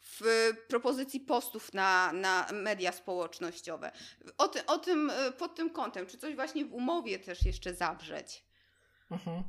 w 0.04 0.50
propozycji 0.68 1.20
postów 1.20 1.74
na, 1.74 2.12
na 2.12 2.46
media 2.52 2.92
społecznościowe. 2.92 3.92
O, 4.38 4.48
ty, 4.48 4.66
o 4.66 4.78
tym, 4.78 5.10
y, 5.10 5.32
pod 5.32 5.54
tym 5.54 5.70
kątem, 5.70 6.06
czy 6.06 6.18
coś 6.18 6.34
właśnie 6.34 6.64
w 6.64 6.74
umowie 6.74 7.18
też 7.18 7.46
jeszcze 7.46 7.74
zawrzeć? 7.74 8.44
Mhm. 9.10 9.42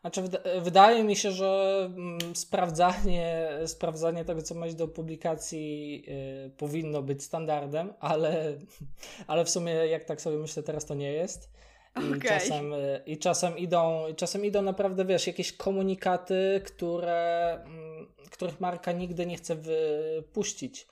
Znaczy, 0.00 0.22
wydaje 0.62 1.04
mi 1.04 1.16
się, 1.16 1.32
że 1.32 1.82
mm, 1.96 2.36
sprawdzanie, 2.36 3.48
sprawdzanie 3.66 4.24
tego, 4.24 4.42
co 4.42 4.54
masz 4.54 4.74
do 4.74 4.88
publikacji, 4.88 6.02
yy, 6.44 6.50
powinno 6.50 7.02
być 7.02 7.22
standardem, 7.24 7.92
ale, 8.00 8.58
ale 9.26 9.44
w 9.44 9.50
sumie, 9.50 9.72
jak 9.72 10.04
tak 10.04 10.20
sobie 10.20 10.36
myślę, 10.36 10.62
teraz 10.62 10.86
to 10.86 10.94
nie 10.94 11.12
jest. 11.12 11.50
I, 11.96 12.08
okay. 12.08 12.20
czasem, 12.20 12.72
I 13.06 13.18
czasem 13.18 13.58
idą, 13.58 14.04
czasem 14.16 14.44
idą 14.44 14.62
naprawdę, 14.62 15.04
wiesz, 15.04 15.26
jakieś 15.26 15.52
komunikaty, 15.52 16.60
które, 16.64 17.52
mm, 17.64 18.06
których 18.30 18.60
marka 18.60 18.92
nigdy 18.92 19.26
nie 19.26 19.36
chce 19.36 19.56
wypuścić. 19.56 20.86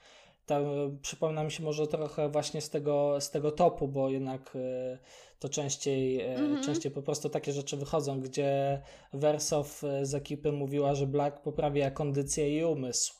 Tam, 0.45 0.63
przypomina 1.01 1.43
mi 1.43 1.51
się 1.51 1.63
może 1.63 1.87
trochę 1.87 2.29
właśnie 2.29 2.61
z 2.61 2.69
tego, 2.69 3.21
z 3.21 3.31
tego 3.31 3.51
topu, 3.51 3.87
bo 3.87 4.09
jednak 4.09 4.55
e, 4.55 4.97
to 5.39 5.49
częściej, 5.49 6.21
mm 6.21 6.55
-hmm. 6.55 6.65
częściej 6.65 6.91
po 6.91 7.01
prostu 7.01 7.29
takie 7.29 7.51
rzeczy 7.51 7.77
wychodzą, 7.77 8.19
gdzie 8.19 8.81
Wersow 9.13 9.83
z 10.01 10.13
ekipy 10.13 10.51
mówiła, 10.51 10.95
że 10.95 11.07
Black 11.07 11.39
poprawia 11.39 11.91
kondycję 11.91 12.59
i 12.59 12.63
umysł. 12.63 13.13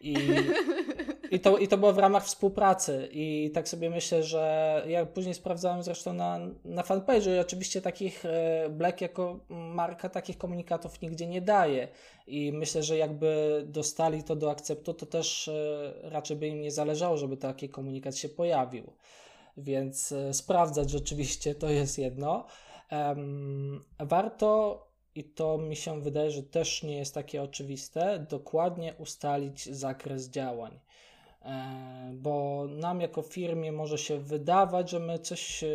I, 0.00 0.16
i, 1.34 1.40
to, 1.40 1.58
I 1.58 1.68
to 1.68 1.78
było 1.78 1.92
w 1.92 1.98
ramach 1.98 2.24
współpracy. 2.24 3.08
I 3.12 3.50
tak 3.54 3.68
sobie 3.68 3.90
myślę, 3.90 4.22
że 4.22 4.84
ja 4.88 5.06
później 5.06 5.34
sprawdzałem 5.34 5.82
zresztą 5.82 6.12
na, 6.12 6.38
na 6.64 6.82
fanpage'u 6.82 7.36
i 7.36 7.38
oczywiście 7.38 7.82
takich 7.82 8.24
e, 8.24 8.68
Black 8.70 9.00
jako 9.00 9.40
marka 9.48 10.08
takich 10.08 10.38
komunikatów 10.38 11.02
nigdzie 11.02 11.26
nie 11.26 11.40
daje. 11.40 11.88
I 12.26 12.52
myślę, 12.52 12.82
że 12.82 12.96
jakby 12.96 13.62
dostali 13.66 14.24
to 14.24 14.36
do 14.36 14.50
akceptu, 14.50 14.94
to 14.94 15.06
też 15.06 15.48
e, 15.48 15.92
raczej 16.02 16.36
by 16.36 16.48
im 16.48 16.60
nie 16.60 16.70
zależało, 16.70 17.16
żeby 17.16 17.36
taki 17.36 17.68
komunikat 17.68 18.16
się 18.16 18.28
pojawił. 18.28 18.92
Więc 19.56 20.12
e, 20.12 20.34
sprawdzać 20.34 20.90
rzeczywiście 20.90 21.54
to 21.54 21.70
jest 21.70 21.98
jedno. 21.98 22.46
Warto 23.98 24.80
i 25.14 25.24
to 25.24 25.58
mi 25.58 25.76
się 25.76 26.00
wydaje, 26.00 26.30
że 26.30 26.42
też 26.42 26.82
nie 26.82 26.98
jest 26.98 27.14
takie 27.14 27.42
oczywiste, 27.42 28.26
dokładnie 28.30 28.94
ustalić 28.98 29.64
zakres 29.64 30.28
działań. 30.28 30.80
E, 31.44 32.10
bo 32.14 32.64
nam 32.68 33.00
jako 33.00 33.22
firmie 33.22 33.72
może 33.72 33.98
się 33.98 34.18
wydawać, 34.18 34.90
że 34.90 35.00
my 35.00 35.18
coś 35.18 35.64
e, 35.64 35.68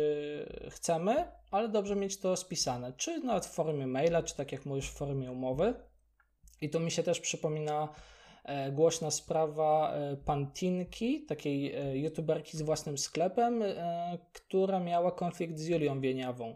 chcemy, 0.70 1.24
ale 1.50 1.68
dobrze 1.68 1.96
mieć 1.96 2.20
to 2.20 2.36
spisane, 2.36 2.92
czy 2.92 3.20
nawet 3.20 3.46
w 3.46 3.52
formie 3.52 3.86
maila, 3.86 4.22
czy 4.22 4.36
tak 4.36 4.52
jak 4.52 4.66
mówisz, 4.66 4.90
w 4.90 4.94
formie 4.94 5.32
umowy. 5.32 5.74
I 6.60 6.70
tu 6.70 6.80
mi 6.80 6.90
się 6.90 7.02
też 7.02 7.20
przypomina 7.20 7.88
e, 8.44 8.72
głośna 8.72 9.10
sprawa 9.10 9.94
Pantinki, 10.24 11.24
takiej 11.26 11.74
youtuberki 12.02 12.56
z 12.56 12.62
własnym 12.62 12.98
sklepem, 12.98 13.62
która 14.32 14.80
miała 14.80 15.12
konflikt 15.12 15.58
z 15.58 15.66
Julią 15.66 16.00
Wieniawą. 16.00 16.54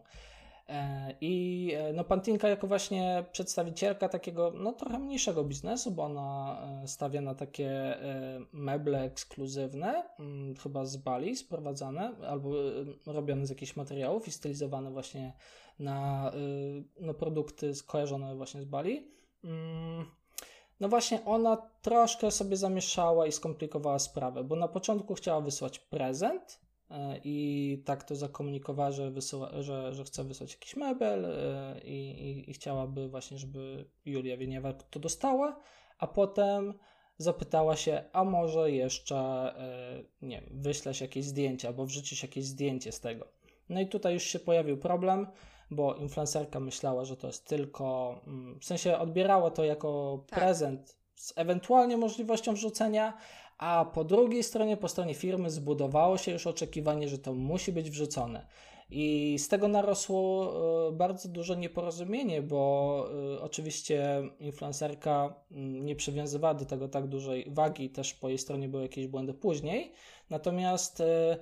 E, 0.69 1.15
I 1.21 1.73
e, 1.77 1.93
no, 1.93 2.05
Pantinka 2.05 2.49
jako 2.49 2.67
właśnie 2.67 3.25
przedstawicielka 3.33 4.09
takiego 4.09 4.53
no, 4.57 4.73
trochę 4.73 4.99
mniejszego 4.99 5.45
biznesu, 5.45 5.91
bo 5.91 6.03
ona 6.03 6.59
e, 6.83 6.89
stawia 6.89 7.21
na 7.21 7.35
takie 7.35 7.99
meble 8.53 9.01
ekskluzywne, 9.03 10.05
mm, 10.19 10.57
chyba 10.57 10.85
z 10.85 10.97
Bali 10.97 11.37
sprowadzane, 11.37 12.13
albo 12.29 12.51
robione 13.07 13.47
z 13.47 13.51
jakichś 13.51 13.77
materiałów 13.77 14.29
i 14.29 14.31
stylizowane 14.31 14.91
właśnie 14.91 15.33
na 15.79 16.31
no, 17.01 17.15
produkty 17.15 17.75
skojarzone 17.75 18.37
właśnie 18.37 18.63
z 18.63 18.65
Bali. 18.65 19.09
Mm, 19.45 20.05
no 20.81 20.89
właśnie 20.89 21.25
ona 21.25 21.57
troszkę 21.83 22.31
sobie 22.31 22.57
zamieszała 22.57 23.27
i 23.27 23.33
skomplikowała 23.33 23.99
sprawę, 23.99 24.45
bo 24.45 24.57
na 24.57 24.69
początku 24.69 25.15
chciała 25.15 25.41
wysłać 25.41 25.79
prezent, 25.79 26.64
i 27.25 27.83
tak 27.85 28.05
to 28.05 28.17
zakomunikowała, 28.17 28.93
że, 28.93 29.11
wysyła, 29.11 29.63
że, 29.63 29.95
że 29.95 30.05
chce 30.05 30.25
wysłać 30.25 30.53
jakiś 30.53 30.77
mebel 30.77 31.25
e, 31.25 31.81
i, 31.85 32.11
i, 32.11 32.51
i 32.51 32.55
chciałaby 32.55 33.09
właśnie, 33.09 33.39
żeby 33.39 33.85
Julia 34.05 34.37
Wieniewa 34.37 34.73
to 34.73 35.01
dostała, 35.01 35.61
a 35.99 36.07
potem 36.07 36.75
zapytała 37.19 37.77
się, 37.77 38.05
a 38.13 38.25
może 38.25 38.71
jeszcze, 38.71 39.17
e, 39.17 40.05
nie 40.23 40.41
wiem, 40.41 40.51
wyślesz 40.63 41.01
jakieś 41.01 41.25
zdjęcie 41.25 41.69
albo 41.69 41.87
wrzucisz 41.87 42.23
jakieś 42.23 42.45
zdjęcie 42.45 42.93
z 42.93 43.01
tego. 43.01 43.29
No 43.69 43.81
i 43.81 43.89
tutaj 43.89 44.15
już 44.15 44.23
się 44.23 44.39
pojawił 44.39 44.77
problem, 44.77 45.27
bo 45.71 45.95
influencerka 45.95 46.61
myślała, 46.61 47.05
że 47.05 47.17
to 47.17 47.27
jest 47.27 47.49
tylko, 47.49 48.21
mm, 48.27 48.61
w 48.61 48.65
sensie 48.65 48.99
odbierała 48.99 49.51
to 49.51 49.65
jako 49.65 50.25
tak. 50.29 50.39
prezent 50.39 50.99
z 51.15 51.33
ewentualnie 51.37 51.97
możliwością 51.97 52.55
wrzucenia, 52.55 53.17
a 53.59 53.85
po 53.95 54.05
drugiej 54.05 54.43
stronie, 54.43 54.77
po 54.77 54.89
stronie 54.89 55.15
firmy 55.15 55.51
zbudowało 55.51 56.19
się 56.19 56.33
już 56.33 56.47
oczekiwanie, 56.47 57.09
że 57.09 57.19
to 57.19 57.35
musi 57.35 57.73
być 57.73 57.91
wrzucone. 57.91 58.47
I 58.91 59.37
z 59.39 59.49
tego 59.49 59.69
narosło 59.69 60.53
e, 60.89 60.93
bardzo 60.93 61.29
duże 61.29 61.57
nieporozumienie, 61.57 62.43
bo 62.43 63.07
e, 63.37 63.41
oczywiście 63.41 64.23
influencerka 64.39 65.35
nie 65.81 65.97
przywiązywała 65.97 66.55
do 66.55 66.65
tego 66.65 66.89
tak 66.89 67.07
dużej 67.09 67.47
wagi, 67.51 67.91
też 67.91 68.15
po 68.15 68.29
jej 68.29 68.39
stronie 68.39 68.69
były 68.69 68.83
jakieś 68.83 69.07
błędy 69.07 69.35
później. 69.35 69.93
Natomiast 70.31 71.01
e, 71.01 71.37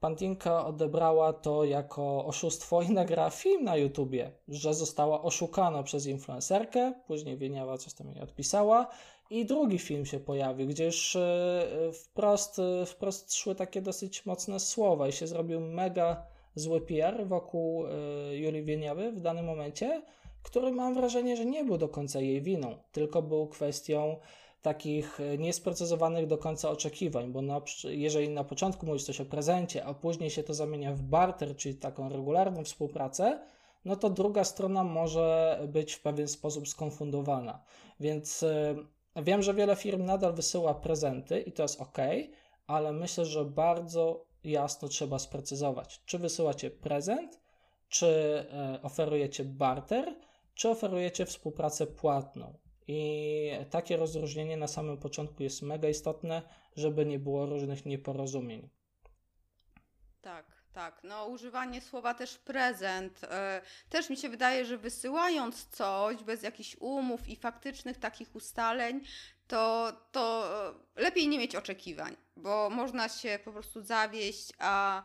Pantinka 0.00 0.66
odebrała 0.66 1.32
to 1.32 1.64
jako 1.64 2.24
oszustwo 2.26 2.82
i 2.82 2.90
nagrała 2.90 3.30
film 3.30 3.64
na 3.64 3.76
YouTubie, 3.76 4.32
że 4.48 4.74
została 4.74 5.22
oszukana 5.22 5.82
przez 5.82 6.06
influencerkę, 6.06 6.92
później 7.06 7.38
Wieniawa 7.38 7.78
coś 7.78 7.94
tam 7.94 8.08
jej 8.08 8.20
odpisała 8.20 8.88
i 9.32 9.44
drugi 9.46 9.78
film 9.78 10.06
się 10.06 10.20
pojawił, 10.20 10.66
gdzie 10.66 10.84
już 10.84 11.16
e, 11.16 11.92
wprost, 11.92 12.58
e, 12.58 12.86
wprost 12.86 13.34
szły 13.34 13.54
takie 13.54 13.82
dosyć 13.82 14.26
mocne 14.26 14.60
słowa 14.60 15.08
i 15.08 15.12
się 15.12 15.26
zrobił 15.26 15.60
mega 15.60 16.26
zły 16.54 16.80
PR 16.80 17.26
wokół 17.26 17.86
e, 17.86 17.90
Julii 18.36 18.62
Wieniawy 18.62 19.12
w 19.12 19.20
danym 19.20 19.44
momencie, 19.44 20.02
który 20.42 20.72
mam 20.72 20.94
wrażenie, 20.94 21.36
że 21.36 21.44
nie 21.44 21.64
był 21.64 21.78
do 21.78 21.88
końca 21.88 22.20
jej 22.20 22.42
winą, 22.42 22.76
tylko 22.92 23.22
był 23.22 23.48
kwestią 23.48 24.16
takich 24.62 25.18
niesprecyzowanych 25.38 26.26
do 26.26 26.38
końca 26.38 26.70
oczekiwań, 26.70 27.32
bo 27.32 27.42
na, 27.42 27.60
jeżeli 27.84 28.28
na 28.28 28.44
początku 28.44 28.86
mówisz 28.86 29.04
coś 29.04 29.20
o 29.20 29.24
prezencie, 29.24 29.84
a 29.84 29.94
później 29.94 30.30
się 30.30 30.42
to 30.42 30.54
zamienia 30.54 30.92
w 30.92 31.02
barter, 31.02 31.56
czyli 31.56 31.74
taką 31.74 32.08
regularną 32.08 32.64
współpracę, 32.64 33.40
no 33.84 33.96
to 33.96 34.10
druga 34.10 34.44
strona 34.44 34.84
może 34.84 35.58
być 35.68 35.92
w 35.92 36.02
pewien 36.02 36.28
sposób 36.28 36.68
skonfundowana. 36.68 37.62
Więc 38.00 38.44
Wiem, 39.16 39.42
że 39.42 39.54
wiele 39.54 39.76
firm 39.76 40.04
nadal 40.04 40.34
wysyła 40.34 40.74
prezenty 40.74 41.40
i 41.40 41.52
to 41.52 41.62
jest 41.62 41.80
ok, 41.80 41.98
ale 42.66 42.92
myślę, 42.92 43.24
że 43.24 43.44
bardzo 43.44 44.24
jasno 44.44 44.88
trzeba 44.88 45.18
sprecyzować, 45.18 46.02
czy 46.04 46.18
wysyłacie 46.18 46.70
prezent, 46.70 47.40
czy 47.88 48.06
e, 48.52 48.78
oferujecie 48.82 49.44
barter, 49.44 50.14
czy 50.54 50.68
oferujecie 50.68 51.26
współpracę 51.26 51.86
płatną. 51.86 52.58
I 52.88 53.50
takie 53.70 53.96
rozróżnienie 53.96 54.56
na 54.56 54.66
samym 54.66 54.98
początku 54.98 55.42
jest 55.42 55.62
mega 55.62 55.88
istotne, 55.88 56.42
żeby 56.76 57.06
nie 57.06 57.18
było 57.18 57.46
różnych 57.46 57.86
nieporozumień. 57.86 58.68
Tak. 60.72 61.00
No 61.04 61.26
używanie 61.26 61.80
słowa 61.80 62.14
też 62.14 62.38
prezent. 62.38 63.24
E, 63.24 63.62
też 63.90 64.10
mi 64.10 64.16
się 64.16 64.28
wydaje, 64.28 64.64
że 64.64 64.78
wysyłając 64.78 65.66
coś 65.66 66.24
bez 66.24 66.42
jakichś 66.42 66.76
umów 66.80 67.28
i 67.28 67.36
faktycznych 67.36 67.98
takich 67.98 68.36
ustaleń, 68.36 69.00
to, 69.48 69.92
to 70.12 70.48
lepiej 70.96 71.28
nie 71.28 71.38
mieć 71.38 71.56
oczekiwań, 71.56 72.16
bo 72.36 72.70
można 72.70 73.08
się 73.08 73.38
po 73.44 73.52
prostu 73.52 73.82
zawieść, 73.82 74.52
a 74.58 75.02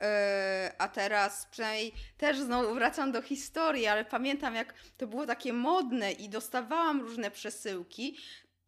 e, 0.00 0.72
a 0.78 0.88
teraz 0.88 1.46
przynajmniej 1.46 1.92
też 2.18 2.38
znowu 2.38 2.74
wracam 2.74 3.12
do 3.12 3.22
historii, 3.22 3.86
ale 3.86 4.04
pamiętam 4.04 4.54
jak 4.54 4.74
to 4.96 5.06
było 5.06 5.26
takie 5.26 5.52
modne 5.52 6.12
i 6.12 6.28
dostawałam 6.28 7.00
różne 7.00 7.30
przesyłki, 7.30 8.18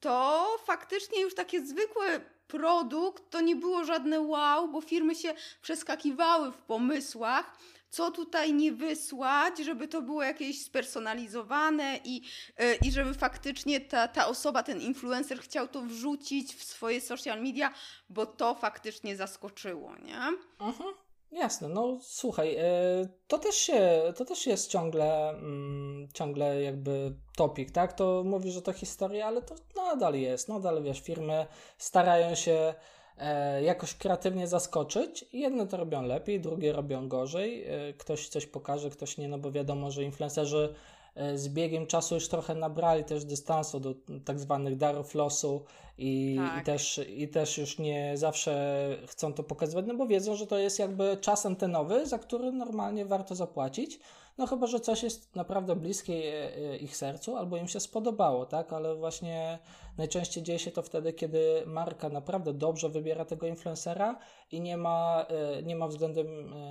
to 0.01 0.47
faktycznie 0.67 1.23
już 1.23 1.35
takie 1.35 1.67
zwykłe 1.67 2.21
produkt 2.49 3.31
to 3.31 3.41
nie 3.41 3.57
było 3.57 3.85
żadne 3.85 4.21
wow, 4.21 4.69
bo 4.69 4.81
firmy 4.81 5.15
się 5.15 5.35
przeskakiwały 5.63 6.53
w 6.53 6.63
pomysłach, 6.63 7.57
co 7.91 8.11
tutaj 8.11 8.53
nie 8.53 8.73
wysłać, 8.73 9.59
żeby 9.59 9.89
to 9.89 10.03
było 10.03 10.23
jakieś 10.23 10.65
spersonalizowane 10.65 12.01
i, 12.05 12.23
yy, 12.59 12.75
i 12.85 12.93
żeby 12.93 13.15
faktycznie 13.15 13.81
ta, 13.81 14.09
ta 14.09 14.27
osoba, 14.27 14.63
ten 14.63 14.81
influencer 14.81 15.41
chciał 15.41 15.69
to 15.69 15.83
wrzucić 15.83 16.55
w 16.55 16.65
swoje 16.65 17.01
social 17.01 17.43
media, 17.43 17.73
bo 18.09 18.27
to 18.27 18.55
faktycznie 18.55 19.17
zaskoczyło, 19.17 19.97
nie? 19.97 20.19
Mhm. 20.61 20.95
Jasne, 21.33 21.69
no 21.69 21.99
słuchaj, 22.03 22.57
e, 22.57 23.09
to 23.27 23.39
też 23.39 23.57
się, 23.57 24.03
to 24.17 24.25
też 24.25 24.47
jest 24.47 24.71
ciągle, 24.71 25.29
mm, 25.31 26.09
ciągle 26.15 26.63
jakby 26.63 27.15
topik, 27.37 27.71
tak? 27.71 27.93
To 27.93 28.23
mówi, 28.25 28.51
że 28.51 28.63
to 28.63 28.73
historia, 28.73 29.27
ale 29.27 29.43
to 29.43 29.55
nadal 29.87 30.15
jest, 30.15 30.49
nadal 30.49 30.83
wiesz, 30.83 31.01
firmy 31.01 31.47
starają 31.79 32.35
się 32.35 32.75
e, 33.19 33.63
jakoś 33.63 33.95
kreatywnie 33.95 34.47
zaskoczyć. 34.47 35.25
Jedne 35.33 35.67
to 35.67 35.77
robią 35.77 36.03
lepiej, 36.03 36.41
drugie 36.41 36.73
robią 36.73 37.09
gorzej. 37.09 37.65
E, 37.65 37.93
ktoś 37.93 38.29
coś 38.29 38.47
pokaże, 38.47 38.91
ktoś 38.91 39.19
nie, 39.19 39.29
no 39.29 39.39
bo 39.39 39.53
wiadomo, 39.53 39.91
że 39.91 40.03
influencerzy 40.03 40.75
E, 41.17 41.39
z 41.39 41.49
biegiem 41.49 41.87
czasu 41.87 42.15
już 42.15 42.29
trochę 42.29 42.55
nabrali 42.55 43.05
też 43.05 43.25
dystansu 43.25 43.81
do 43.81 43.95
tak 44.25 44.41
zwanych 44.41 44.77
darów 44.77 45.15
losu 45.15 45.65
i, 45.99 46.37
tak. 46.39 46.63
i, 46.63 46.65
też, 46.65 47.01
i 47.17 47.29
też 47.29 47.59
już 47.59 47.79
nie 47.79 48.13
zawsze 48.17 48.89
chcą 49.07 49.33
to 49.33 49.43
pokazywać, 49.43 49.85
no 49.89 49.95
bo 49.95 50.07
wiedzą, 50.07 50.35
że 50.37 50.47
to 50.47 50.59
jest 50.59 50.79
jakby 50.79 51.17
czas 51.21 51.47
antenowy, 51.47 52.07
za 52.07 52.19
który 52.19 52.53
normalnie 52.53 53.05
warto 53.05 53.35
zapłacić. 53.35 54.01
No 54.39 54.47
chyba, 54.47 54.67
że 54.67 54.81
coś 54.81 55.03
jest 55.03 55.37
naprawdę 55.37 55.77
bliskie 55.77 56.51
ich 56.81 56.97
sercu 56.97 57.37
albo 57.37 57.57
im 57.57 57.69
się 57.69 57.81
spodobało, 57.81 58.47
tak? 58.47 58.73
Ale 58.73 58.95
właśnie 58.95 59.59
najczęściej 59.99 60.43
dzieje 60.43 60.59
się 60.59 60.71
to 60.71 60.83
wtedy, 60.83 61.13
kiedy 61.13 61.63
marka 61.67 62.09
naprawdę 62.09 62.53
dobrze 62.55 62.89
wybiera 62.89 63.25
tego 63.25 63.47
influencera 63.47 64.19
i 64.53 64.61
nie 64.61 64.77
ma, 64.77 65.27
nie 65.63 65.77
ma 65.77 65.89
względem 65.89 66.27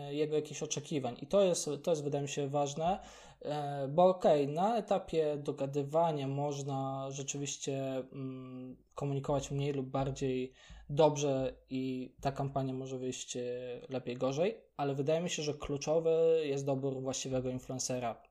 jego 0.09 0.35
jakichś 0.35 0.63
oczekiwań. 0.63 1.17
I 1.21 1.27
to 1.27 1.41
jest, 1.41 1.69
to 1.83 1.91
jest 1.91 2.03
wydaje 2.03 2.21
mi 2.21 2.29
się 2.29 2.47
ważne, 2.47 2.99
E, 3.45 3.87
bo 3.87 4.05
okej, 4.05 4.43
okay, 4.43 4.55
na 4.55 4.77
etapie 4.77 5.37
dogadywania 5.37 6.27
można 6.27 7.07
rzeczywiście 7.11 8.03
mm, 8.13 8.75
komunikować 8.95 9.51
mniej 9.51 9.73
lub 9.73 9.87
bardziej 9.87 10.53
dobrze 10.89 11.53
i 11.69 12.13
ta 12.21 12.31
kampania 12.31 12.73
może 12.73 12.97
wyjść 12.97 13.37
e, 13.37 13.41
lepiej, 13.89 14.17
gorzej, 14.17 14.61
ale 14.77 14.95
wydaje 14.95 15.21
mi 15.21 15.29
się, 15.29 15.43
że 15.43 15.53
kluczowy 15.53 16.41
jest 16.43 16.65
dobór 16.65 17.01
właściwego 17.01 17.49
influencera. 17.49 18.21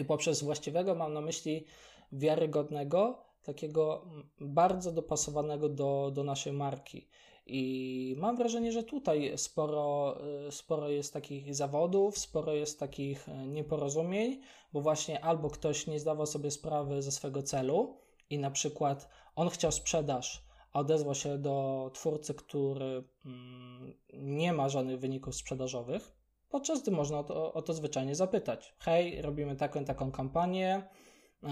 I 0.00 0.04
poprzez 0.04 0.42
właściwego 0.42 0.94
mam 0.94 1.12
na 1.12 1.20
myśli 1.20 1.66
wiarygodnego, 2.12 3.24
takiego 3.42 4.06
bardzo 4.40 4.92
dopasowanego 4.92 5.68
do, 5.68 6.10
do 6.14 6.24
naszej 6.24 6.52
marki. 6.52 7.08
I 7.46 8.14
mam 8.18 8.36
wrażenie, 8.36 8.72
że 8.72 8.82
tutaj 8.82 9.38
sporo, 9.38 10.18
y, 10.48 10.52
sporo 10.52 10.88
jest 10.88 11.12
takich 11.12 11.54
zawodów, 11.54 12.18
sporo 12.18 12.54
jest 12.54 12.80
takich 12.80 13.28
y, 13.28 13.46
nieporozumień, 13.46 14.40
bo 14.72 14.80
właśnie 14.80 15.24
albo 15.24 15.50
ktoś 15.50 15.86
nie 15.86 16.00
zdawał 16.00 16.26
sobie 16.26 16.50
sprawy 16.50 17.02
ze 17.02 17.12
swego 17.12 17.42
celu 17.42 17.96
i 18.30 18.38
na 18.38 18.50
przykład 18.50 19.08
on 19.36 19.48
chciał 19.48 19.72
sprzedaż, 19.72 20.44
odezwał 20.72 21.14
się 21.14 21.38
do 21.38 21.90
twórcy, 21.94 22.34
który 22.34 23.04
mm, 23.26 23.94
nie 24.12 24.52
ma 24.52 24.68
żadnych 24.68 24.98
wyników 24.98 25.34
sprzedażowych, 25.34 26.12
podczas 26.48 26.82
gdy 26.82 26.90
można 26.90 27.18
o 27.18 27.24
to, 27.24 27.52
o 27.52 27.62
to 27.62 27.74
zwyczajnie 27.74 28.14
zapytać. 28.14 28.74
Hej, 28.78 29.22
robimy 29.22 29.56
taką 29.56 29.84
taką 29.84 30.12
kampanię 30.12 30.82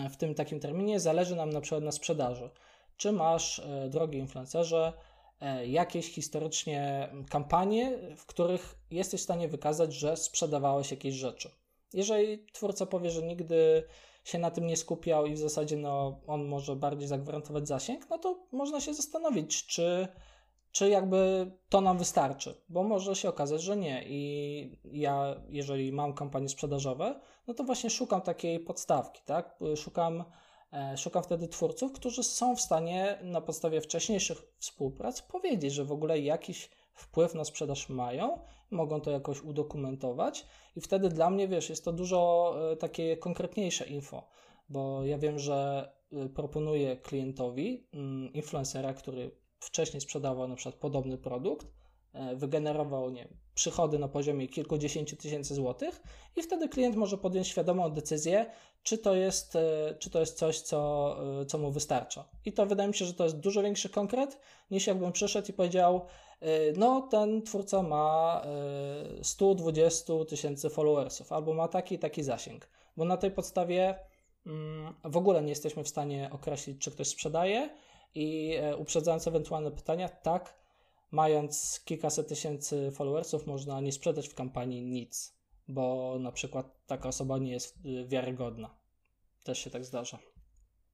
y, 0.06 0.08
w 0.08 0.16
tym 0.16 0.34
takim 0.34 0.60
terminie, 0.60 1.00
zależy 1.00 1.36
nam 1.36 1.50
na 1.50 1.60
przykład 1.60 1.84
na 1.84 1.92
sprzedaży. 1.92 2.50
Czy 2.96 3.12
masz, 3.12 3.62
drogi 3.88 4.18
influencerze, 4.18 4.92
E, 5.40 5.66
jakieś 5.66 6.12
historycznie 6.12 7.08
kampanie, 7.30 7.98
w 8.16 8.26
których 8.26 8.74
jesteś 8.90 9.20
w 9.20 9.24
stanie 9.24 9.48
wykazać, 9.48 9.94
że 9.94 10.16
sprzedawałeś 10.16 10.90
jakieś 10.90 11.14
rzeczy. 11.14 11.50
Jeżeli 11.92 12.46
twórca 12.52 12.86
powie, 12.86 13.10
że 13.10 13.22
nigdy 13.22 13.84
się 14.24 14.38
na 14.38 14.50
tym 14.50 14.66
nie 14.66 14.76
skupiał 14.76 15.26
i 15.26 15.34
w 15.34 15.38
zasadzie 15.38 15.76
no, 15.76 16.20
on 16.26 16.44
może 16.44 16.76
bardziej 16.76 17.08
zagwarantować 17.08 17.68
zasięg, 17.68 18.10
no 18.10 18.18
to 18.18 18.46
można 18.52 18.80
się 18.80 18.94
zastanowić, 18.94 19.66
czy, 19.66 20.08
czy 20.72 20.88
jakby 20.88 21.50
to 21.68 21.80
nam 21.80 21.98
wystarczy, 21.98 22.54
bo 22.68 22.82
może 22.82 23.16
się 23.16 23.28
okazać, 23.28 23.62
że 23.62 23.76
nie. 23.76 24.04
I 24.06 24.78
ja, 24.84 25.34
jeżeli 25.48 25.92
mam 25.92 26.14
kampanie 26.14 26.48
sprzedażowe, 26.48 27.20
no 27.46 27.54
to 27.54 27.64
właśnie 27.64 27.90
szukam 27.90 28.20
takiej 28.20 28.60
podstawki, 28.60 29.22
tak? 29.24 29.58
Szukam 29.76 30.24
E, 30.72 30.96
szukam 30.96 31.22
wtedy 31.22 31.48
twórców, 31.48 31.92
którzy 31.92 32.22
są 32.22 32.56
w 32.56 32.60
stanie 32.60 33.18
na 33.22 33.40
podstawie 33.40 33.80
wcześniejszych 33.80 34.42
współprac 34.58 35.22
powiedzieć, 35.22 35.72
że 35.72 35.84
w 35.84 35.92
ogóle 35.92 36.18
jakiś 36.18 36.70
wpływ 36.94 37.34
na 37.34 37.44
sprzedaż 37.44 37.88
mają, 37.88 38.38
mogą 38.70 39.00
to 39.00 39.10
jakoś 39.10 39.42
udokumentować 39.42 40.46
i 40.76 40.80
wtedy 40.80 41.08
dla 41.08 41.30
mnie, 41.30 41.48
wiesz, 41.48 41.70
jest 41.70 41.84
to 41.84 41.92
dużo 41.92 42.54
e, 42.72 42.76
takie 42.76 43.16
konkretniejsze 43.16 43.86
info, 43.86 44.28
bo 44.68 45.04
ja 45.04 45.18
wiem, 45.18 45.38
że 45.38 45.88
e, 46.12 46.28
proponuję 46.28 46.96
klientowi 46.96 47.86
mm, 47.92 48.32
influencera, 48.32 48.94
który 48.94 49.30
wcześniej 49.60 50.00
sprzedawał 50.00 50.48
na 50.48 50.54
przykład 50.54 50.74
podobny 50.74 51.18
produkt, 51.18 51.66
wygenerował 52.36 53.10
nie, 53.10 53.28
przychody 53.54 53.98
na 53.98 54.08
poziomie 54.08 54.48
kilkudziesięciu 54.48 55.16
tysięcy 55.16 55.54
złotych 55.54 56.02
i 56.36 56.42
wtedy 56.42 56.68
klient 56.68 56.96
może 56.96 57.18
podjąć 57.18 57.48
świadomą 57.48 57.90
decyzję, 57.90 58.46
czy 58.82 58.98
to 58.98 59.14
jest, 59.14 59.56
e, 59.56 59.94
czy 59.98 60.10
to 60.10 60.20
jest 60.20 60.38
coś, 60.38 60.60
co, 60.60 61.16
e, 61.40 61.46
co 61.46 61.58
mu 61.58 61.70
wystarcza. 61.70 62.28
I 62.44 62.52
to 62.52 62.66
wydaje 62.66 62.88
mi 62.88 62.94
się, 62.94 63.04
że 63.04 63.14
to 63.14 63.24
jest 63.24 63.36
dużo 63.36 63.62
większy 63.62 63.88
konkret, 63.88 64.40
niż 64.70 64.86
jakbym 64.86 65.12
przyszedł 65.12 65.48
i 65.48 65.52
powiedział, 65.52 65.96
e, 65.96 66.00
no 66.76 67.00
ten 67.10 67.42
twórca 67.42 67.82
ma 67.82 68.42
120 69.22 70.12
tysięcy 70.28 70.70
followersów, 70.70 71.32
albo 71.32 71.54
ma 71.54 71.68
taki 71.68 71.98
taki 71.98 72.22
zasięg. 72.22 72.68
Bo 72.96 73.04
na 73.04 73.16
tej 73.16 73.30
podstawie 73.30 73.94
mm, 74.46 74.94
w 75.04 75.16
ogóle 75.16 75.42
nie 75.42 75.48
jesteśmy 75.48 75.84
w 75.84 75.88
stanie 75.88 76.28
określić, 76.32 76.78
czy 76.82 76.90
ktoś 76.90 77.08
sprzedaje 77.08 77.70
i 78.14 78.58
uprzedzając 78.78 79.26
ewentualne 79.26 79.70
pytania, 79.70 80.08
tak, 80.08 80.54
mając 81.10 81.80
kilkaset 81.84 82.28
tysięcy 82.28 82.90
followersów, 82.90 83.46
można 83.46 83.80
nie 83.80 83.92
sprzedać 83.92 84.28
w 84.28 84.34
kampanii 84.34 84.82
nic 84.82 85.40
bo 85.70 86.16
na 86.18 86.32
przykład 86.32 86.86
taka 86.86 87.08
osoba 87.08 87.38
nie 87.38 87.52
jest 87.52 87.78
wiarygodna. 88.06 88.70
Też 89.44 89.58
się 89.58 89.70
tak 89.70 89.84
zdarza. 89.84 90.18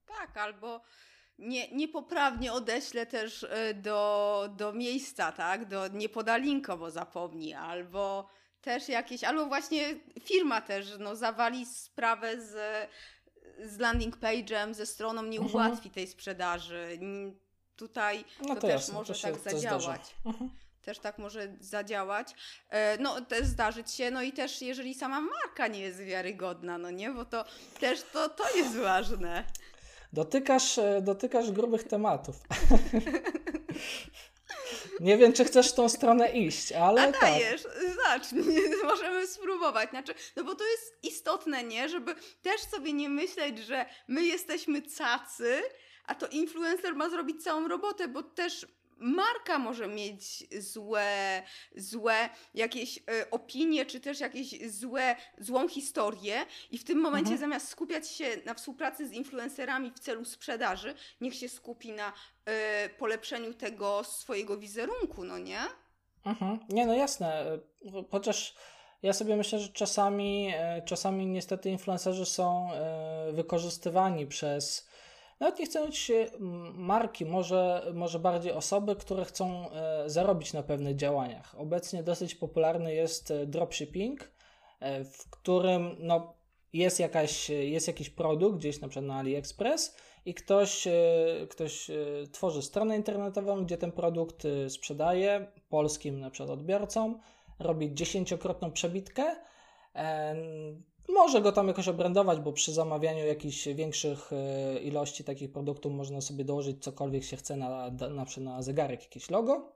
Tak, 0.07 0.37
albo 0.37 0.81
nie, 1.39 1.68
niepoprawnie 1.68 2.53
odeślę 2.53 3.07
też 3.07 3.43
y, 3.43 3.74
do, 3.74 4.49
do 4.57 4.72
miejsca, 4.72 5.32
tak? 5.32 5.68
Do, 5.68 5.89
nie 5.89 6.09
poda 6.09 6.37
linka, 6.37 6.76
bo 6.76 6.91
zapomni, 6.91 7.55
albo 7.55 8.28
też 8.61 8.89
jakieś, 8.89 9.24
albo 9.24 9.47
właśnie 9.47 9.95
firma 10.20 10.61
też 10.61 10.87
no, 10.99 11.16
zawali 11.16 11.66
sprawę 11.66 12.41
z, 12.41 12.57
z 13.61 13.78
landing 13.78 14.16
page'em, 14.16 14.74
ze 14.74 14.87
stroną, 14.87 15.22
nie 15.22 15.39
mhm. 15.39 15.55
ułatwi 15.55 15.91
tej 15.91 16.07
sprzedaży. 16.07 16.99
Tutaj 17.76 18.24
no 18.41 18.49
to, 18.49 18.55
to, 18.55 18.61
też 18.61 18.70
jasne, 18.70 18.95
może 18.95 19.14
to 19.14 19.20
tak 19.20 19.39
zadziałać. 19.39 20.16
Mhm 20.24 20.51
też 20.87 20.99
tak 20.99 21.18
może 21.18 21.49
zadziałać. 21.61 22.34
E, 22.70 22.99
no, 22.99 23.20
też 23.20 23.47
zdarzyć 23.47 23.91
się, 23.91 24.11
no 24.11 24.22
i 24.22 24.32
też 24.32 24.62
jeżeli 24.62 24.95
sama 24.95 25.20
marka 25.20 25.66
nie 25.66 25.80
jest 25.80 26.01
wiarygodna, 26.01 26.78
no 26.78 26.91
nie, 26.91 27.11
bo 27.11 27.24
to 27.24 27.45
też 27.80 28.03
to, 28.12 28.28
to 28.28 28.57
jest 28.57 28.76
ważne. 28.76 29.45
Dotykasz, 30.13 30.79
e, 30.79 31.01
dotykasz 31.03 31.51
grubych 31.51 31.85
tematów. 31.85 32.37
Nie 35.01 35.19
wiem, 35.19 35.33
czy 35.33 35.45
chcesz 35.45 35.73
w 35.73 35.75
tą 35.75 35.89
stronę 35.89 36.29
iść, 36.33 36.73
ale. 36.73 37.03
A 37.03 37.13
tak. 37.13 37.21
dajesz, 37.21 37.63
tak. 37.63 37.73
zacznij, 38.05 38.63
możemy 38.85 39.27
spróbować. 39.27 39.91
Znaczy, 39.91 40.15
no 40.37 40.45
bo 40.45 40.55
to 40.55 40.65
jest 40.65 40.99
istotne, 41.03 41.65
nie? 41.65 41.89
Żeby 41.89 42.15
też 42.43 42.61
sobie 42.61 42.93
nie 42.93 43.09
myśleć, 43.09 43.59
że 43.59 43.87
my 44.09 44.25
jesteśmy 44.25 44.83
cacy, 44.83 45.63
a 46.07 46.15
to 46.15 46.27
influencer 46.27 46.95
ma 46.95 47.11
zrobić 47.11 47.45
całą 47.45 47.69
robotę, 47.69 48.09
bo 48.09 48.23
też 48.23 48.67
marka 48.97 49.59
może 49.59 49.89
mieć 49.89 50.45
złe, 50.63 51.43
złe 51.77 52.29
jakieś 52.55 52.99
y, 52.99 53.31
opinie, 53.31 53.87
czy 53.87 54.01
też 54.01 54.21
jakieś 54.21 54.71
złe, 54.71 55.17
złą 55.39 55.69
historię 55.69 56.47
i 56.71 56.79
w 56.79 56.85
tym 56.85 56.99
momencie 56.99 57.33
mhm. 57.33 57.41
zamiast 57.41 57.69
skupiać 57.69 58.09
się 58.11 58.25
na 58.45 58.55
współpracy 58.55 59.09
z 59.09 59.13
influencerami 59.13 59.91
w 59.91 59.99
celu 59.99 60.25
sprzedaży, 60.25 60.95
niech 61.21 61.35
się 61.35 61.49
skupi 61.49 61.93
na 61.93 62.09
y, 62.09 62.89
polepszeniu 62.89 63.55
tego 63.55 64.05
swojego 64.05 64.59
wizerunku, 64.59 65.25
no 65.25 65.39
nie? 65.39 65.61
Mhm. 66.25 66.59
Nie, 66.69 66.87
no 66.87 66.95
jasne, 66.95 67.59
chociaż 68.11 68.55
ja 69.03 69.13
sobie 69.13 69.37
myślę, 69.37 69.59
że 69.59 69.69
czasami, 69.69 70.53
czasami 70.85 71.27
niestety 71.27 71.71
influencerzy 71.71 72.27
są 72.27 72.69
wykorzystywani 73.33 74.27
przez 74.27 74.86
nawet 75.41 75.59
nie 75.59 75.66
chcę 75.66 75.80
mówić 75.80 76.11
marki, 76.74 77.24
może, 77.24 77.91
może 77.95 78.18
bardziej 78.18 78.53
osoby, 78.53 78.97
które 78.97 79.24
chcą 79.24 79.70
e, 79.70 80.11
zarobić 80.11 80.53
na 80.53 80.62
pewnych 80.62 80.97
działaniach. 80.97 81.55
Obecnie 81.59 82.03
dosyć 82.03 82.34
popularny 82.34 82.95
jest 82.95 83.30
e, 83.30 83.47
dropshipping, 83.47 84.30
e, 84.80 85.05
w 85.05 85.30
którym 85.30 85.97
no, 85.99 86.34
jest, 86.72 87.01
jakaś, 87.01 87.51
jest 87.51 87.87
jakiś 87.89 88.11
produkt 88.11 88.59
gdzieś 88.59 88.80
na 88.80 88.89
przykład 88.89 89.07
na 89.07 89.18
AliExpress 89.18 89.97
i 90.24 90.34
ktoś, 90.34 90.89
ktoś 91.51 91.91
tworzy 92.32 92.62
stronę 92.62 92.97
internetową, 92.97 93.64
gdzie 93.64 93.78
ten 93.78 93.93
produkt 93.93 94.43
sprzedaje 94.68 95.47
polskim 95.68 96.20
na 96.20 96.30
przykład 96.30 96.51
odbiorcom, 96.51 97.20
robi 97.59 97.95
dziesięciokrotną 97.95 98.72
przebitkę 98.72 99.37
może 101.09 101.41
go 101.41 101.53
tam 101.53 101.69
jakoś 101.69 101.89
obrandować, 101.89 102.41
bo 102.41 102.53
przy 102.53 102.73
zamawianiu 102.73 103.27
jakichś 103.27 103.69
większych 103.69 104.31
e, 104.33 104.79
ilości 104.79 105.25
takich 105.25 105.53
produktów 105.53 105.93
można 105.93 106.21
sobie 106.21 106.45
dołożyć 106.45 106.85
cokolwiek 106.85 107.25
się 107.25 107.37
chce 107.37 107.57
na, 107.57 107.91
na 107.91 108.25
przykład 108.25 108.55
na 108.55 108.63
zegarek 108.63 109.03
jakieś 109.03 109.31
logo 109.31 109.73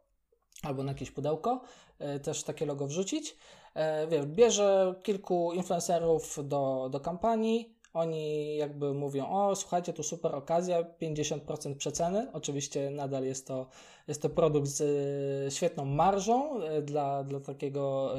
albo 0.63 0.83
na 0.83 0.93
jakieś 0.93 1.11
pudełko, 1.11 1.61
e, 1.99 2.21
też 2.21 2.43
takie 2.43 2.67
logo 2.67 2.87
wrzucić. 2.87 3.37
E, 3.75 4.07
wiesz, 4.07 4.27
bierze 4.27 4.95
kilku 5.03 5.53
influencerów 5.53 6.49
do, 6.49 6.89
do 6.93 7.01
kampanii, 7.01 7.75
oni 7.93 8.57
jakby 8.57 8.95
mówią, 8.95 9.29
o 9.29 9.57
słuchajcie, 9.57 9.93
tu 9.93 10.03
super 10.03 10.35
okazja, 10.35 10.83
50% 10.83 11.75
przeceny. 11.77 12.33
Oczywiście 12.33 12.91
nadal 12.91 13.25
jest 13.25 13.47
to, 13.47 13.67
jest 14.09 14.23
to 14.23 14.31
produkt 14.31 14.69
z 14.69 15.55
świetną 15.55 15.85
marżą 15.85 16.61
dla, 16.83 17.25
dla, 17.25 17.41
takiego, 17.41 18.15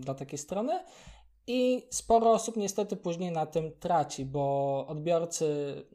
dla 0.00 0.14
takiej 0.14 0.38
strony 0.38 0.80
i 1.46 1.86
sporo 1.90 2.32
osób 2.32 2.56
niestety 2.56 2.96
później 2.96 3.30
na 3.30 3.46
tym 3.46 3.72
traci, 3.80 4.24
bo 4.24 4.86
odbiorcy 4.88 5.46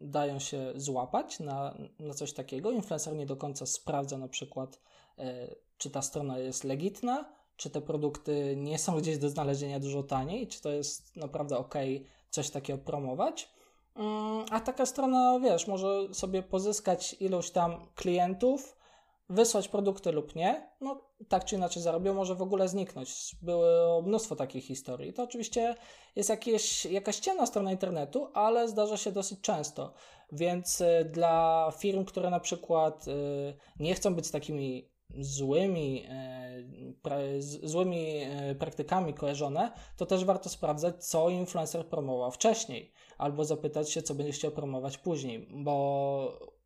dają 0.01 0.39
się 0.39 0.73
złapać 0.75 1.39
na, 1.39 1.77
na 1.99 2.13
coś 2.13 2.33
takiego. 2.33 2.71
Influencer 2.71 3.15
nie 3.15 3.25
do 3.25 3.35
końca 3.35 3.65
sprawdza 3.65 4.17
na 4.17 4.27
przykład, 4.27 4.79
e, 5.17 5.55
czy 5.77 5.89
ta 5.89 6.01
strona 6.01 6.39
jest 6.39 6.63
legitna, 6.63 7.25
czy 7.57 7.69
te 7.69 7.81
produkty 7.81 8.55
nie 8.57 8.79
są 8.79 8.97
gdzieś 8.97 9.17
do 9.17 9.29
znalezienia 9.29 9.79
dużo 9.79 10.03
taniej, 10.03 10.47
czy 10.47 10.61
to 10.61 10.69
jest 10.69 11.15
naprawdę 11.15 11.57
ok 11.57 11.75
coś 12.29 12.49
takiego 12.49 12.79
promować. 12.79 13.49
Mm, 13.95 14.45
a 14.51 14.59
taka 14.59 14.85
strona, 14.85 15.39
wiesz, 15.39 15.67
może 15.67 16.13
sobie 16.13 16.43
pozyskać 16.43 17.15
ilość 17.19 17.51
tam 17.51 17.87
klientów, 17.95 18.78
wysłać 19.29 19.67
produkty 19.67 20.11
lub 20.11 20.35
nie, 20.35 20.69
no 20.81 21.09
tak 21.27 21.45
czy 21.45 21.55
inaczej 21.55 21.83
zarobią, 21.83 22.13
może 22.13 22.35
w 22.35 22.41
ogóle 22.41 22.67
zniknąć. 22.67 23.35
Było 23.41 24.01
mnóstwo 24.01 24.35
takich 24.35 24.65
historii. 24.65 25.13
To 25.13 25.23
oczywiście 25.23 25.75
jest 26.15 26.29
jakieś, 26.29 26.85
jakaś 26.85 27.19
ciemna 27.19 27.45
strona 27.45 27.71
internetu, 27.71 28.27
ale 28.33 28.67
zdarza 28.67 28.97
się 28.97 29.11
dosyć 29.11 29.41
często. 29.41 29.93
Więc 30.31 30.81
y, 30.81 31.09
dla 31.11 31.71
firm, 31.77 32.05
które 32.05 32.29
na 32.29 32.39
przykład 32.39 33.07
y, 33.07 33.13
nie 33.79 33.95
chcą 33.95 34.15
być 34.15 34.31
takimi 34.31 34.89
złymi, 35.19 36.05
y, 37.27 37.41
złymi 37.63 38.21
praktykami 38.59 39.13
kojarzone, 39.13 39.71
to 39.97 40.05
też 40.05 40.25
warto 40.25 40.49
sprawdzać, 40.49 41.05
co 41.05 41.29
influencer 41.29 41.87
promował 41.87 42.31
wcześniej, 42.31 42.93
albo 43.17 43.45
zapytać 43.45 43.91
się, 43.91 44.01
co 44.01 44.15
będzie 44.15 44.31
chciał 44.31 44.51
promować 44.51 44.97
później, 44.97 45.47
bo 45.51 46.58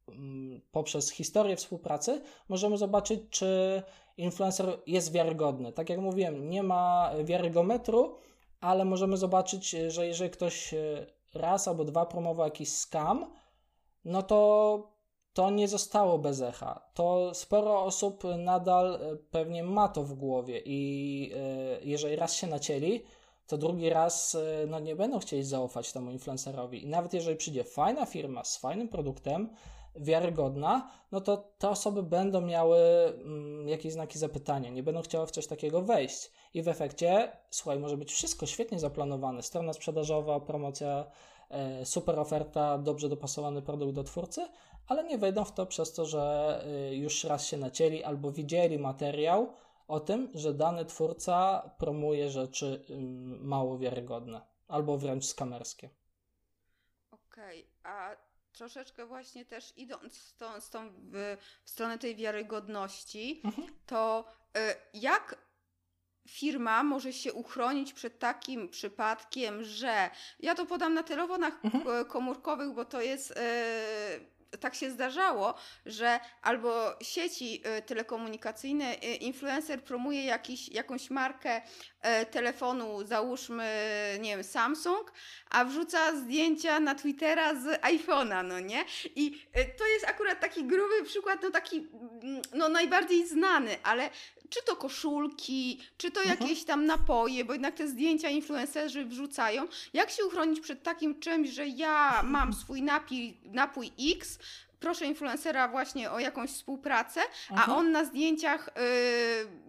poprzez 0.71 1.11
historię 1.11 1.55
współpracy 1.55 2.21
możemy 2.49 2.77
zobaczyć, 2.77 3.21
czy 3.29 3.83
influencer 4.17 4.79
jest 4.87 5.11
wiarygodny. 5.11 5.73
Tak 5.73 5.89
jak 5.89 5.99
mówiłem, 5.99 6.49
nie 6.49 6.63
ma 6.63 7.11
wiarygometru, 7.23 8.15
ale 8.61 8.85
możemy 8.85 9.17
zobaczyć, 9.17 9.69
że 9.69 10.07
jeżeli 10.07 10.31
ktoś 10.31 10.75
raz 11.33 11.67
albo 11.67 11.83
dwa 11.85 12.05
promował 12.05 12.45
jakiś 12.45 12.69
scam, 12.69 13.25
no 14.05 14.23
to 14.23 14.93
to 15.33 15.49
nie 15.49 15.67
zostało 15.67 16.17
bez 16.17 16.41
echa. 16.41 16.89
To 16.93 17.33
sporo 17.33 17.83
osób 17.83 18.23
nadal 18.37 18.95
e, 18.95 19.15
pewnie 19.15 19.63
ma 19.63 19.87
to 19.87 20.03
w 20.03 20.13
głowie 20.13 20.61
i 20.65 21.31
e, 21.35 21.79
jeżeli 21.83 22.15
raz 22.15 22.33
się 22.33 22.47
nacięli, 22.47 23.03
to 23.47 23.57
drugi 23.57 23.89
raz 23.89 24.35
e, 24.35 24.67
no, 24.67 24.79
nie 24.79 24.95
będą 24.95 25.19
chcieli 25.19 25.43
zaufać 25.43 25.93
temu 25.93 26.11
influencerowi. 26.11 26.83
I 26.83 26.87
nawet 26.87 27.13
jeżeli 27.13 27.37
przyjdzie 27.37 27.63
fajna 27.63 28.05
firma 28.05 28.43
z 28.43 28.57
fajnym 28.57 28.89
produktem, 28.89 29.49
wiarygodna, 29.95 30.89
no 31.11 31.21
to 31.21 31.37
te 31.37 31.69
osoby 31.69 32.03
będą 32.03 32.41
miały 32.41 32.79
mm, 32.79 33.67
jakieś 33.67 33.93
znaki 33.93 34.19
zapytania, 34.19 34.69
nie 34.69 34.83
będą 34.83 35.01
chciały 35.01 35.27
w 35.27 35.31
coś 35.31 35.47
takiego 35.47 35.81
wejść. 35.81 36.31
I 36.53 36.61
w 36.61 36.67
efekcie, 36.67 37.31
słuchaj, 37.49 37.79
może 37.79 37.97
być 37.97 38.11
wszystko 38.11 38.45
świetnie 38.45 38.79
zaplanowane, 38.79 39.43
strona 39.43 39.73
sprzedażowa, 39.73 40.39
promocja 40.39 41.05
E, 41.53 41.85
super 41.85 42.19
oferta, 42.19 42.77
dobrze 42.77 43.09
dopasowany 43.09 43.61
produkt 43.61 43.93
do 43.93 44.03
twórcy, 44.03 44.47
ale 44.87 45.03
nie 45.03 45.17
wejdą 45.17 45.45
w 45.45 45.51
to 45.51 45.65
przez 45.65 45.93
to, 45.93 46.05
że 46.05 46.63
e, 46.65 46.95
już 46.95 47.23
raz 47.23 47.47
się 47.47 47.57
nacięli 47.57 48.03
albo 48.03 48.31
widzieli 48.31 48.79
materiał 48.79 49.53
o 49.87 49.99
tym, 49.99 50.31
że 50.33 50.53
dany 50.53 50.85
twórca 50.85 51.69
promuje 51.77 52.29
rzeczy 52.29 52.85
mało 53.39 53.77
wiarygodne 53.77 54.41
albo 54.67 54.97
wręcz 54.97 55.25
skamerskie. 55.25 55.89
Okej, 57.11 57.67
okay, 57.81 57.93
a 57.93 58.15
troszeczkę 58.53 59.05
właśnie 59.05 59.45
też 59.45 59.73
idąc 59.77 60.17
z 60.17 60.35
tą, 60.35 60.61
z 60.61 60.69
tą 60.69 60.89
w, 60.89 61.37
w 61.63 61.69
stronę 61.69 61.97
tej 61.97 62.15
wiarygodności, 62.15 63.41
mhm. 63.45 63.67
to 63.85 64.25
y, 64.57 64.59
jak 64.93 65.35
firma 66.27 66.83
może 66.83 67.13
się 67.13 67.33
uchronić 67.33 67.93
przed 67.93 68.19
takim 68.19 68.69
przypadkiem, 68.69 69.63
że 69.63 70.09
ja 70.39 70.55
to 70.55 70.65
podam 70.65 70.93
na 70.93 71.03
telefonach 71.03 71.65
mhm. 71.65 72.05
komórkowych, 72.05 72.73
bo 72.73 72.85
to 72.85 73.01
jest. 73.01 73.33
Tak 74.63 74.75
się 74.75 74.91
zdarzało, 74.91 75.53
że 75.85 76.19
albo 76.41 76.95
sieci 77.01 77.63
y, 77.77 77.81
telekomunikacyjne, 77.81 78.95
y, 78.95 79.15
influencer 79.15 79.83
promuje 79.83 80.25
jakiś, 80.25 80.69
jakąś 80.69 81.09
markę 81.09 81.61
y, 81.61 82.25
telefonu, 82.25 83.05
załóżmy, 83.05 83.67
nie 84.19 84.29
wiem, 84.29 84.43
Samsung, 84.43 85.11
a 85.49 85.65
wrzuca 85.65 86.15
zdjęcia 86.15 86.79
na 86.79 86.95
Twittera 86.95 87.55
z 87.55 87.81
iPhone'a, 87.81 88.45
no 88.45 88.59
nie? 88.59 88.85
I 89.15 89.47
to 89.77 89.87
jest 89.87 90.07
akurat 90.07 90.39
taki 90.39 90.63
gruby 90.63 91.03
przykład, 91.03 91.39
no 91.43 91.51
taki, 91.51 91.77
mm, 91.77 92.41
no 92.53 92.69
najbardziej 92.69 93.27
znany, 93.27 93.77
ale 93.83 94.09
czy 94.53 94.63
to 94.65 94.75
koszulki, 94.75 95.79
czy 95.97 96.11
to 96.11 96.21
mhm. 96.21 96.39
jakieś 96.39 96.63
tam 96.63 96.85
napoje, 96.85 97.45
bo 97.45 97.53
jednak 97.53 97.75
te 97.75 97.87
zdjęcia 97.87 98.29
influencerzy 98.29 99.05
wrzucają. 99.05 99.67
Jak 99.93 100.09
się 100.09 100.25
uchronić 100.25 100.59
przed 100.59 100.83
takim 100.83 101.19
czymś, 101.19 101.49
że 101.49 101.67
ja 101.67 102.21
mam 102.23 102.53
swój 102.53 102.81
napój, 102.81 103.37
napój 103.45 103.91
X, 104.11 104.39
proszę 104.79 105.05
influencera 105.05 105.67
właśnie 105.67 106.11
o 106.11 106.19
jakąś 106.19 106.49
współpracę, 106.49 107.21
a 107.49 107.53
mhm. 107.53 107.77
on 107.77 107.91
na 107.91 108.05
zdjęciach 108.05 108.69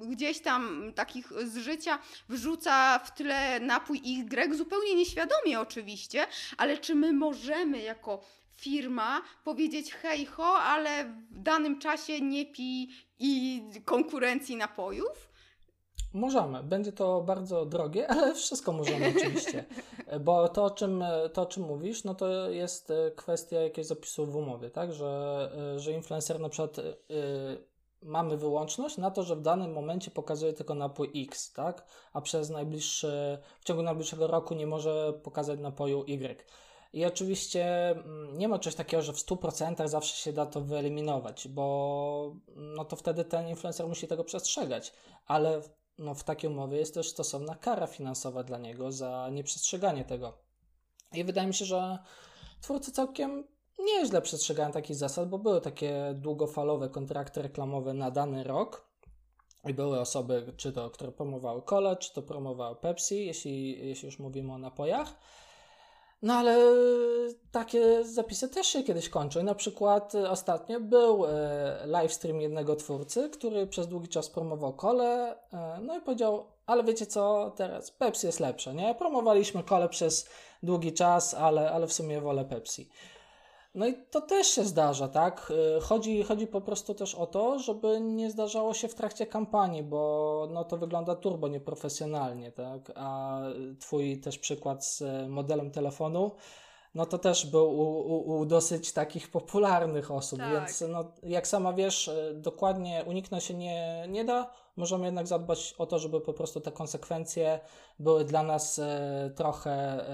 y, 0.03 0.07
gdzieś 0.07 0.41
tam 0.41 0.93
takich 0.95 1.33
z 1.45 1.57
życia 1.57 1.99
wrzuca 2.29 2.99
w 2.99 3.15
tle 3.15 3.61
napój 3.61 4.03
Y, 4.05 4.55
zupełnie 4.55 4.95
nieświadomie 4.95 5.61
oczywiście, 5.61 6.27
ale 6.57 6.79
czy 6.79 6.95
my 6.95 7.13
możemy 7.13 7.83
jako 7.83 8.25
firma 8.65 9.23
powiedzieć 9.45 9.95
hej 9.95 10.27
ho, 10.27 10.45
ale 10.45 11.05
w 11.31 11.39
danym 11.43 11.79
czasie 11.79 12.21
nie 12.21 12.47
pij 12.47 12.89
i 13.19 13.63
konkurencji 13.85 14.57
napojów? 14.57 15.29
Możemy. 16.13 16.63
Będzie 16.63 16.93
to 16.93 17.21
bardzo 17.21 17.67
drogie, 17.67 18.09
ale 18.13 18.35
wszystko 18.35 18.73
możemy 18.73 19.13
oczywiście. 19.17 19.65
Bo 20.21 20.49
to 20.49 20.65
o, 20.65 20.71
czym, 20.71 21.05
to, 21.33 21.43
o 21.43 21.47
czym 21.47 21.63
mówisz, 21.63 22.05
no 22.05 22.15
to 22.15 22.51
jest 22.51 22.93
kwestia 23.17 23.61
jakiegoś 23.61 23.87
zapisu 23.87 24.27
w 24.27 24.37
umowie, 24.37 24.71
tak? 24.71 24.93
Że, 24.93 25.51
że 25.77 25.93
influencer 25.93 26.41
na 26.41 26.49
przykład 26.49 26.77
yy, 26.77 27.65
mamy 28.03 28.37
wyłączność 28.37 28.97
na 28.97 29.11
to, 29.11 29.23
że 29.23 29.37
w 29.37 29.43
danym 29.43 29.73
momencie 29.73 30.11
pokazuje 30.11 30.53
tylko 30.53 30.75
napój 30.75 31.11
X, 31.17 31.53
tak? 31.53 31.87
A 32.13 32.21
przez 32.21 32.51
najbliższy, 32.51 33.39
w 33.61 33.65
ciągu 33.65 33.83
najbliższego 33.83 34.27
roku 34.27 34.55
nie 34.55 34.67
może 34.67 35.13
pokazać 35.23 35.61
napoju 35.61 36.05
Y. 36.09 36.45
I 36.95 37.05
oczywiście 37.05 37.91
mm, 37.91 38.39
nie 38.39 38.49
ma 38.49 38.59
czegoś 38.59 38.77
takiego, 38.77 39.03
że 39.03 39.13
w 39.13 39.17
100% 39.17 39.89
zawsze 39.89 40.17
się 40.17 40.33
da 40.33 40.47
to 40.47 40.61
wyeliminować, 40.61 41.49
bo 41.49 42.37
no 42.57 42.85
to 42.85 42.97
wtedy 42.97 43.25
ten 43.25 43.49
influencer 43.49 43.87
musi 43.87 44.09
tego 44.09 44.25
przestrzegać, 44.25 44.93
ale 45.27 45.63
no 45.99 46.15
w 46.15 46.25
takiej 46.25 46.51
umowie 46.51 46.79
jest 46.79 46.95
też 46.95 47.09
stosowna 47.09 47.55
kara 47.55 47.87
finansowa 47.87 48.43
dla 48.43 48.59
niego 48.59 48.93
za 48.93 49.29
nieprzestrzeganie 49.33 50.05
tego. 50.05 50.39
I 51.13 51.25
wydaje 51.25 51.47
mi 51.47 51.55
się, 51.55 51.65
że 51.65 51.99
twórcy 52.61 52.93
całkiem 52.93 53.45
nieźle 53.79 54.23
przestrzegają 54.23 54.73
takich 54.73 54.97
zasad, 54.97 55.29
bo 55.29 55.39
były 55.39 55.61
takie 55.61 56.15
długofalowe 56.15 56.89
kontrakty 56.89 57.43
reklamowe 57.43 57.95
na 57.95 58.11
dany 58.11 58.45
rok. 58.45 58.89
I 59.69 59.75
były 59.75 60.01
osoby, 60.01 60.53
czy 60.57 60.73
to, 60.73 60.91
które 60.91 61.13
promowały 61.13 61.63
kole, 61.63 61.97
czy 61.97 62.15
to 62.15 62.23
promowały 62.23 62.77
Pepsi, 62.77 63.27
jeśli, 63.27 63.87
jeśli 63.89 64.07
już 64.07 64.19
mówimy 64.19 64.53
o 64.53 64.59
napojach. 64.59 65.15
No 66.25 66.35
ale 66.35 66.57
takie 67.53 68.05
zapisy 68.05 68.49
też 68.49 68.67
się 68.67 68.83
kiedyś 68.83 69.09
kończą. 69.09 69.43
Na 69.43 69.55
przykład 69.55 70.15
e, 70.15 70.31
ostatnio 70.31 70.81
był 70.81 71.27
e, 71.27 71.87
livestream 71.87 72.41
jednego 72.41 72.77
twórcy, 72.77 73.31
który 73.31 73.67
przez 73.67 73.89
długi 73.89 74.09
czas 74.09 74.31
promował 74.31 74.73
kole, 74.73 75.37
e, 75.53 75.81
no 75.83 75.99
i 75.99 76.01
powiedział, 76.01 76.47
ale 76.67 76.85
wiecie 76.85 77.07
co, 77.07 77.53
teraz 77.57 77.91
Pepsi 77.91 78.27
jest 78.27 78.41
lepsze, 78.41 78.75
nie? 78.75 78.95
Promowaliśmy 78.95 79.63
kole 79.63 79.89
przez 79.89 80.29
długi 80.63 80.93
czas, 80.93 81.35
ale, 81.35 81.71
ale 81.71 81.87
w 81.87 81.93
sumie 81.93 82.21
wolę 82.21 82.45
Pepsi. 82.45 82.89
No 83.75 83.87
i 83.87 83.95
to 84.11 84.21
też 84.21 84.47
się 84.47 84.65
zdarza, 84.65 85.09
tak? 85.09 85.53
Y, 85.79 85.81
chodzi, 85.81 86.23
chodzi 86.23 86.47
po 86.47 86.61
prostu 86.61 86.95
też 86.95 87.15
o 87.15 87.27
to, 87.27 87.59
żeby 87.59 88.01
nie 88.01 88.31
zdarzało 88.31 88.75
się 88.75 88.89
w 88.89 88.95
trakcie 88.95 89.27
kampanii, 89.27 89.83
bo 89.83 90.49
no 90.53 90.65
to 90.65 90.77
wygląda 90.77 91.15
turbo 91.15 91.49
nieprofesjonalnie, 91.49 92.53
tak? 92.53 92.93
A 92.95 93.41
twój 93.81 94.21
też 94.21 94.39
przykład 94.39 94.87
z 94.87 95.03
modelem 95.29 95.71
telefonu, 95.71 96.31
no 96.95 97.07
to 97.07 97.19
też 97.19 97.47
był 97.47 97.71
u, 97.71 98.01
u, 98.01 98.39
u 98.39 98.47
dosyć 98.47 98.93
takich 98.93 99.31
popularnych 99.31 100.11
osób, 100.11 100.39
tak. 100.39 100.53
więc 100.53 100.85
no, 100.89 101.13
jak 101.23 101.47
sama 101.47 101.73
wiesz, 101.73 102.09
y, 102.09 102.35
dokładnie 102.35 103.05
uniknąć 103.07 103.45
się 103.45 103.55
nie, 103.55 104.07
nie 104.09 104.25
da. 104.25 104.51
Możemy 104.77 105.05
jednak 105.05 105.27
zadbać 105.27 105.75
o 105.79 105.87
to, 105.87 105.99
żeby 105.99 106.21
po 106.21 106.33
prostu 106.33 106.61
te 106.61 106.73
konsekwencje 106.73 107.61
były 107.99 108.25
dla 108.25 108.43
nas 108.43 108.79
y, 108.79 108.83
trochę, 109.37 110.05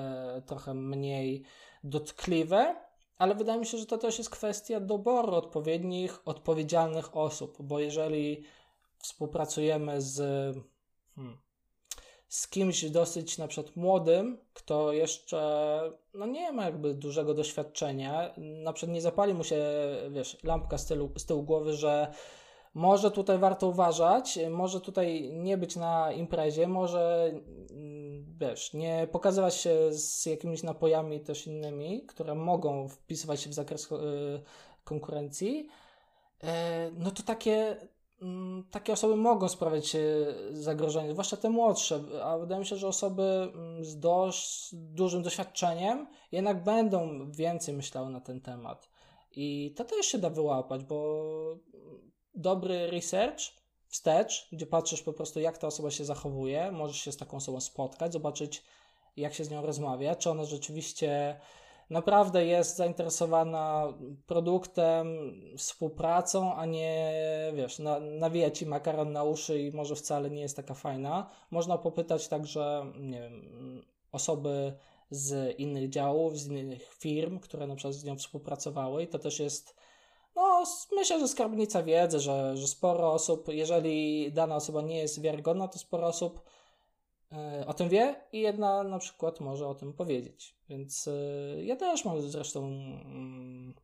trochę 0.47 0.75
mniej 0.75 1.43
dotkliwe 1.85 2.90
ale 3.21 3.35
wydaje 3.35 3.61
mi 3.61 3.67
się, 3.67 3.79
że 3.79 3.87
to 3.87 3.99
też 3.99 4.19
jest 4.19 4.31
kwestia 4.31 4.81
doboru 4.81 5.35
odpowiednich, 5.35 6.29
odpowiedzialnych 6.29 7.17
osób, 7.17 7.57
bo 7.61 7.79
jeżeli 7.79 8.45
współpracujemy 8.99 10.03
z, 10.03 10.17
hmm, 11.15 11.39
z 12.29 12.49
kimś 12.49 12.85
dosyć 12.85 13.39
na 13.39 13.49
przykład 13.49 13.77
młodym, 13.77 14.39
kto 14.55 14.93
jeszcze 14.93 15.81
no 16.15 16.27
nie 16.27 16.53
ma 16.53 16.65
jakby 16.65 16.95
dużego 16.95 17.35
doświadczenia, 17.35 18.35
na 18.39 18.73
przykład 18.73 18.95
nie 18.95 19.03
zapali 19.03 19.35
mu 19.35 19.45
się, 19.45 19.65
wiesz, 20.11 20.39
lampka 20.43 20.79
z 20.79 20.87
tyłu, 20.87 21.11
z 21.17 21.27
tyłu 21.27 21.43
głowy, 21.43 21.75
że 21.75 22.13
może 22.75 23.11
tutaj 23.11 23.39
warto 23.39 23.69
uważać, 23.69 24.39
może 24.51 24.81
tutaj 24.81 25.33
nie 25.33 25.59
być 25.59 25.77
na 25.77 26.13
imprezie, 26.13 26.69
może 26.69 27.33
mm, 27.71 28.37
wiesz, 28.41 28.75
nie 28.75 29.09
pokazywać 29.13 29.55
się 29.55 29.93
z 29.93 30.27
jakimiś 30.27 30.63
napojami 30.63 31.21
też 31.21 31.47
innymi, 31.47 32.07
które 32.07 32.35
mogą 32.35 32.89
wpisywać 32.89 33.41
się 33.41 33.51
w 33.51 33.55
zakres 33.55 33.93
y, 33.93 33.97
konkurencji. 34.85 35.69
E, 36.43 36.91
no 36.91 37.11
to 37.11 37.23
takie 37.23 37.77
mm, 38.23 38.65
takie 38.71 38.93
osoby 38.93 39.17
mogą 39.17 39.49
sprawiać 39.49 39.97
zagrożenie, 40.53 41.13
zwłaszcza 41.13 41.37
te 41.37 41.51
młodsze, 41.51 42.01
a 42.23 42.39
wydaje 42.39 42.61
mi 42.61 42.67
się, 42.67 42.77
że 42.77 42.89
osoby 42.89 43.23
mm, 43.23 43.85
z 43.85 43.99
dość 43.99 44.75
dużym 44.75 45.23
doświadczeniem 45.23 46.07
jednak 46.33 46.65
będą 46.65 47.31
więcej 47.31 47.75
myślały 47.75 48.11
na 48.11 48.21
ten 48.21 48.41
temat. 48.41 48.91
I 49.33 49.75
to 49.77 49.85
też 49.85 50.07
się 50.07 50.19
da 50.19 50.31
wyłapać, 50.31 50.85
bo 50.85 51.25
dobry 52.35 52.91
research 52.91 53.41
wstecz, 53.89 54.49
gdzie 54.53 54.67
patrzysz 54.67 55.03
po 55.03 55.13
prostu, 55.13 55.41
jak 55.41 55.59
ta 55.59 55.67
osoba 55.67 55.91
się 55.91 56.05
zachowuje, 56.05 56.73
możesz 56.73 56.97
się 56.97 57.13
z 57.13 57.17
taką 57.17 57.37
osobą 57.37 57.61
spotkać, 57.61 58.13
zobaczyć, 58.13 58.63
jak 59.17 59.35
się 59.35 59.45
z 59.45 59.51
nią 59.51 59.67
rozmawia, 59.67 60.15
czy 60.15 60.31
ona 60.31 60.45
rzeczywiście 60.45 61.41
naprawdę 61.91 62.47
jest 62.47 62.77
zainteresowana 62.77 63.95
produktem, 64.27 65.07
współpracą, 65.57 66.55
a 66.55 66.67
nie, 66.67 67.13
wiesz, 67.55 67.79
na, 67.79 68.01
nawija 68.01 68.51
ci 68.51 68.67
makaron 68.67 69.13
na 69.13 69.25
uszy 69.25 69.63
i 69.63 69.73
może 69.73 69.97
wcale 69.97 70.31
nie 70.31 70.41
jest 70.41 70.57
taka 70.57 70.75
fajna. 70.75 71.31
Można 71.51 71.79
popytać 71.79 72.29
także, 72.29 72.93
nie 73.01 73.21
wiem, 73.21 73.43
osoby 74.13 74.73
z 75.11 75.59
innych 75.59 75.89
działów, 75.89 76.39
z 76.39 76.47
innych 76.47 76.95
firm, 76.95 77.39
które 77.39 77.67
na 77.67 77.75
przykład 77.75 77.95
z 77.95 78.05
nią 78.05 78.17
współpracowały 78.17 79.03
i 79.03 79.09
to 79.09 79.19
też 79.19 79.41
jest 79.41 79.80
no, 80.37 80.65
myślę, 80.93 81.21
że 81.21 81.29
skarbnica 81.29 81.83
wiedzy, 81.83 82.21
że, 82.21 82.57
że 82.57 82.69
sporo 82.69 83.13
osób, 83.13 83.49
jeżeli 83.49 84.33
dana 84.33 84.57
osoba 84.57 84.83
nie 84.83 84.99
jest 84.99 85.21
wiarygodna, 85.21 85.69
to 85.69 85.79
sporo 85.79 86.07
osób 86.07 86.41
e, 87.33 87.65
o 87.67 87.75
tym 87.75 87.89
wie 87.89 88.15
i 88.33 88.41
jedna 88.41 88.83
na 88.83 88.99
przykład 88.99 89.41
może 89.41 89.69
o 89.69 89.75
tym 89.75 89.93
powiedzieć. 89.93 90.55
Więc 90.69 91.09
e, 91.09 91.65
ja 91.65 91.77
też 91.77 92.05
mam 92.05 92.23
zresztą 92.23 92.65
mm, 92.65 93.75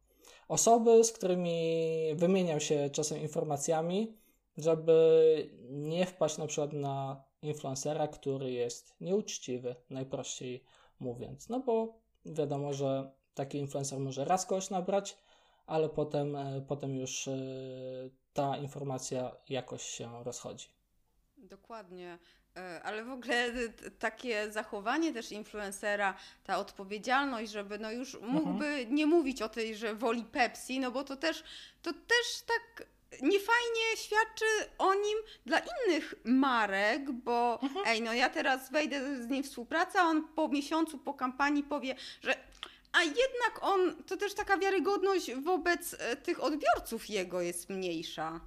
osoby, 0.48 1.04
z 1.04 1.12
którymi 1.12 1.90
wymieniam 2.14 2.60
się 2.60 2.90
czasem 2.90 3.18
informacjami, 3.18 4.16
żeby 4.56 5.50
nie 5.70 6.06
wpaść 6.06 6.38
na 6.38 6.46
przykład 6.46 6.72
na 6.72 7.24
influencera, 7.42 8.08
który 8.08 8.52
jest 8.52 8.94
nieuczciwy, 9.00 9.74
najprościej 9.90 10.64
mówiąc. 11.00 11.48
No 11.48 11.60
bo 11.60 11.98
wiadomo, 12.24 12.72
że 12.72 13.10
taki 13.34 13.58
influencer 13.58 13.98
może 13.98 14.24
raz 14.24 14.46
kogoś 14.46 14.70
nabrać, 14.70 15.16
ale 15.66 15.88
potem, 15.88 16.36
e, 16.36 16.62
potem 16.68 16.96
już 16.96 17.28
e, 17.28 17.36
ta 18.32 18.56
informacja 18.56 19.36
jakoś 19.48 19.82
się 19.82 20.24
rozchodzi. 20.24 20.68
Dokładnie. 21.36 22.18
E, 22.56 22.82
ale 22.82 23.04
w 23.04 23.10
ogóle 23.10 23.52
takie 23.98 24.52
zachowanie 24.52 25.12
też 25.12 25.32
influencera, 25.32 26.14
ta 26.44 26.58
odpowiedzialność, 26.58 27.52
żeby 27.52 27.78
no 27.78 27.90
już 27.90 28.20
mógłby 28.20 28.66
mhm. 28.66 28.94
nie 28.94 29.06
mówić 29.06 29.42
o 29.42 29.48
tej, 29.48 29.76
że 29.76 29.94
woli 29.94 30.24
Pepsi, 30.24 30.80
no 30.80 30.90
bo 30.90 31.04
to 31.04 31.16
też, 31.16 31.44
to 31.82 31.92
też 31.92 32.42
tak 32.46 32.86
niefajnie 33.22 33.96
świadczy 33.96 34.44
o 34.78 34.94
nim 34.94 35.18
dla 35.46 35.58
innych 35.58 36.14
marek, 36.24 37.12
bo 37.12 37.58
mhm. 37.62 37.86
ej, 37.86 38.02
no 38.02 38.12
ja 38.12 38.30
teraz 38.30 38.72
wejdę 38.72 39.22
z 39.22 39.28
nim 39.28 39.42
w 39.42 39.46
współpracę, 39.46 40.00
a 40.00 40.02
on 40.02 40.28
po 40.28 40.48
miesiącu, 40.48 40.98
po 40.98 41.14
kampanii 41.14 41.62
powie, 41.62 41.94
że 42.20 42.36
a 42.96 43.02
jednak 43.02 43.60
on, 43.62 44.02
to 44.02 44.16
też 44.16 44.34
taka 44.34 44.58
wiarygodność 44.58 45.34
wobec 45.34 45.96
e, 45.98 46.16
tych 46.16 46.44
odbiorców 46.44 47.10
jego 47.10 47.40
jest 47.40 47.68
mniejsza. 47.70 48.40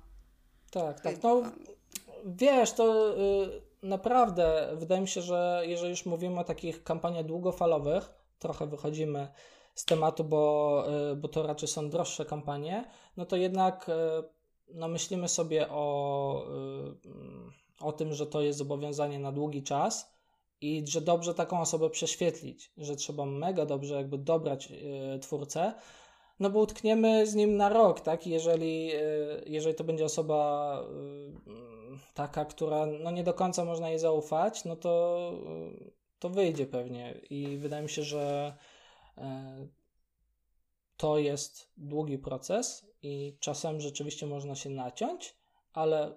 Tak, 0.71 0.99
tak. 0.99 1.23
No, 1.23 1.41
wiesz, 2.25 2.73
to 2.73 3.15
y, 3.17 3.61
naprawdę 3.83 4.69
wydaje 4.75 5.01
mi 5.01 5.07
się, 5.07 5.21
że 5.21 5.61
jeżeli 5.65 5.91
już 5.91 6.05
mówimy 6.05 6.39
o 6.39 6.43
takich 6.43 6.83
kampaniach 6.83 7.25
długofalowych, 7.25 8.09
trochę 8.39 8.67
wychodzimy 8.67 9.27
z 9.75 9.85
tematu, 9.85 10.23
bo, 10.23 10.83
y, 11.11 11.15
bo 11.15 11.27
to 11.27 11.47
raczej 11.47 11.67
są 11.67 11.89
droższe 11.89 12.25
kampanie, 12.25 12.89
no 13.17 13.25
to 13.25 13.35
jednak 13.35 13.89
y, 13.89 13.93
no 14.73 14.87
myślimy 14.87 15.27
sobie 15.27 15.69
o, 15.69 16.45
o 17.79 17.91
tym, 17.91 18.13
że 18.13 18.27
to 18.27 18.41
jest 18.41 18.59
zobowiązanie 18.59 19.19
na 19.19 19.31
długi 19.31 19.63
czas 19.63 20.18
i 20.61 20.83
że 20.87 21.01
dobrze 21.01 21.33
taką 21.33 21.61
osobę 21.61 21.89
prześwietlić, 21.89 22.71
że 22.77 22.95
trzeba 22.95 23.25
mega 23.25 23.65
dobrze 23.65 23.95
jakby 23.95 24.17
dobrać 24.17 24.69
yy, 24.69 25.19
twórcę, 25.19 25.73
no 26.39 26.49
bo 26.49 26.59
utkniemy 26.59 27.27
z 27.27 27.35
nim 27.35 27.57
na 27.57 27.69
rok, 27.69 28.01
tak? 28.01 28.27
Jeżeli, 28.27 28.87
yy, 28.87 29.43
jeżeli 29.45 29.75
to 29.75 29.83
będzie 29.83 30.05
osoba 30.05 30.83
yy, 31.47 31.97
taka, 32.13 32.45
która 32.45 32.85
no 32.85 33.11
nie 33.11 33.23
do 33.23 33.33
końca 33.33 33.65
można 33.65 33.89
jej 33.89 33.99
zaufać, 33.99 34.65
no 34.65 34.75
to, 34.75 35.31
to 36.19 36.29
wyjdzie 36.29 36.65
pewnie 36.65 37.21
i 37.29 37.57
wydaje 37.57 37.83
mi 37.83 37.89
się, 37.89 38.03
że 38.03 38.53
to 40.97 41.17
jest 41.17 41.71
długi 41.77 42.17
proces 42.17 42.85
i 43.01 43.37
czasem 43.39 43.81
rzeczywiście 43.81 44.25
można 44.25 44.55
się 44.55 44.69
naciąć, 44.69 45.35
ale 45.73 46.15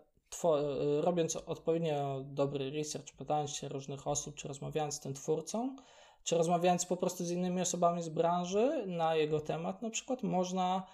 robiąc 1.00 1.36
odpowiednio 1.36 2.20
dobry 2.24 2.70
research, 2.70 3.12
pytając 3.16 3.50
się 3.50 3.68
różnych 3.68 4.06
osób, 4.06 4.34
czy 4.34 4.48
rozmawiając 4.48 4.94
z 4.94 5.00
tym 5.00 5.14
twórcą, 5.14 5.76
czy 6.24 6.36
rozmawiając 6.36 6.86
po 6.86 6.96
prostu 6.96 7.24
z 7.24 7.30
innymi 7.30 7.60
osobami 7.60 8.02
z 8.02 8.08
branży 8.08 8.84
na 8.86 9.16
jego 9.16 9.40
temat, 9.40 9.82
na 9.82 9.90
przykład 9.90 10.22
można 10.22 10.86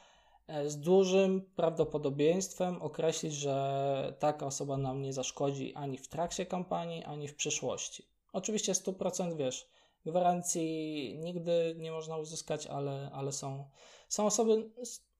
e, 0.46 0.70
z 0.70 0.80
dużym 0.80 1.50
prawdopodobieństwem 1.56 2.82
określić, 2.82 3.32
że 3.32 4.16
taka 4.18 4.46
osoba 4.46 4.76
nam 4.76 5.02
nie 5.02 5.12
zaszkodzi 5.12 5.74
ani 5.74 5.98
w 5.98 6.08
trakcie 6.08 6.46
kampanii, 6.46 7.04
ani 7.04 7.28
w 7.28 7.34
przyszłości. 7.34 8.08
Oczywiście 8.32 8.72
100% 8.72 9.36
wiesz, 9.36 9.68
gwarancji 10.06 11.18
nigdy 11.18 11.74
nie 11.78 11.92
można 11.92 12.16
uzyskać, 12.16 12.66
ale, 12.66 13.10
ale 13.12 13.32
są, 13.32 13.64
są 14.08 14.26
osoby 14.26 14.70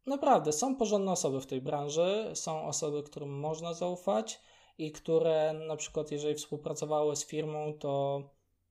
Naprawdę, 0.09 0.53
są 0.53 0.77
porządne 0.77 1.13
osoby 1.13 1.41
w 1.41 1.47
tej 1.47 1.61
branży, 1.61 2.31
są 2.35 2.65
osoby, 2.65 3.03
którym 3.03 3.41
można 3.41 3.75
zaufać 3.75 4.41
i 4.79 4.93
które 4.93 5.53
na 5.53 5.77
przykład, 5.77 6.11
jeżeli 6.11 6.35
współpracowały 6.35 7.17
z 7.17 7.27
firmą, 7.27 7.73
to 7.79 8.23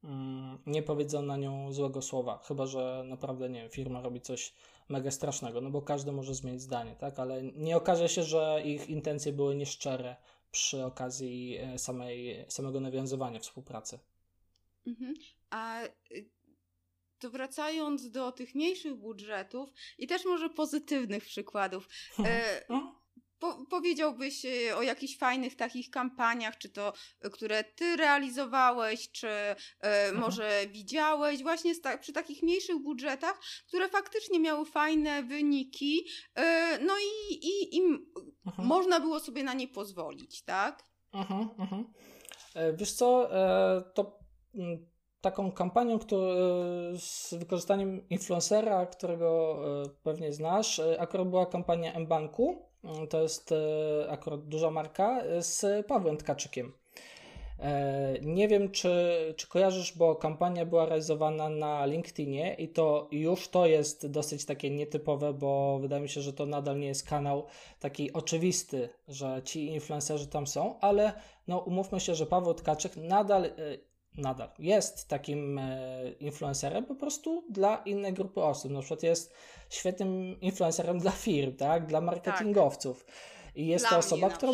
mm, 0.04 0.58
nie 0.66 0.84
powiedzą 0.84 1.22
na 1.22 1.38
nią 1.38 1.74
złego 1.74 2.02
słowa, 2.02 2.38
chyba 2.44 2.66
że 2.66 3.04
naprawdę, 3.06 3.50
nie 3.50 3.62
wiem, 3.62 3.70
firma 3.70 4.02
robi 4.02 4.22
coś 4.22 4.54
mega 4.90 5.12
strasznego, 5.12 5.62
no 5.62 5.70
bo 5.70 5.82
każdy 5.82 6.12
może 6.12 6.34
zmienić 6.34 6.62
zdanie, 6.62 6.96
tak, 6.96 7.20
ale 7.20 7.44
nie 7.44 7.78
okaże 7.78 8.10
się, 8.10 8.24
że 8.24 8.62
ich 8.66 8.90
intencje 8.90 9.34
były 9.34 9.56
nieszczere 9.56 10.16
przy 10.52 10.86
okazji 10.86 11.58
e, 11.58 11.80
samej, 11.80 12.46
samego 12.48 12.80
nawiązywania 12.80 13.40
współpracy. 13.40 14.00
Mhm. 14.88 15.14
A 15.50 15.84
y, 15.84 16.37
to 17.20 17.30
wracając 17.30 18.12
do 18.12 18.32
tych 18.32 18.56
mniejszych 18.56 18.96
budżetów 18.96 19.70
i 19.98 20.08
też 20.08 20.26
może 20.26 20.50
pozytywnych 20.50 21.26
przykładów. 21.26 21.90
E, 22.26 22.66
no. 22.70 23.02
po, 23.40 23.66
powiedziałbyś 23.70 24.46
e, 24.46 24.78
o 24.78 24.82
jakichś 24.82 25.18
fajnych 25.18 25.56
takich 25.56 25.90
kampaniach, 25.90 26.58
czy 26.58 26.70
to, 26.70 26.94
e, 27.22 27.30
które 27.30 27.64
ty 27.64 27.96
realizowałeś, 27.96 29.12
czy 29.12 29.28
e, 29.28 29.56
mhm. 29.82 30.18
może 30.20 30.68
widziałeś, 30.68 31.44
właśnie 31.44 31.76
ta, 31.76 31.98
przy 31.98 32.14
takich 32.14 32.44
mniejszych 32.44 32.80
budżetach, 32.80 33.40
które 33.68 33.90
faktycznie 33.90 34.40
miały 34.40 34.66
fajne 34.66 35.24
wyniki, 35.24 36.08
e, 36.36 36.80
no 36.80 36.94
i, 36.98 37.34
i, 37.34 37.78
i 37.78 37.82
mhm. 38.46 38.68
można 38.68 39.00
było 39.00 39.20
sobie 39.20 39.44
na 39.44 39.54
nie 39.54 39.68
pozwolić, 39.68 40.44
tak? 40.44 40.84
Mhm, 41.14 41.50
mhm. 41.60 41.94
E, 42.56 42.74
wiesz 42.74 42.92
co, 42.94 43.30
to 43.94 44.20
mm, 44.56 44.97
taką 45.32 45.52
kampanią 45.52 46.00
który, 46.00 46.38
z 46.98 47.34
wykorzystaniem 47.34 48.10
influencera, 48.10 48.86
którego 48.86 49.60
e, 49.84 49.90
pewnie 50.04 50.34
znasz. 50.34 50.80
E, 50.80 51.02
akurat 51.02 51.28
była 51.28 51.46
kampania 51.46 52.00
mBanku, 52.00 52.62
e, 52.84 53.08
to 53.08 53.22
jest 53.22 53.54
akurat 54.10 54.48
duża 54.48 54.72
marka, 54.72 55.24
z 55.40 55.88
Pawłem 55.88 56.18
Tkaczykiem. 56.18 56.74
Nie 58.22 58.48
wiem, 58.48 58.72
czy, 58.72 58.94
czy 59.38 59.48
kojarzysz, 59.48 59.98
bo 59.98 60.16
kampania 60.16 60.66
była 60.66 60.86
realizowana 60.86 61.50
na 61.50 61.86
LinkedInie 61.86 62.54
i 62.54 62.70
to 62.70 63.08
już 63.12 63.50
to 63.50 63.66
jest 63.66 64.08
dosyć 64.08 64.46
takie 64.46 64.70
nietypowe, 64.70 65.34
bo 65.34 65.80
wydaje 65.80 66.02
mi 66.02 66.10
się, 66.10 66.22
że 66.22 66.34
to 66.34 66.46
nadal 66.46 66.80
nie 66.80 66.88
jest 66.88 67.08
kanał 67.08 67.46
taki 67.80 68.14
oczywisty, 68.14 68.90
że 69.08 69.42
ci 69.44 69.68
influencerzy 69.68 70.28
tam 70.28 70.48
są, 70.48 70.80
ale 70.80 71.14
no 71.48 71.60
umówmy 71.60 72.00
się, 72.00 72.16
że 72.16 72.26
Paweł 72.26 72.54
Tkaczyk 72.54 72.98
nadal 72.98 73.50
nadal 74.18 74.50
jest 74.60 75.08
takim 75.08 75.58
e, 75.58 76.10
influencerem 76.20 76.86
po 76.86 76.96
prostu 76.96 77.44
dla 77.50 77.78
innej 77.78 78.14
grupy 78.14 78.42
osób. 78.42 78.72
Na 78.72 78.80
przykład 78.80 79.04
jest 79.04 79.34
świetnym 79.70 80.42
influencerem 80.42 81.00
dla 81.00 81.12
firm, 81.12 81.56
tak? 81.56 81.86
Dla 81.86 82.02
marketingowców. 82.02 83.06
Tak. 83.06 83.16
I 83.58 83.68
jest 83.68 83.86
dla 83.86 83.90
to 83.90 83.98
osoba, 83.98 84.30
która. 84.30 84.52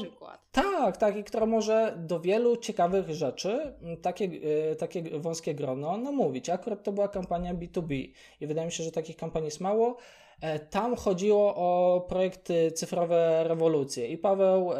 Tak, 0.51 0.97
tak, 0.97 1.17
i 1.17 1.23
która 1.23 1.45
może 1.45 1.93
do 1.97 2.19
wielu 2.19 2.57
ciekawych 2.57 3.09
rzeczy 3.09 3.73
takie, 4.01 4.29
e, 4.71 4.75
takie 4.75 5.03
wąskie 5.19 5.55
grono 5.55 5.97
namówić. 5.97 6.49
Akurat 6.49 6.83
to 6.83 6.91
była 6.91 7.07
kampania 7.07 7.53
B2B 7.53 8.11
i 8.41 8.47
wydaje 8.47 8.65
mi 8.65 8.71
się, 8.71 8.83
że 8.83 8.91
takich 8.91 9.15
kampanii 9.17 9.47
jest 9.47 9.61
mało. 9.61 9.97
E, 10.41 10.59
tam 10.59 10.95
chodziło 10.95 11.55
o 11.55 12.01
projekty 12.09 12.71
cyfrowe 12.71 13.43
rewolucje 13.43 14.07
i 14.07 14.17
Paweł 14.17 14.73
e, 14.73 14.75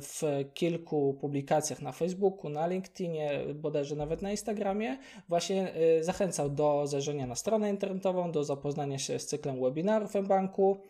w 0.00 0.22
kilku 0.54 1.14
publikacjach 1.20 1.82
na 1.82 1.92
Facebooku, 1.92 2.50
na 2.50 2.66
LinkedInie, 2.66 3.40
bodajże 3.54 3.96
nawet 3.96 4.22
na 4.22 4.30
Instagramie 4.30 4.98
właśnie 5.28 5.72
zachęcał 6.00 6.50
do 6.50 6.86
zajrzenia 6.86 7.26
na 7.26 7.34
stronę 7.34 7.70
internetową, 7.70 8.32
do 8.32 8.44
zapoznania 8.44 8.98
się 8.98 9.18
z 9.18 9.26
cyklem 9.26 9.60
webinarów 9.60 10.12
w 10.12 10.26
banku 10.26 10.80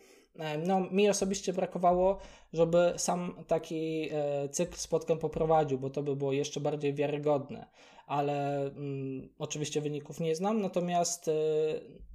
no, 0.65 0.79
mi 0.91 1.09
osobiście 1.09 1.53
brakowało, 1.53 2.17
żeby 2.53 2.93
sam 2.97 3.43
taki 3.47 4.09
cykl 4.51 4.75
spotkań 4.77 5.17
poprowadził, 5.17 5.79
bo 5.79 5.89
to 5.89 6.03
by 6.03 6.15
było 6.15 6.33
jeszcze 6.33 6.59
bardziej 6.59 6.93
wiarygodne 6.93 7.67
ale 8.07 8.65
mm, 8.65 9.29
oczywiście 9.39 9.81
wyników 9.81 10.19
nie 10.19 10.35
znam. 10.35 10.61
Natomiast 10.61 11.27
y, 11.27 11.31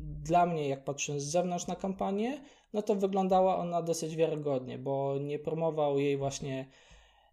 dla 0.01 0.47
mnie, 0.47 0.69
jak 0.69 0.85
patrzę 0.85 1.21
z 1.21 1.25
zewnątrz 1.25 1.67
na 1.67 1.77
kampanię, 1.77 2.41
no 2.73 2.83
to 2.83 2.95
wyglądała 2.95 3.57
ona 3.59 3.83
dosyć 3.83 4.17
wiarygodnie, 4.17 4.79
bo 4.79 5.19
nie 5.21 5.39
promował 5.39 5.99
jej 5.99 6.17
właśnie 6.17 6.69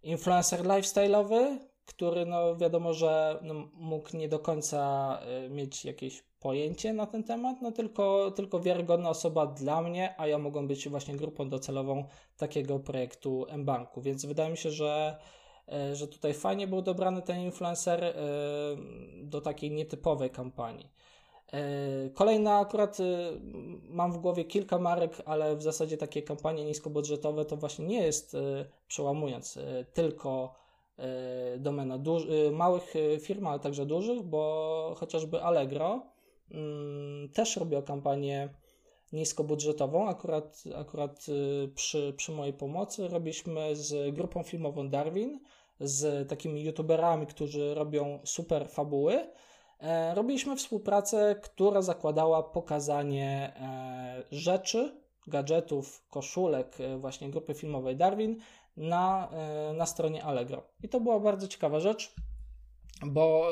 influencer 0.03 0.63
lifestyle'owy, 0.63 1.57
który 1.85 2.25
no 2.25 2.55
wiadomo, 2.55 2.93
że 2.93 3.39
no, 3.41 3.53
mógł 3.73 4.17
nie 4.17 4.29
do 4.29 4.39
końca 4.39 5.19
y, 5.45 5.49
mieć 5.49 5.85
jakieś 5.85 6.23
pojęcie 6.39 6.93
na 6.93 7.05
ten 7.05 7.23
temat, 7.23 7.61
no 7.61 7.71
tylko, 7.71 8.31
tylko 8.31 8.59
wiarygodna 8.59 9.09
osoba 9.09 9.45
dla 9.45 9.81
mnie, 9.81 10.15
a 10.17 10.27
ja 10.27 10.37
mogą 10.37 10.67
być 10.67 10.89
właśnie 10.89 11.15
grupą 11.15 11.49
docelową 11.49 12.03
takiego 12.37 12.79
projektu 12.79 13.45
mBanku, 13.57 14.01
więc 14.01 14.25
wydaje 14.25 14.51
mi 14.51 14.57
się, 14.57 14.71
że 14.71 15.19
E, 15.71 15.95
że 15.95 16.07
tutaj 16.07 16.33
fajnie 16.33 16.67
był 16.67 16.81
dobrany 16.81 17.21
ten 17.21 17.39
influencer 17.39 18.03
e, 18.03 18.13
do 19.23 19.41
takiej 19.41 19.71
nietypowej 19.71 20.29
kampanii. 20.29 20.89
E, 21.53 22.09
kolejna 22.09 22.59
akurat 22.59 22.97
mam 23.89 24.11
w 24.11 24.17
głowie 24.17 24.45
kilka 24.45 24.79
marek, 24.79 25.21
ale 25.25 25.55
w 25.55 25.61
zasadzie 25.61 25.97
takie 25.97 26.21
kampanie 26.21 26.65
niskobudżetowe 26.65 27.45
to 27.45 27.57
właśnie 27.57 27.85
nie 27.85 28.01
jest 28.03 28.37
przełamując 28.87 29.59
tylko 29.93 30.53
domena 31.57 31.99
małych 32.51 32.93
firm, 33.21 33.47
ale 33.47 33.59
także 33.59 33.85
dużych, 33.85 34.23
bo 34.23 34.95
chociażby 34.97 35.41
Allegro 35.43 36.01
też 37.33 37.57
robiła 37.57 37.81
kampanię 37.81 38.49
niskobudżetową. 39.13 40.09
Akurat, 40.09 40.63
akurat 40.75 41.25
przy, 41.75 42.13
przy 42.17 42.31
mojej 42.31 42.53
pomocy 42.53 43.07
robiliśmy 43.07 43.75
z 43.75 44.15
grupą 44.15 44.43
filmową 44.43 44.89
Darwin 44.89 45.39
z 45.79 46.29
takimi 46.29 46.63
youtuberami, 46.63 47.27
którzy 47.27 47.75
robią 47.75 48.19
super 48.23 48.69
fabuły, 48.69 49.29
e, 49.79 50.15
robiliśmy 50.15 50.55
współpracę, 50.55 51.35
która 51.43 51.81
zakładała 51.81 52.43
pokazanie 52.43 53.53
e, 53.55 54.23
rzeczy, 54.31 55.01
gadżetów, 55.27 56.05
koszulek 56.09 56.81
e, 56.81 56.97
właśnie 56.97 57.29
grupy 57.29 57.53
filmowej 57.53 57.95
Darwin 57.95 58.37
na, 58.77 59.29
na 59.73 59.85
stronie 59.85 60.23
Allegro. 60.23 60.63
I 60.83 60.89
to 60.89 60.99
była 60.99 61.19
bardzo 61.19 61.47
ciekawa 61.47 61.79
rzecz, 61.79 62.15
bo 63.05 63.51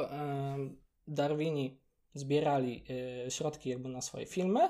Darwini 1.08 1.82
zbierali 2.20 2.84
środki 3.30 3.70
jakby 3.70 3.90
na 3.90 4.02
swoje 4.02 4.26
filmy. 4.26 4.70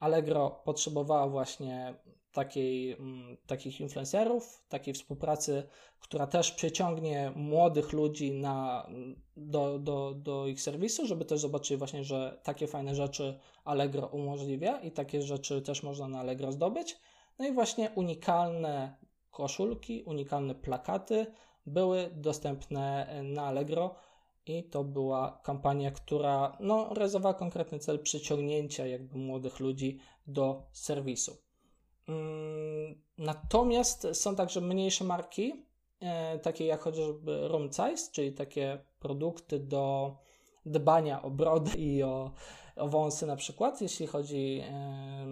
Allegro 0.00 0.50
potrzebowała 0.64 1.28
właśnie 1.28 1.94
takiej, 2.36 2.92
mm, 2.92 3.36
takich 3.46 3.80
influencerów, 3.80 4.64
takiej 4.68 4.94
współpracy, 4.94 5.62
która 6.00 6.26
też 6.26 6.52
przyciągnie 6.52 7.32
młodych 7.36 7.92
ludzi 7.92 8.32
na, 8.32 8.86
do, 9.36 9.78
do, 9.78 10.14
do 10.14 10.46
ich 10.46 10.60
serwisu, 10.60 11.06
żeby 11.06 11.24
też 11.24 11.40
zobaczyli 11.40 11.78
właśnie, 11.78 12.04
że 12.04 12.40
takie 12.42 12.66
fajne 12.66 12.94
rzeczy 12.94 13.38
Allegro 13.64 14.06
umożliwia 14.06 14.80
i 14.80 14.90
takie 14.90 15.22
rzeczy 15.22 15.62
też 15.62 15.82
można 15.82 16.08
na 16.08 16.20
Allegro 16.20 16.52
zdobyć. 16.52 16.96
No 17.38 17.46
i 17.48 17.52
właśnie 17.52 17.90
unikalne 17.94 18.96
koszulki, 19.30 20.02
unikalne 20.02 20.54
plakaty 20.54 21.26
były 21.66 22.10
dostępne 22.14 23.06
na 23.22 23.42
Allegro 23.42 23.94
i 24.46 24.64
to 24.64 24.84
była 24.84 25.40
kampania, 25.42 25.90
która 25.90 26.56
no, 26.60 26.94
realizowała 26.94 27.34
konkretny 27.34 27.78
cel 27.78 27.98
przyciągnięcia 27.98 28.86
jakby 28.86 29.18
młodych 29.18 29.60
ludzi 29.60 29.98
do 30.26 30.62
serwisu. 30.72 31.36
Mm, 32.08 33.02
natomiast 33.18 34.06
są 34.12 34.36
także 34.36 34.60
mniejsze 34.60 35.04
marki, 35.04 35.64
e, 36.00 36.38
takie 36.38 36.66
jak 36.66 36.80
chociażby 36.80 37.48
Room 37.48 37.68
Size, 37.72 38.12
czyli 38.12 38.32
takie 38.32 38.78
produkty 38.98 39.58
do 39.58 40.16
dbania 40.66 41.22
o 41.22 41.30
brody 41.30 41.78
i 41.78 42.02
o, 42.02 42.30
o 42.76 42.88
wąsy 42.88 43.26
na 43.26 43.36
przykład, 43.36 43.80
jeśli 43.80 44.06
chodzi 44.06 44.62
e, 44.64 45.26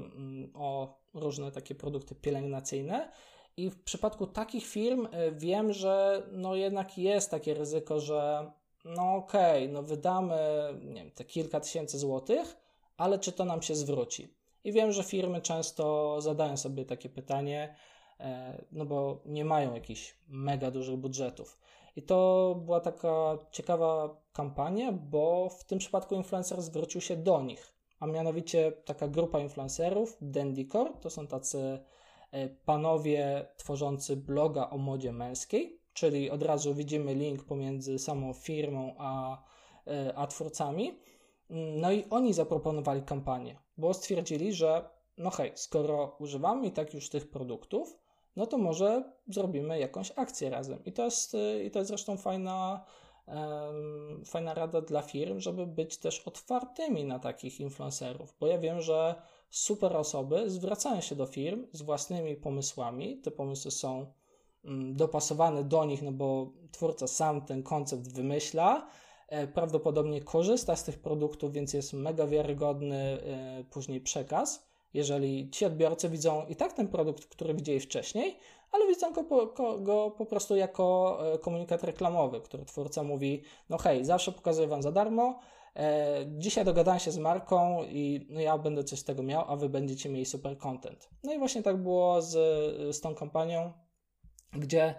o 0.54 0.98
różne 1.14 1.52
takie 1.52 1.74
produkty 1.74 2.14
pielęgnacyjne. 2.14 3.10
I 3.56 3.70
w 3.70 3.82
przypadku 3.82 4.26
takich 4.26 4.66
firm 4.66 5.08
e, 5.10 5.32
wiem, 5.32 5.72
że 5.72 6.22
no 6.32 6.54
jednak 6.54 6.98
jest 6.98 7.30
takie 7.30 7.54
ryzyko, 7.54 8.00
że 8.00 8.50
no 8.84 9.14
okej, 9.14 9.62
okay, 9.62 9.74
no 9.74 9.82
wydamy 9.82 10.36
nie 10.84 10.94
wiem, 10.94 11.10
te 11.10 11.24
kilka 11.24 11.60
tysięcy 11.60 11.98
złotych, 11.98 12.56
ale 12.96 13.18
czy 13.18 13.32
to 13.32 13.44
nam 13.44 13.62
się 13.62 13.74
zwróci? 13.74 14.34
I 14.64 14.72
wiem, 14.72 14.92
że 14.92 15.02
firmy 15.02 15.40
często 15.40 16.16
zadają 16.20 16.56
sobie 16.56 16.84
takie 16.84 17.08
pytanie, 17.08 17.76
e, 18.20 18.64
no 18.72 18.84
bo 18.84 19.22
nie 19.26 19.44
mają 19.44 19.74
jakichś 19.74 20.18
mega 20.28 20.70
dużych 20.70 20.96
budżetów. 20.96 21.58
I 21.96 22.02
to 22.02 22.54
była 22.64 22.80
taka 22.80 23.38
ciekawa 23.50 24.16
kampania, 24.32 24.92
bo 24.92 25.48
w 25.48 25.64
tym 25.64 25.78
przypadku 25.78 26.14
influencer 26.14 26.62
zwrócił 26.62 27.00
się 27.00 27.16
do 27.16 27.42
nich, 27.42 27.74
a 28.00 28.06
mianowicie 28.06 28.72
taka 28.72 29.08
grupa 29.08 29.40
influencerów, 29.40 30.16
Dandycore, 30.20 30.92
to 31.00 31.10
są 31.10 31.26
tacy 31.26 31.78
e, 32.30 32.48
panowie 32.48 33.46
tworzący 33.56 34.16
bloga 34.16 34.70
o 34.70 34.78
modzie 34.78 35.12
męskiej, 35.12 35.83
czyli 35.94 36.30
od 36.30 36.42
razu 36.42 36.74
widzimy 36.74 37.14
link 37.14 37.44
pomiędzy 37.44 37.98
samą 37.98 38.32
firmą 38.32 38.94
a, 38.98 39.42
e, 39.86 40.12
a 40.16 40.26
twórcami. 40.26 40.98
No 41.50 41.92
i 41.92 42.04
oni 42.10 42.34
zaproponowali 42.34 43.02
kampanię, 43.02 43.58
bo 43.76 43.94
stwierdzili, 43.94 44.52
że 44.52 44.88
no 45.18 45.30
hej, 45.30 45.52
skoro 45.54 46.16
używamy 46.18 46.66
i 46.66 46.72
tak 46.72 46.94
już 46.94 47.08
tych 47.08 47.30
produktów, 47.30 47.98
no 48.36 48.46
to 48.46 48.58
może 48.58 49.12
zrobimy 49.28 49.78
jakąś 49.78 50.12
akcję 50.16 50.50
razem. 50.50 50.84
I 50.84 50.92
to 50.92 51.04
jest, 51.04 51.36
i 51.64 51.70
to 51.70 51.78
jest 51.78 51.88
zresztą 51.88 52.16
fajna, 52.16 52.84
um, 53.26 54.24
fajna 54.26 54.54
rada 54.54 54.80
dla 54.80 55.02
firm, 55.02 55.40
żeby 55.40 55.66
być 55.66 55.96
też 55.98 56.20
otwartymi 56.20 57.04
na 57.04 57.18
takich 57.18 57.60
influencerów, 57.60 58.34
bo 58.40 58.46
ja 58.46 58.58
wiem, 58.58 58.80
że 58.80 59.14
super 59.50 59.96
osoby 59.96 60.50
zwracają 60.50 61.00
się 61.00 61.16
do 61.16 61.26
firm 61.26 61.66
z 61.72 61.82
własnymi 61.82 62.36
pomysłami. 62.36 63.18
Te 63.18 63.30
pomysły 63.30 63.70
są 63.70 64.12
dopasowane 64.92 65.64
do 65.64 65.84
nich, 65.84 66.02
no 66.02 66.12
bo 66.12 66.52
twórca 66.72 67.06
sam 67.06 67.40
ten 67.40 67.62
koncept 67.62 68.12
wymyśla, 68.12 68.86
E, 69.28 69.46
prawdopodobnie 69.46 70.20
korzysta 70.20 70.76
z 70.76 70.84
tych 70.84 70.98
produktów, 70.98 71.52
więc 71.52 71.74
jest 71.74 71.92
mega 71.92 72.26
wiarygodny 72.26 72.96
e, 72.96 73.64
później 73.70 74.00
przekaz. 74.00 74.66
Jeżeli 74.94 75.50
ci 75.50 75.64
odbiorcy 75.64 76.08
widzą 76.08 76.46
i 76.46 76.56
tak 76.56 76.72
ten 76.72 76.88
produkt, 76.88 77.24
który 77.26 77.54
widzieli 77.54 77.80
wcześniej, 77.80 78.38
ale 78.72 78.86
widzą 78.86 79.12
go 79.12 79.24
po, 79.24 79.46
go 79.78 80.10
po 80.10 80.26
prostu 80.26 80.56
jako 80.56 81.18
e, 81.34 81.38
komunikat 81.38 81.84
reklamowy, 81.84 82.40
który 82.40 82.64
twórca 82.64 83.02
mówi: 83.02 83.42
No 83.68 83.78
hej, 83.78 84.04
zawsze 84.04 84.32
pokazuję 84.32 84.68
Wam 84.68 84.82
za 84.82 84.92
darmo. 84.92 85.40
Dzisiaj 86.26 86.64
dogadałem 86.64 87.00
się 87.00 87.10
z 87.10 87.18
marką 87.18 87.84
i 87.84 88.26
no 88.30 88.40
ja 88.40 88.58
będę 88.58 88.84
coś 88.84 88.98
z 88.98 89.04
tego 89.04 89.22
miał, 89.22 89.44
a 89.48 89.56
Wy 89.56 89.68
będziecie 89.68 90.08
mieli 90.08 90.24
super 90.24 90.58
content. 90.58 91.08
No 91.24 91.32
i 91.32 91.38
właśnie 91.38 91.62
tak 91.62 91.82
było 91.82 92.22
z, 92.22 92.32
z 92.96 93.00
tą 93.00 93.14
kampanią, 93.14 93.72
gdzie 94.58 94.94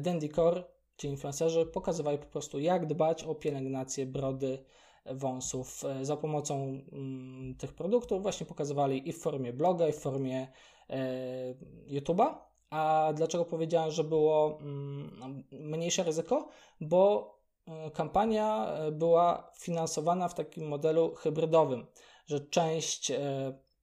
Dandycore 0.00 0.64
ci 0.96 1.08
influencerzy 1.08 1.66
pokazywali 1.66 2.18
po 2.18 2.26
prostu, 2.26 2.58
jak 2.58 2.86
dbać 2.86 3.24
o 3.24 3.34
pielęgnację 3.34 4.06
brody, 4.06 4.64
wąsów 5.06 5.84
e, 5.84 6.04
za 6.04 6.16
pomocą 6.16 6.80
mm, 6.92 7.54
tych 7.54 7.72
produktów. 7.72 8.22
Właśnie 8.22 8.46
pokazywali 8.46 9.08
i 9.08 9.12
w 9.12 9.18
formie 9.18 9.52
bloga, 9.52 9.88
i 9.88 9.92
w 9.92 9.98
formie 9.98 10.48
e, 10.90 11.54
YouTube'a. 11.88 12.34
A 12.70 13.12
dlaczego 13.14 13.44
powiedziałem, 13.44 13.90
że 13.90 14.04
było 14.04 14.58
mm, 14.60 15.44
mniejsze 15.50 16.02
ryzyko? 16.02 16.48
Bo 16.80 17.34
e, 17.66 17.90
kampania 17.90 18.66
e, 18.66 18.92
była 18.92 19.50
finansowana 19.56 20.28
w 20.28 20.34
takim 20.34 20.68
modelu 20.68 21.14
hybrydowym, 21.14 21.86
że 22.26 22.40
część, 22.40 23.10
e, 23.10 23.18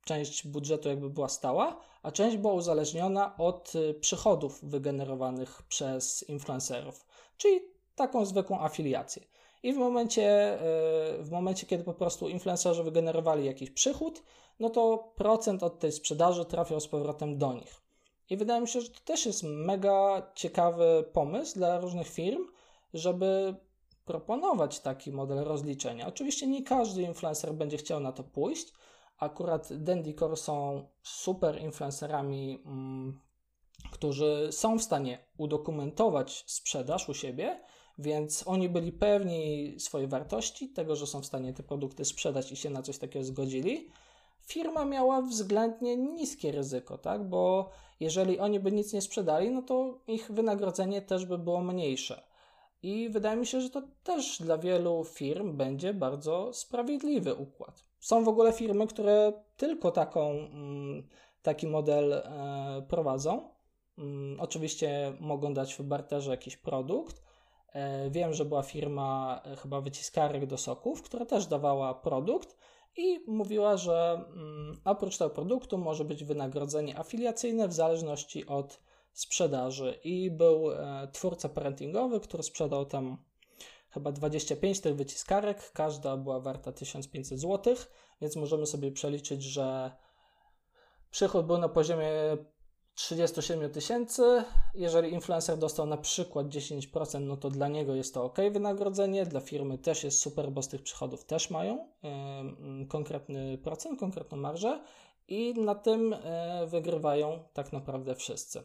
część 0.10 0.47
budżetu 0.47 0.89
jakby 0.89 1.10
była 1.10 1.30
stała, 1.30 1.78
a 2.03 2.12
część 2.12 2.38
była 2.38 2.53
uzależniona 2.53 3.38
od 3.38 3.74
przychodów 4.01 4.60
wygenerowanych 4.64 5.64
przez 5.64 6.30
influencerów 6.30 7.05
czyli 7.39 7.60
taką 7.95 8.26
zwykłą 8.26 8.60
afiliację. 8.60 9.24
I 9.64 9.74
w 9.74 9.78
momencie, 9.78 10.24
e, 10.28 11.24
w 11.24 11.32
momencie, 11.32 11.68
kiedy 11.68 11.84
po 11.84 11.93
prostu 11.93 12.30
influencerzy 12.30 12.84
wygenerowali 12.84 13.45
jakiś 13.45 13.72
przychód, 13.72 14.24
no 14.60 14.70
to 14.70 15.12
procent 15.16 15.64
od 15.64 15.80
tej 15.80 15.91
sprzedaży 15.91 16.45
trafiał 16.45 16.80
z 16.80 16.88
powrotem 16.88 17.38
do 17.38 17.53
nich. 17.53 17.82
I 18.30 18.38
wydaje 18.38 18.62
mi 18.62 18.68
się, 18.68 18.82
że 18.82 18.89
to 18.89 18.99
też 19.05 19.26
jest 19.26 19.43
mega 19.43 20.32
ciekawy 20.36 21.05
pomysł 21.14 21.53
dla 21.55 21.80
różnych 21.80 22.07
firm, 22.07 22.47
żeby 22.93 23.55
proponować 24.05 24.80
taki 24.80 25.12
model 25.12 25.43
rozliczenia. 25.43 26.07
Oczywiście 26.07 26.47
nie 26.47 26.64
każdy 26.64 27.01
influencer 27.01 27.53
będzie 27.53 27.78
chciał 27.78 27.99
na 27.99 28.12
to 28.12 28.24
pójść. 28.24 28.74
Akurat 29.20 29.70
Dandycore 29.84 30.38
są 30.38 30.88
super 31.04 31.62
influencerami 31.62 32.64
mm, 32.66 33.20
którzy 33.92 34.48
są 34.52 34.78
w 34.78 34.84
stanie 34.84 35.20
udokumentować 35.38 36.44
sprzedaż 36.48 37.10
u 37.10 37.14
siebie, 37.14 37.62
więc 37.98 38.44
oni 38.48 38.70
byli 38.70 38.92
pewni 38.92 39.76
swojej 39.80 40.08
wartości, 40.08 40.70
tego, 40.70 40.96
że 40.96 41.08
są 41.08 41.22
w 41.22 41.26
stanie 41.26 41.54
te 41.54 41.64
produkty 41.64 42.06
sprzedać 42.06 42.52
i 42.52 42.56
się 42.56 42.70
na 42.70 42.82
coś 42.82 42.98
takiego 42.98 43.26
zgodzili. 43.26 43.92
firma 44.42 44.86
miała 44.86 45.22
względnie 45.22 45.98
niskie 45.98 46.52
ryzyko, 46.52 46.98
tak? 46.98 47.30
Bo 47.30 47.70
jeżeli 48.00 48.40
oni 48.40 48.60
by 48.60 48.72
nic 48.72 48.94
nie 48.94 49.02
sprzedali, 49.02 49.52
no 49.52 49.62
to 49.62 50.00
ich 50.08 50.32
wynagrodzenie 50.32 51.02
też 51.02 51.26
by 51.26 51.38
było 51.38 51.62
mniejsze. 51.62 52.24
I 52.84 53.10
wydaje 53.10 53.38
mi 53.38 53.46
się, 53.46 53.62
że 53.62 53.70
to 53.70 53.82
też 54.04 54.42
dla 54.42 54.58
wielu 54.58 55.04
firm 55.04 55.58
będzie 55.58 55.94
bardzo 55.94 56.54
sprawiedliwy 56.54 57.36
układ. 57.36 57.89
Są 58.00 58.24
w 58.24 58.28
ogóle 58.28 58.54
firmy, 58.54 58.88
które 58.88 59.34
tylko 59.58 59.91
taką, 59.91 60.32
mm, 60.32 61.08
taki 61.41 61.68
model 61.68 62.14
e, 62.14 62.86
prowadzą. 62.89 63.50
Mm, 63.97 64.39
oczywiście 64.39 65.14
mogą 65.20 65.54
dać 65.54 65.76
w 65.76 65.84
barterze 65.84 66.32
jakiś 66.32 66.58
produkt. 66.58 67.22
E, 67.74 68.10
wiem, 68.10 68.34
że 68.34 68.45
była 68.45 68.64
firma 68.64 69.41
e, 69.45 69.56
chyba 69.56 69.82
wyciskarek 69.82 70.45
do 70.45 70.58
soków, 70.58 71.02
która 71.02 71.26
też 71.26 71.45
dawała 71.45 71.93
produkt 71.93 72.58
i 72.97 73.20
mówiła, 73.28 73.78
że 73.78 74.26
mm, 74.34 74.82
oprócz 74.86 75.18
tego 75.18 75.30
produktu 75.30 75.78
może 75.78 76.06
być 76.06 76.24
wynagrodzenie 76.24 77.00
afiliacyjne 77.00 77.68
w 77.68 77.74
zależności 77.74 78.47
od 78.47 78.80
sprzedaży. 79.14 80.00
I 80.04 80.32
był 80.32 80.64
twórca 81.12 81.50
parentingowy, 81.50 82.20
który 82.20 82.43
sprzedał 82.43 82.86
tam 82.86 83.18
chyba 83.92 84.12
25 84.12 84.80
tych 84.82 84.96
wyciskarek, 84.96 85.72
każda 85.72 86.18
była 86.18 86.40
warta 86.40 86.72
1500 86.72 87.40
zł, 87.40 87.76
więc 88.22 88.36
możemy 88.36 88.66
sobie 88.66 88.92
przeliczyć, 88.92 89.44
że 89.44 89.92
przychód 91.12 91.46
był 91.46 91.58
na 91.58 91.70
poziomie 91.70 92.38
37 93.00 93.72
tysięcy. 93.72 94.44
Jeżeli 94.76 95.14
influencer 95.14 95.58
dostał 95.58 95.86
na 95.86 95.98
przykład 95.98 96.48
10%, 96.48 97.22
no 97.22 97.38
to 97.38 97.50
dla 97.50 97.68
niego 97.68 97.96
jest 97.96 98.14
to 98.14 98.24
ok 98.24 98.38
wynagrodzenie, 98.52 99.26
dla 99.26 99.40
firmy 99.40 99.78
też 99.78 100.04
jest 100.04 100.20
super, 100.20 100.52
bo 100.52 100.62
z 100.62 100.68
tych 100.68 100.84
przychodów 100.84 101.26
też 101.26 101.50
mają 101.50 101.88
yy, 102.04 102.86
konkretny 102.88 103.58
procent, 103.58 104.00
konkretną 104.00 104.38
marżę 104.38 104.84
i 105.28 105.54
na 105.54 105.76
tym 105.76 106.12
yy, 106.62 106.68
wygrywają 106.68 107.44
tak 107.54 107.74
naprawdę 107.74 108.16
wszyscy. 108.16 108.64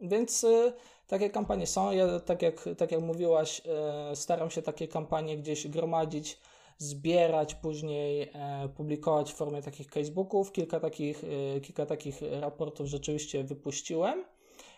Więc 0.00 0.42
yy, 0.42 0.72
takie 1.06 1.30
kampanie 1.30 1.66
są. 1.66 1.92
Ja, 1.92 2.20
tak 2.20 2.42
jak, 2.42 2.64
tak 2.78 2.92
jak 2.92 3.00
mówiłaś, 3.00 3.62
e, 4.10 4.16
staram 4.16 4.50
się 4.50 4.62
takie 4.62 4.88
kampanie 4.88 5.38
gdzieś 5.38 5.68
gromadzić, 5.68 6.38
zbierać, 6.78 7.54
później 7.54 8.30
e, 8.34 8.68
publikować 8.76 9.32
w 9.32 9.36
formie 9.36 9.62
takich 9.62 9.90
casebooków. 9.90 10.52
Kilka 10.52 10.80
takich, 10.80 11.24
e, 11.56 11.60
kilka 11.60 11.86
takich 11.86 12.20
raportów 12.40 12.86
rzeczywiście 12.86 13.44
wypuściłem 13.44 14.24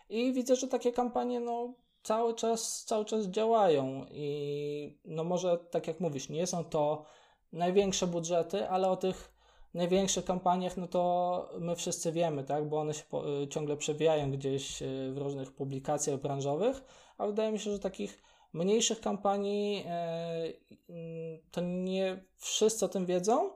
i 0.08 0.32
widzę, 0.32 0.56
że 0.56 0.68
takie 0.68 0.92
kampanie 0.92 1.40
no, 1.40 1.74
cały, 2.02 2.34
czas, 2.34 2.84
cały 2.84 3.04
czas 3.04 3.26
działają. 3.26 4.06
I 4.10 4.98
no 5.04 5.24
może, 5.24 5.58
tak 5.70 5.86
jak 5.86 6.00
mówisz, 6.00 6.28
nie 6.28 6.46
są 6.46 6.64
to 6.64 7.04
największe 7.52 8.06
budżety, 8.06 8.68
ale 8.68 8.90
o 8.90 8.96
tych 8.96 9.37
największych 9.74 10.24
kampaniach, 10.24 10.76
no 10.76 10.88
to 10.88 11.50
my 11.60 11.76
wszyscy 11.76 12.12
wiemy, 12.12 12.44
tak, 12.44 12.68
bo 12.68 12.80
one 12.80 12.94
się 12.94 13.04
po, 13.10 13.42
y, 13.42 13.48
ciągle 13.48 13.76
przewijają 13.76 14.30
gdzieś 14.30 14.82
y, 14.82 15.12
w 15.12 15.18
różnych 15.18 15.52
publikacjach 15.52 16.20
branżowych, 16.20 16.84
a 17.18 17.26
wydaje 17.26 17.52
mi 17.52 17.58
się, 17.58 17.70
że 17.70 17.78
takich 17.78 18.22
mniejszych 18.52 19.00
kampanii 19.00 19.84
mm, 20.88 21.38
to 21.50 21.60
nie 21.60 22.24
wszyscy 22.36 22.84
o 22.84 22.88
tym 22.88 23.06
wiedzą, 23.06 23.50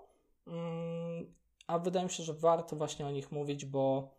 a 1.67 1.79
wydaje 1.79 2.05
mi 2.07 2.13
się, 2.13 2.23
że 2.23 2.35
warto 2.35 2.77
właśnie 2.77 3.07
o 3.07 3.11
nich 3.11 3.33
mówić, 3.33 3.65
bo 3.65 4.15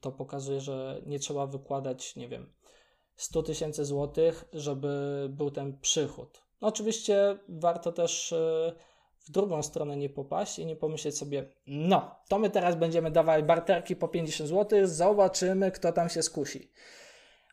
to 0.00 0.12
pokazuje, 0.12 0.60
że 0.60 1.02
nie 1.06 1.18
trzeba 1.18 1.46
wykładać, 1.46 2.16
nie 2.16 2.28
wiem, 2.28 2.52
100 3.16 3.42
tysięcy 3.42 3.84
złotych, 3.84 4.44
żeby 4.52 5.26
był 5.30 5.50
ten 5.50 5.80
przychód. 5.80 6.42
No 6.60 6.68
oczywiście 6.68 7.38
warto 7.48 7.92
też 7.92 8.34
w 9.26 9.30
drugą 9.30 9.62
stronę 9.62 9.96
nie 9.96 10.08
popaść 10.08 10.58
i 10.58 10.66
nie 10.66 10.76
pomyśleć 10.76 11.18
sobie, 11.18 11.48
no, 11.66 12.10
to 12.28 12.38
my 12.38 12.50
teraz 12.50 12.76
będziemy 12.76 13.10
dawać 13.10 13.44
barterki 13.44 13.96
po 13.96 14.08
50 14.08 14.50
zł, 14.50 14.78
zobaczymy, 14.84 15.70
kto 15.70 15.92
tam 15.92 16.08
się 16.08 16.22
skusi. 16.22 16.70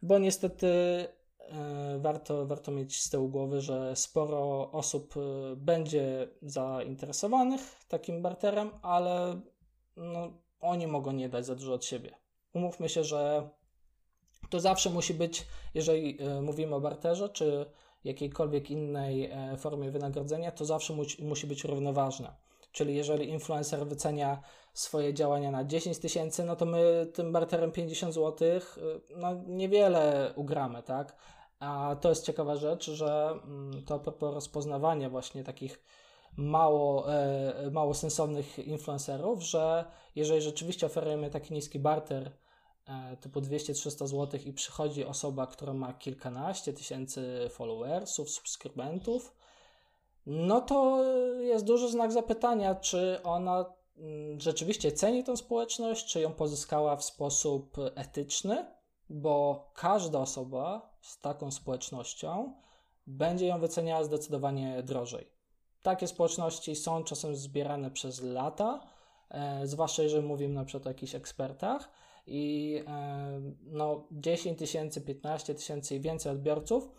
Bo 0.02 0.20
niestety 0.20 0.68
e, 0.68 2.00
warto, 2.00 2.46
warto 2.46 2.72
mieć 2.72 3.02
z 3.02 3.10
tyłu 3.10 3.30
głowy, 3.30 3.62
że 3.62 3.96
sporo 3.96 4.72
osób 4.72 5.14
e, 5.18 5.56
będzie 5.56 6.28
zainteresowanych 6.42 7.62
takim 7.88 8.22
barterem, 8.22 8.70
ale 8.82 9.40
no, 9.98 10.34
oni 10.60 10.88
mogą 10.88 11.12
nie 11.12 11.30
dać 11.30 11.46
za 11.46 11.56
dużo 11.56 11.74
od 11.74 11.86
siebie. 11.86 12.16
Umówmy 12.54 12.90
się, 12.90 13.04
że 13.04 13.50
to 14.50 14.60
zawsze 14.60 14.90
musi 14.90 15.14
być, 15.14 15.46
jeżeli 15.74 16.22
e, 16.22 16.42
mówimy 16.42 16.76
o 16.76 16.82
barterze, 16.82 17.30
czy 17.30 17.66
jakiejkolwiek 18.04 18.72
innej 18.72 19.26
e, 19.26 19.58
formie 19.58 19.92
wynagrodzenia, 19.92 20.52
to 20.52 20.66
zawsze 20.66 20.94
musi, 21.20 21.48
być 21.48 21.64
równoważne. 21.64 22.34
Czyli 22.72 22.96
jeżeli 22.96 23.30
influencer 23.30 23.88
wycenia 23.88 24.42
swoje 24.74 25.14
działania 25.14 25.52
na 25.52 25.64
10 25.64 26.00
tysięcy, 26.00 26.44
no 26.44 26.56
to 26.56 26.66
my 26.66 27.08
tym 27.14 27.32
barterem 27.32 27.72
50 27.72 28.14
zł 28.14 28.60
no 29.16 29.34
niewiele 29.48 30.34
ugramy, 30.36 30.84
tak? 30.84 31.16
A 31.60 31.96
to 32.02 32.10
jest 32.10 32.26
ciekawa 32.26 32.56
rzecz, 32.56 32.92
że 32.92 33.40
mm, 33.44 33.86
to 33.86 34.00
propos 34.00 34.34
rozpoznawania 34.34 35.10
właśnie 35.10 35.44
takich 35.44 35.84
mało, 36.38 37.14
e, 37.14 37.72
mało 37.72 37.94
sensownych 37.94 38.60
influencerów, 38.60 39.44
że 39.44 39.86
jeżeli 40.16 40.42
rzeczywiście 40.42 40.86
oferujemy 40.86 41.30
taki 41.30 41.54
niski 41.54 41.80
barter 41.80 42.32
E, 42.32 42.43
typu 43.22 43.42
200-300 43.42 44.08
zł 44.08 44.40
i 44.46 44.54
przychodzi 44.54 45.06
osoba, 45.06 45.48
która 45.48 45.74
ma 45.74 45.94
kilkanaście 45.94 46.74
tysięcy 46.74 47.50
followersów, 47.50 48.30
subskrybentów, 48.30 49.36
no 50.26 50.62
to 50.62 51.04
jest 51.40 51.66
duży 51.66 51.92
znak 51.92 52.12
zapytania, 52.12 52.76
czy 52.76 53.20
ona 53.24 53.66
mm, 53.98 54.40
rzeczywiście 54.40 54.92
ceni 54.92 55.24
tę 55.24 55.38
społeczność, 55.38 56.06
czy 56.06 56.22
ją 56.22 56.34
pozyskała 56.34 56.96
w 56.96 57.04
sposób 57.04 57.78
etyczny, 57.96 58.66
bo 59.10 59.66
każda 59.74 60.20
osoba 60.20 60.94
z 61.02 61.20
taką 61.22 61.52
społecznością 61.52 62.54
będzie 63.08 63.48
ją 63.48 63.60
wyceniała 63.60 64.04
zdecydowanie 64.04 64.84
drożej. 64.84 65.28
Takie 65.82 66.08
społeczności 66.08 66.76
są 66.76 67.04
czasem 67.04 67.36
zbierane 67.36 67.92
przez 67.92 68.22
lata, 68.22 68.80
e, 69.30 69.68
zwłaszcza 69.68 70.04
jeżeli 70.04 70.28
mówimy 70.28 70.54
na 70.54 70.66
przykład 70.66 70.88
o 70.88 70.90
jakichś 70.90 71.16
ekspertach, 71.16 71.90
i 72.26 72.84
no 73.62 74.08
10 74.12 74.60
tysięcy, 74.60 75.02
15 75.02 75.56
tysięcy 75.56 75.96
i 75.96 76.00
więcej 76.00 76.32
odbiorców, 76.32 76.90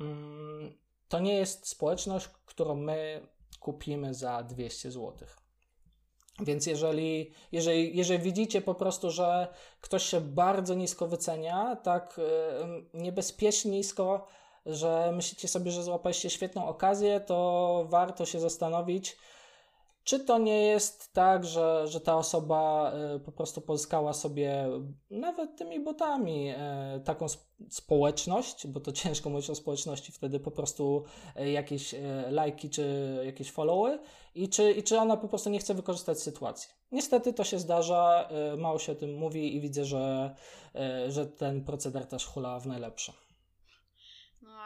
mm, 0.00 0.72
to 1.08 1.18
nie 1.20 1.34
jest 1.34 1.68
społeczność, 1.68 2.28
którą 2.28 2.74
my 2.74 3.28
kupimy 3.60 4.14
za 4.14 4.42
200 4.42 4.90
zł. 4.90 5.28
Więc 6.40 6.66
jeżeli, 6.66 7.32
jeżeli, 7.52 7.96
jeżeli 7.96 8.22
widzicie 8.22 8.60
po 8.60 8.74
prostu, 8.74 9.10
że 9.10 9.48
ktoś 9.80 10.02
się 10.02 10.20
bardzo 10.20 10.74
nisko 10.74 11.06
wycenia, 11.06 11.76
tak 11.76 12.20
niebezpiecznie 12.94 13.70
nisko, 13.70 14.26
że 14.66 15.12
myślicie 15.12 15.48
sobie, 15.48 15.70
że 15.70 15.82
złapaliście 15.82 16.30
świetną 16.30 16.66
okazję, 16.66 17.20
to 17.20 17.86
warto 17.88 18.26
się 18.26 18.40
zastanowić, 18.40 19.16
czy 20.08 20.20
to 20.20 20.38
nie 20.38 20.62
jest 20.62 21.12
tak, 21.12 21.44
że, 21.44 21.88
że 21.88 22.00
ta 22.00 22.16
osoba 22.16 22.92
y, 23.16 23.20
po 23.20 23.32
prostu 23.32 23.60
pozyskała 23.60 24.12
sobie 24.12 24.66
nawet 25.10 25.56
tymi 25.56 25.80
botami 25.80 26.50
y, 26.50 26.54
taką 27.04 27.26
społeczność, 27.70 28.66
bo 28.66 28.80
to 28.80 28.92
ciężko 29.02 29.30
mówić 29.30 29.50
o 29.50 29.54
społeczności, 29.54 30.12
wtedy 30.12 30.40
po 30.40 30.50
prostu 30.50 31.04
y, 31.40 31.50
jakieś 31.50 31.94
lajki 32.30 32.70
czy 32.70 33.16
jakieś 33.26 33.50
followy 33.50 33.98
i 34.34 34.48
czy, 34.48 34.72
i 34.72 34.82
czy 34.82 34.98
ona 34.98 35.16
po 35.16 35.28
prostu 35.28 35.50
nie 35.50 35.58
chce 35.58 35.74
wykorzystać 35.74 36.20
sytuacji. 36.20 36.70
Niestety 36.92 37.32
to 37.32 37.44
się 37.44 37.58
zdarza, 37.58 38.28
mało 38.58 38.78
się 38.78 38.92
o 38.92 38.94
tym 38.94 39.14
mówi 39.14 39.56
i 39.56 39.60
widzę, 39.60 39.84
że, 39.84 40.34
że 41.08 41.26
ten 41.26 41.64
proceder 41.64 42.06
też 42.06 42.26
hula 42.26 42.60
w 42.60 42.66
najlepsze 42.66 43.12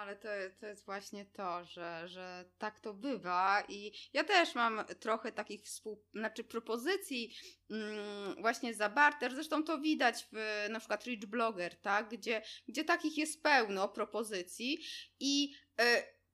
ale 0.03 0.17
to, 0.17 0.29
to 0.61 0.67
jest 0.67 0.85
właśnie 0.85 1.25
to, 1.25 1.65
że, 1.65 2.09
że 2.09 2.45
tak 2.59 2.81
to 2.81 2.95
bywa 2.95 3.65
i 3.69 3.93
ja 4.13 4.25
też 4.25 4.55
mam 4.55 4.85
trochę 5.01 5.33
takich 5.33 5.63
współ, 5.63 6.05
znaczy 6.15 6.45
propozycji 6.45 7.35
mm, 7.71 8.43
właśnie 8.43 8.75
za 8.75 8.93
zresztą 9.31 9.65
to 9.65 9.79
widać 9.79 10.27
w 10.33 10.67
na 10.71 10.79
przykład 10.79 11.05
Rich 11.05 11.27
Blogger, 11.27 11.81
tak, 11.81 12.09
gdzie, 12.09 12.43
gdzie 12.69 12.85
takich 12.85 13.19
jest 13.19 13.43
pełno 13.43 13.89
propozycji 13.89 14.79
i 15.21 15.55
y, 15.81 15.85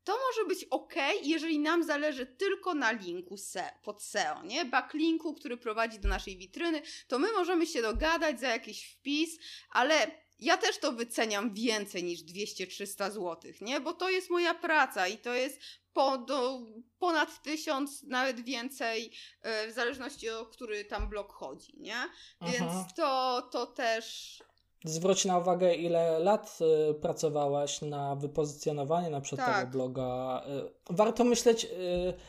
to 0.05 0.19
może 0.27 0.49
być 0.49 0.65
ok, 0.65 0.95
jeżeli 1.23 1.59
nam 1.59 1.85
zależy 1.85 2.27
tylko 2.27 2.75
na 2.75 2.93
linku 2.93 3.37
se, 3.37 3.71
pod 3.83 4.03
SEO, 4.03 4.43
nie? 4.43 4.65
Backlinku, 4.65 5.35
który 5.35 5.57
prowadzi 5.57 5.99
do 5.99 6.09
naszej 6.09 6.37
witryny, 6.37 6.83
to 7.09 7.19
my 7.19 7.33
możemy 7.33 7.67
się 7.67 7.83
dogadać 7.83 8.41
za 8.41 8.49
jakiś 8.49 8.85
wpis, 8.93 9.39
ale 9.71 10.11
ja 10.39 10.57
też 10.57 10.79
to 10.79 10.93
wyceniam 10.93 11.55
więcej 11.55 12.05
niż 12.05 12.21
200-300 12.21 13.11
zł, 13.11 13.37
nie? 13.61 13.81
Bo 13.81 13.93
to 13.93 14.11
jest 14.11 14.31
moja 14.31 14.55
praca 14.55 15.09
i 15.09 15.19
to 15.19 15.35
jest 15.35 15.61
po, 15.93 16.19
do, 16.19 16.61
ponad 16.99 17.43
tysiąc, 17.43 18.03
nawet 18.03 18.41
więcej, 18.41 19.05
yy, 19.45 19.73
w 19.73 19.75
zależności 19.75 20.31
o 20.31 20.47
który 20.47 20.85
tam 20.85 21.09
blok 21.09 21.33
chodzi, 21.33 21.73
nie? 21.77 21.97
Więc 22.43 22.63
Aha. 22.63 22.89
to, 22.97 23.43
to 23.53 23.67
też 23.67 24.39
Zwróć 24.85 25.25
na 25.25 25.39
uwagę, 25.39 25.75
ile 25.75 26.19
lat 26.19 26.59
y, 26.91 26.95
pracowałaś 26.95 27.83
na 27.83 28.17
wypozycjonowanie 28.17 29.11
na 29.11 29.21
przykład 29.21 29.49
tak. 29.49 29.59
tego 29.59 29.73
bloga. 29.73 30.43
Y, 30.91 30.95
warto 30.95 31.25
myśleć, 31.25 31.67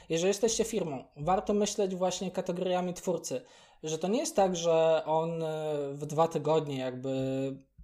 jeżeli 0.10 0.28
jesteście 0.28 0.64
firmą, 0.64 1.04
warto 1.18 1.54
myśleć 1.54 1.96
właśnie 1.96 2.32
kategoriami 2.32 2.94
twórcy. 2.94 3.42
że 3.84 3.98
to 3.98 4.08
nie 4.08 4.20
jest 4.20 4.36
tak, 4.36 4.56
że 4.56 5.04
on 5.06 5.44
e, 5.44 5.76
w 5.94 6.06
dwa 6.06 6.28
tygodnie 6.28 6.78
jakby 6.78 7.10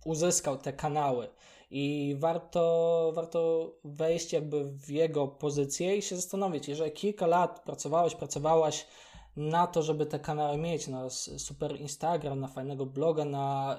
uzyskał 0.06 0.58
te 0.58 0.74
kanały 0.74 1.28
i 1.72 2.16
warto, 2.20 3.12
warto 3.16 3.72
wejść 3.84 4.34
jakby 4.34 4.64
w 4.64 4.90
jego 4.90 5.28
pozycję 5.28 5.98
i 5.98 6.02
się 6.02 6.16
zastanowić, 6.16 6.68
jeżeli 6.68 6.92
kilka 6.92 7.28
lat 7.28 7.60
pracowałeś, 7.60 8.16
pracowałaś 8.16 8.88
na 9.36 9.68
to, 9.68 9.84
żeby 9.84 10.06
te 10.06 10.20
kanały 10.20 10.58
mieć, 10.58 10.88
na 10.88 11.10
super 11.38 11.82
Instagram, 11.82 12.40
na 12.40 12.48
fajnego 12.48 12.86
bloga, 12.86 13.26
na 13.26 13.78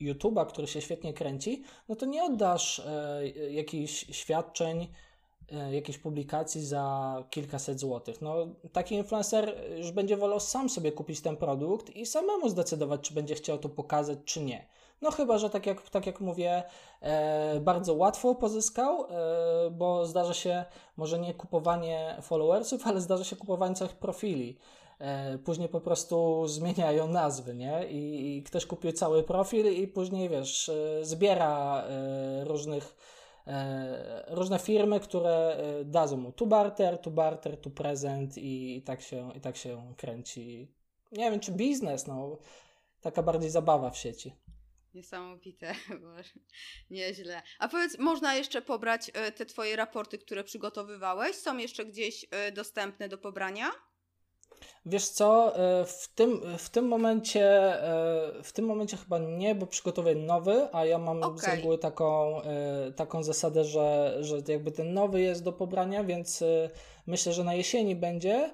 y, 0.00 0.04
YouTube'a, 0.04 0.46
który 0.46 0.66
się 0.66 0.80
świetnie 0.80 1.14
kręci, 1.14 1.62
no 1.88 1.96
to 1.96 2.06
nie 2.06 2.24
oddasz 2.24 2.78
y, 2.78 3.50
jakichś 3.50 4.16
świadczeń, 4.16 4.88
y, 5.52 5.74
jakiejś 5.74 5.98
publikacji 5.98 6.66
za 6.66 7.24
kilkaset 7.30 7.80
złotych. 7.80 8.22
No, 8.22 8.34
taki 8.72 8.94
influencer 8.94 9.54
już 9.76 9.90
będzie 9.90 10.16
wolał 10.16 10.40
sam 10.40 10.68
sobie 10.68 10.92
kupić 10.92 11.20
ten 11.20 11.36
produkt 11.36 11.90
i 11.90 12.06
samemu 12.06 12.48
zdecydować, 12.48 13.00
czy 13.00 13.14
będzie 13.14 13.34
chciał 13.34 13.58
to 13.58 13.68
pokazać, 13.68 14.18
czy 14.24 14.40
nie. 14.40 14.66
No 15.02 15.10
chyba, 15.10 15.38
że 15.38 15.50
tak 15.50 15.66
jak, 15.66 15.90
tak 15.90 16.06
jak 16.06 16.20
mówię, 16.20 16.62
e, 17.00 17.60
bardzo 17.60 17.94
łatwo 17.94 18.34
pozyskał, 18.34 19.04
e, 19.04 19.70
bo 19.70 20.06
zdarza 20.06 20.34
się 20.34 20.64
może 20.96 21.18
nie 21.18 21.34
kupowanie 21.34 22.16
followersów, 22.22 22.86
ale 22.86 23.00
zdarza 23.00 23.24
się 23.24 23.36
kupowanie 23.36 23.74
całych 23.74 23.96
profili. 23.96 24.58
E, 24.98 25.38
później 25.38 25.68
po 25.68 25.80
prostu 25.80 26.46
zmieniają 26.46 27.08
nazwy, 27.08 27.54
nie? 27.54 27.88
I, 27.88 28.36
I, 28.36 28.42
ktoś 28.42 28.66
kupił 28.66 28.92
cały 28.92 29.22
profil 29.22 29.72
i 29.72 29.88
później, 29.88 30.28
wiesz, 30.28 30.68
e, 30.68 31.04
zbiera 31.04 31.82
e, 31.82 32.44
różnych 32.44 32.96
różne 34.28 34.58
firmy, 34.58 35.00
które 35.00 35.56
dadzą 35.84 36.16
mu 36.16 36.32
tu 36.32 36.46
barter, 36.46 36.98
tu 36.98 37.10
barter, 37.10 37.60
tu 37.60 37.70
prezent 37.70 38.38
i, 38.38 38.76
i, 38.76 38.82
tak 38.82 39.00
się, 39.02 39.30
i 39.34 39.40
tak 39.40 39.56
się 39.56 39.94
kręci. 39.96 40.72
Nie 41.12 41.30
wiem, 41.30 41.40
czy 41.40 41.52
biznes, 41.52 42.06
no, 42.06 42.38
taka 43.00 43.22
bardziej 43.22 43.50
zabawa 43.50 43.90
w 43.90 43.96
sieci. 43.96 44.34
Niesamowite, 44.98 45.74
nieźle. 46.90 47.42
A 47.58 47.68
powiedz, 47.68 47.98
można 47.98 48.34
jeszcze 48.34 48.62
pobrać 48.62 49.10
te 49.36 49.46
twoje 49.46 49.76
raporty, 49.76 50.18
które 50.18 50.44
przygotowywałeś? 50.44 51.36
Są 51.36 51.56
jeszcze 51.56 51.84
gdzieś 51.84 52.26
dostępne 52.52 53.08
do 53.08 53.18
pobrania? 53.18 53.70
Wiesz 54.86 55.08
co, 55.08 55.56
e, 55.56 55.84
w 55.84 56.08
tym, 56.14 56.40
w 56.58 56.70
tym 56.70 56.88
momencie 56.88 57.44
e, 57.82 58.42
w 58.42 58.52
tym 58.52 58.64
momencie 58.64 58.96
chyba 58.96 59.18
nie, 59.18 59.54
bo 59.54 59.66
przygotowuję 59.66 60.14
nowy, 60.14 60.68
a 60.72 60.84
ja 60.84 60.98
mam 60.98 61.22
okay. 61.22 61.38
z 61.38 61.44
reguły 61.44 61.78
taką, 61.78 62.42
e, 62.42 62.92
taką 62.96 63.22
zasadę, 63.22 63.64
że, 63.64 64.16
że 64.20 64.36
jakby 64.48 64.72
ten 64.72 64.94
nowy 64.94 65.20
jest 65.20 65.44
do 65.44 65.52
pobrania, 65.52 66.04
więc 66.04 66.44
myślę, 67.06 67.32
że 67.32 67.44
na 67.44 67.54
jesieni 67.54 67.96
będzie. 67.96 68.50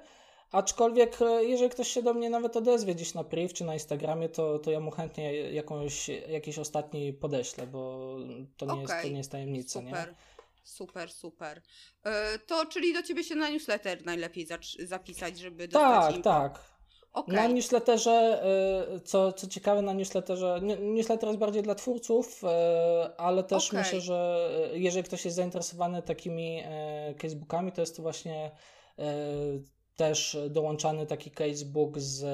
Aczkolwiek, 0.55 1.19
jeżeli 1.41 1.71
ktoś 1.71 1.89
się 1.89 2.03
do 2.03 2.15
mnie 2.15 2.31
nawet 2.31 2.57
odezwie 2.57 2.95
gdzieś 2.95 3.15
na 3.15 3.25
priv 3.25 3.55
czy 3.55 3.65
na 3.65 3.75
Instagramie, 3.75 4.29
to, 4.29 4.59
to 4.59 4.71
ja 4.71 4.81
mu 4.81 4.91
chętnie 4.91 5.51
jakąś, 5.51 6.09
jakiś 6.09 6.59
ostatni 6.59 7.13
podeślę, 7.13 7.67
bo 7.67 8.17
to 8.57 8.67
nie, 8.67 8.73
okay. 8.73 8.83
jest, 8.83 9.03
to 9.03 9.09
nie 9.09 9.19
jest 9.19 9.31
tajemnica. 9.31 9.81
Super. 9.81 10.09
Nie? 10.09 10.15
Super, 10.65 11.13
super. 11.13 11.63
E, 12.05 12.39
to 12.39 12.67
czyli 12.67 12.93
do 12.93 13.03
ciebie 13.03 13.25
się 13.25 13.35
na 13.35 13.49
newsletter 13.49 14.05
najlepiej 14.05 14.47
zapisać, 14.79 15.39
żeby 15.39 15.69
dostać 15.69 16.05
Tak, 16.05 16.17
info. 16.17 16.31
tak. 16.31 16.75
Okay. 17.13 17.37
Na 17.37 17.47
newsletterze, 17.47 18.43
e, 18.95 19.01
co, 19.01 19.33
co 19.33 19.47
ciekawe, 19.47 19.83
na 19.83 19.93
newsletterze, 19.93 20.61
newsletter 20.81 21.29
jest 21.29 21.41
bardziej 21.41 21.63
dla 21.63 21.75
twórców, 21.75 22.45
e, 22.45 23.11
ale 23.19 23.45
też 23.45 23.69
okay. 23.69 23.81
myślę, 23.81 24.01
że 24.01 24.51
jeżeli 24.73 25.05
ktoś 25.05 25.25
jest 25.25 25.37
zainteresowany 25.37 26.03
takimi 26.03 26.63
casebookami, 27.19 27.73
to 27.73 27.81
jest 27.81 27.97
to 27.97 28.03
właśnie 28.03 28.51
też 29.97 30.39
dołączany 30.51 31.07
taki 31.07 31.31
casebook 31.31 31.99
z 31.99 32.25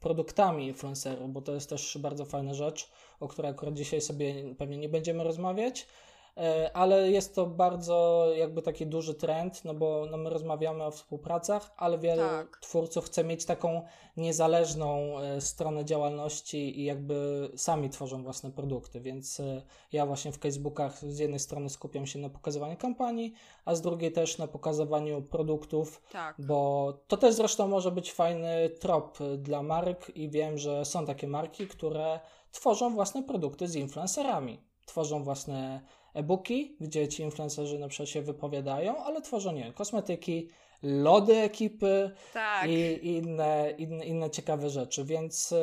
produktami 0.00 0.66
influencerów, 0.66 1.32
bo 1.32 1.42
to 1.42 1.54
jest 1.54 1.70
też 1.70 1.98
bardzo 1.98 2.24
fajna 2.24 2.54
rzecz, 2.54 2.90
o 3.20 3.28
której 3.28 3.50
akurat 3.50 3.74
dzisiaj 3.74 4.00
sobie 4.00 4.54
pewnie 4.58 4.78
nie 4.78 4.88
będziemy 4.88 5.24
rozmawiać, 5.24 5.86
ale 6.74 7.10
jest 7.10 7.34
to 7.34 7.46
bardzo 7.46 8.26
jakby 8.36 8.62
taki 8.62 8.86
duży 8.86 9.14
trend, 9.14 9.64
no 9.64 9.74
bo 9.74 10.06
no 10.10 10.16
my 10.16 10.30
rozmawiamy 10.30 10.84
o 10.84 10.90
współpracach, 10.90 11.72
ale 11.76 11.98
wielu 11.98 12.22
tak. 12.22 12.58
twórców 12.60 13.04
chce 13.04 13.24
mieć 13.24 13.44
taką 13.44 13.82
niezależną 14.16 15.18
e, 15.18 15.40
stronę 15.40 15.84
działalności 15.84 16.80
i 16.80 16.84
jakby 16.84 17.48
sami 17.56 17.90
tworzą 17.90 18.22
własne 18.22 18.50
produkty, 18.50 19.00
więc 19.00 19.40
e, 19.40 19.62
ja 19.92 20.06
właśnie 20.06 20.32
w 20.32 20.36
Facebookach 20.36 20.98
z 20.98 21.18
jednej 21.18 21.38
strony 21.38 21.70
skupiam 21.70 22.06
się 22.06 22.18
na 22.18 22.30
pokazywaniu 22.30 22.76
kampanii, 22.76 23.32
a 23.64 23.74
z 23.74 23.80
drugiej 23.80 24.12
też 24.12 24.38
na 24.38 24.46
pokazywaniu 24.46 25.22
produktów, 25.22 26.02
tak. 26.12 26.36
bo 26.38 26.92
to 27.06 27.16
też 27.16 27.34
zresztą 27.34 27.68
może 27.68 27.90
być 27.90 28.12
fajny 28.12 28.70
trop 28.80 29.18
dla 29.38 29.62
marek 29.62 30.16
i 30.16 30.28
wiem, 30.28 30.58
że 30.58 30.84
są 30.84 31.06
takie 31.06 31.28
marki, 31.28 31.66
które 31.66 32.20
tworzą 32.52 32.94
własne 32.94 33.22
produkty 33.22 33.68
z 33.68 33.74
influencerami, 33.74 34.60
tworzą 34.86 35.24
własne 35.24 35.80
e-booki, 36.16 36.76
gdzie 36.80 37.08
ci 37.08 37.22
influencerzy 37.22 37.78
na 37.78 37.88
przykład 37.88 38.08
się 38.08 38.22
wypowiadają, 38.22 39.04
ale 39.04 39.22
tworzą, 39.22 39.52
nie 39.52 39.64
wiem, 39.64 39.72
kosmetyki, 39.72 40.48
lody 40.82 41.36
ekipy 41.36 42.10
tak. 42.32 42.70
i 42.70 43.06
inne, 43.06 43.74
inne, 43.78 44.04
inne 44.04 44.30
ciekawe 44.30 44.70
rzeczy, 44.70 45.04
więc 45.04 45.52
y, 45.52 45.56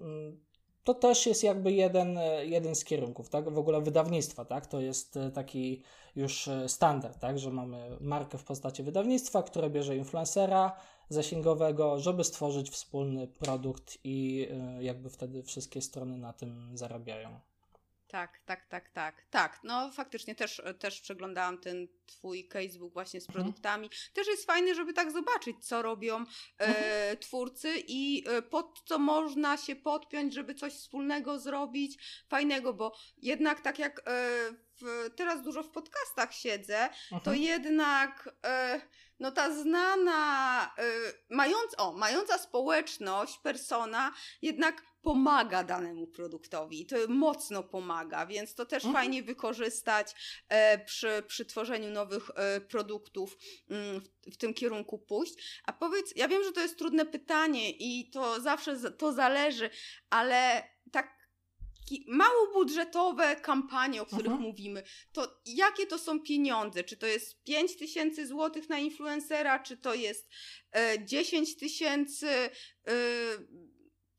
mm, 0.00 0.40
to 0.84 0.94
też 0.94 1.26
jest 1.26 1.42
jakby 1.44 1.72
jeden, 1.72 2.18
jeden 2.42 2.74
z 2.74 2.84
kierunków, 2.84 3.28
tak? 3.28 3.50
W 3.50 3.58
ogóle 3.58 3.80
wydawnictwa, 3.80 4.44
tak? 4.44 4.66
To 4.66 4.80
jest 4.80 5.16
y, 5.16 5.30
taki 5.30 5.82
już 6.16 6.50
standard, 6.66 7.18
tak? 7.18 7.38
Że 7.38 7.50
mamy 7.50 7.96
markę 8.00 8.38
w 8.38 8.44
postaci 8.44 8.82
wydawnictwa, 8.82 9.42
które 9.42 9.70
bierze 9.70 9.96
influencera 9.96 10.76
zasięgowego, 11.08 11.98
żeby 12.00 12.24
stworzyć 12.24 12.70
wspólny 12.70 13.28
produkt 13.28 13.98
i 14.04 14.48
jakby 14.80 15.10
wtedy 15.10 15.42
wszystkie 15.42 15.82
strony 15.82 16.18
na 16.18 16.32
tym 16.32 16.70
zarabiają. 16.74 17.40
Tak, 18.08 18.40
tak, 18.46 18.66
tak, 18.66 18.90
tak. 18.90 19.26
Tak, 19.30 19.60
no 19.64 19.90
faktycznie 19.92 20.34
też, 20.34 20.62
też 20.78 21.00
przeglądałam 21.00 21.58
ten 21.58 21.88
twój 22.06 22.48
casebook 22.48 22.92
właśnie 22.92 23.20
z 23.20 23.28
mhm. 23.28 23.44
produktami. 23.44 23.90
Też 24.12 24.26
jest 24.26 24.46
fajny, 24.46 24.74
żeby 24.74 24.92
tak 24.92 25.12
zobaczyć, 25.12 25.56
co 25.66 25.82
robią 25.82 26.16
e, 26.16 26.24
mhm. 26.58 27.16
twórcy 27.16 27.72
i 27.88 28.24
e, 28.28 28.42
pod 28.42 28.82
co 28.84 28.98
można 28.98 29.56
się 29.56 29.76
podpiąć, 29.76 30.34
żeby 30.34 30.54
coś 30.54 30.72
wspólnego 30.72 31.38
zrobić, 31.38 32.22
fajnego, 32.28 32.74
bo 32.74 32.96
jednak 33.16 33.60
tak 33.60 33.78
jak 33.78 33.98
e, 33.98 34.02
w, 34.80 35.10
teraz 35.16 35.42
dużo 35.42 35.62
w 35.62 35.70
podcastach 35.70 36.34
siedzę, 36.34 36.88
to 37.10 37.16
mhm. 37.16 37.36
jednak 37.36 38.34
e, 38.46 38.80
no 39.20 39.32
ta 39.32 39.54
znana, 39.54 40.74
y, 40.78 41.34
mając, 41.34 41.74
o, 41.78 41.92
mająca 41.92 42.38
społeczność, 42.38 43.38
persona, 43.38 44.12
jednak 44.42 44.82
pomaga 45.02 45.64
danemu 45.64 46.06
produktowi. 46.06 46.86
To 46.86 46.96
mocno 47.08 47.62
pomaga, 47.62 48.26
więc 48.26 48.54
to 48.54 48.66
też 48.66 48.84
mhm. 48.84 49.04
fajnie 49.04 49.22
wykorzystać 49.22 50.14
e, 50.48 50.84
przy, 50.84 51.22
przy 51.26 51.44
tworzeniu 51.44 51.90
nowych 51.90 52.30
e, 52.34 52.60
produktów, 52.60 53.36
mm, 53.70 54.00
w, 54.00 54.34
w, 54.34 54.36
tym 54.36 54.54
kierunku 54.54 54.98
pójść. 54.98 55.60
A 55.64 55.72
powiedz, 55.72 56.12
ja 56.16 56.28
wiem, 56.28 56.44
że 56.44 56.52
to 56.52 56.60
jest 56.60 56.78
trudne 56.78 57.06
pytanie 57.06 57.70
i 57.70 58.10
to 58.10 58.40
zawsze 58.40 58.90
to 58.90 59.12
zależy, 59.12 59.70
ale 60.10 60.68
tak 60.92 61.17
mało 62.08 62.52
budżetowe 62.52 63.36
kampanie, 63.36 64.02
o 64.02 64.06
których 64.06 64.32
mówimy, 64.40 64.82
to 65.12 65.40
jakie 65.46 65.86
to 65.86 65.98
są 65.98 66.20
pieniądze? 66.20 66.84
Czy 66.84 66.96
to 66.96 67.06
jest 67.06 67.42
5 67.42 67.76
tysięcy 67.76 68.26
złotych 68.26 68.68
na 68.68 68.78
influencera, 68.78 69.58
czy 69.58 69.76
to 69.76 69.94
jest 69.94 70.28
e, 70.72 71.04
10 71.04 71.56
tysięcy, 71.56 72.28
e, 72.28 72.50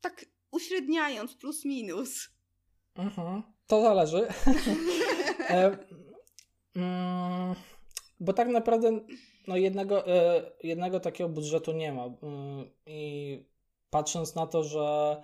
tak 0.00 0.24
uśredniając, 0.50 1.34
plus 1.34 1.64
minus? 1.64 2.28
Mhm. 2.94 3.42
To 3.66 3.82
zależy. 3.82 4.26
e, 5.48 5.78
mm, 6.76 7.54
bo 8.20 8.32
tak 8.32 8.48
naprawdę 8.48 9.00
no 9.46 9.56
jednego, 9.56 10.06
e, 10.06 10.42
jednego 10.62 11.00
takiego 11.00 11.30
budżetu 11.30 11.72
nie 11.72 11.92
ma. 11.92 12.04
Mm, 12.04 12.70
I 12.86 13.44
patrząc 13.90 14.34
na 14.34 14.46
to, 14.46 14.64
że 14.64 15.16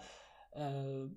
e, 0.52 1.08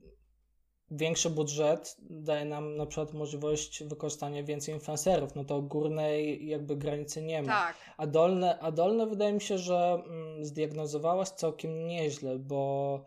większy 0.91 1.29
budżet 1.29 1.97
daje 1.99 2.45
nam 2.45 2.75
na 2.77 2.85
przykład 2.85 3.13
możliwość 3.13 3.83
wykorzystania 3.83 4.43
więcej 4.43 4.73
influencerów, 4.73 5.35
no 5.35 5.43
to 5.43 5.61
górnej 5.61 6.47
jakby 6.47 6.75
granicy 6.75 7.21
nie 7.21 7.41
ma. 7.41 7.47
Tak. 7.47 7.77
A, 7.97 8.07
dolne, 8.07 8.59
a 8.59 8.71
dolne 8.71 9.07
wydaje 9.07 9.33
mi 9.33 9.41
się, 9.41 9.57
że 9.57 10.03
mm, 10.05 10.45
zdiagnozowałaś 10.45 11.29
całkiem 11.29 11.87
nieźle, 11.87 12.39
bo 12.39 13.05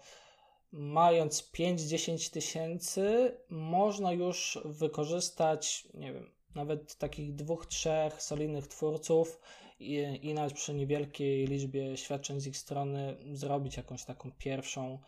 mając 0.73 1.51
5-10 1.51 2.33
tysięcy 2.33 3.37
można 3.49 4.13
już 4.13 4.59
wykorzystać, 4.65 5.89
nie 5.95 6.13
wiem, 6.13 6.31
nawet 6.55 6.97
takich 6.97 7.35
dwóch, 7.35 7.67
trzech 7.67 8.23
solidnych 8.23 8.67
twórców 8.67 9.41
i, 9.81 10.19
i 10.23 10.35
nawet 10.35 10.53
przy 10.53 10.75
niewielkiej 10.75 11.47
liczbie 11.47 11.97
świadczeń 11.97 12.41
z 12.41 12.47
ich 12.47 12.57
strony 12.57 13.17
zrobić 13.33 13.77
jakąś 13.77 14.05
taką 14.05 14.31
pierwszą 14.39 14.99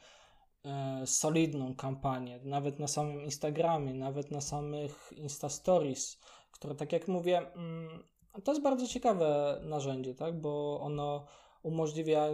solidną 1.04 1.74
kampanię, 1.74 2.40
nawet 2.44 2.78
na 2.78 2.88
samym 2.88 3.22
Instagramie, 3.22 3.94
nawet 3.94 4.30
na 4.30 4.40
samych 4.40 5.12
Insta 5.16 5.48
Stories, 5.48 6.20
które 6.52 6.74
tak 6.74 6.92
jak 6.92 7.08
mówię, 7.08 7.38
mm, 7.38 8.02
to 8.44 8.52
jest 8.52 8.62
bardzo 8.62 8.86
ciekawe 8.86 9.60
narzędzie, 9.64 10.14
tak? 10.14 10.40
bo 10.40 10.80
ono 10.80 11.26
umożliwia 11.62 12.28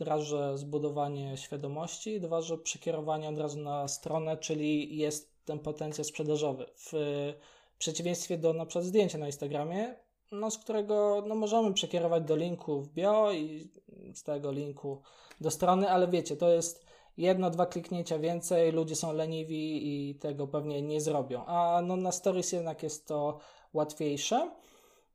raz, 0.00 0.22
że 0.22 0.58
zbudowanie 0.58 1.36
świadomości, 1.36 2.20
dwa, 2.20 2.40
że 2.40 2.58
przekierowanie 2.58 3.28
od 3.28 3.38
razu 3.38 3.58
na 3.60 3.88
stronę, 3.88 4.36
czyli 4.36 4.96
jest 4.96 5.44
ten 5.44 5.58
potencjał 5.58 6.04
sprzedażowy. 6.04 6.66
W 6.76 6.92
przeciwieństwie 7.78 8.38
do 8.38 8.52
na 8.52 8.66
przykład 8.66 8.84
zdjęcia 8.84 9.18
na 9.18 9.26
Instagramie, 9.26 9.94
no, 10.32 10.50
z 10.50 10.58
którego 10.58 11.24
no, 11.26 11.34
możemy 11.34 11.74
przekierować 11.74 12.24
do 12.24 12.36
linku 12.36 12.80
w 12.80 12.88
bio 12.88 13.32
i 13.32 13.70
z 14.14 14.22
tego 14.22 14.52
linku 14.52 15.02
do 15.40 15.50
strony, 15.50 15.90
ale 15.90 16.08
wiecie, 16.08 16.36
to 16.36 16.48
jest 16.48 16.89
jedno, 17.20 17.50
dwa 17.50 17.66
kliknięcia 17.66 18.18
więcej, 18.18 18.72
ludzie 18.72 18.96
są 18.96 19.12
leniwi 19.12 20.10
i 20.10 20.14
tego 20.14 20.46
pewnie 20.46 20.82
nie 20.82 21.00
zrobią. 21.00 21.44
A 21.46 21.82
no, 21.84 21.96
na 21.96 22.12
stories 22.12 22.52
jednak 22.52 22.82
jest 22.82 23.08
to 23.08 23.38
łatwiejsze. 23.72 24.50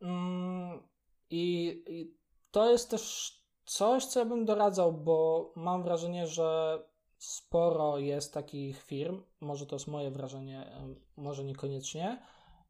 Mm, 0.02 0.84
i, 1.30 1.84
I 1.88 2.15
to 2.52 2.72
jest 2.72 2.90
też 2.90 3.34
coś, 3.65 4.06
co 4.06 4.19
ja 4.19 4.26
bym 4.26 4.45
doradzał, 4.45 4.94
bo 4.94 5.52
mam 5.56 5.84
wrażenie, 5.84 6.27
że 6.27 6.80
sporo 7.18 7.98
jest 7.98 8.34
takich 8.34 8.84
firm, 8.84 9.23
może 9.41 9.65
to 9.65 9.76
jest 9.76 9.88
moje 9.88 10.11
wrażenie, 10.11 10.72
może 11.18 11.44
niekoniecznie, 11.44 12.22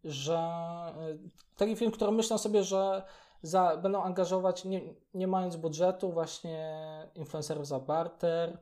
że 0.03 0.38
e, 0.38 1.18
takich 1.57 1.78
firm, 1.80 1.91
które 1.91 2.12
myślą 2.12 2.38
sobie, 2.38 2.64
że 2.64 3.03
za, 3.41 3.78
będą 3.78 4.03
angażować, 4.03 4.66
nie, 4.66 4.82
nie 5.14 5.28
mając 5.28 5.56
budżetu, 5.56 6.12
właśnie 6.12 6.88
influencerów 7.16 7.68
za 7.68 7.80
barter, 7.80 8.57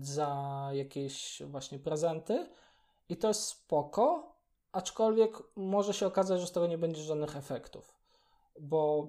za 0.00 0.68
jakieś 0.72 1.42
właśnie 1.46 1.78
prezenty 1.78 2.48
i 3.08 3.16
to 3.16 3.28
jest 3.28 3.42
spoko, 3.42 4.32
aczkolwiek 4.72 5.42
może 5.56 5.94
się 5.94 6.06
okazać, 6.06 6.40
że 6.40 6.46
z 6.46 6.52
tego 6.52 6.66
nie 6.66 6.78
będzie 6.78 7.02
żadnych 7.02 7.36
efektów, 7.36 7.94
bo 8.60 9.08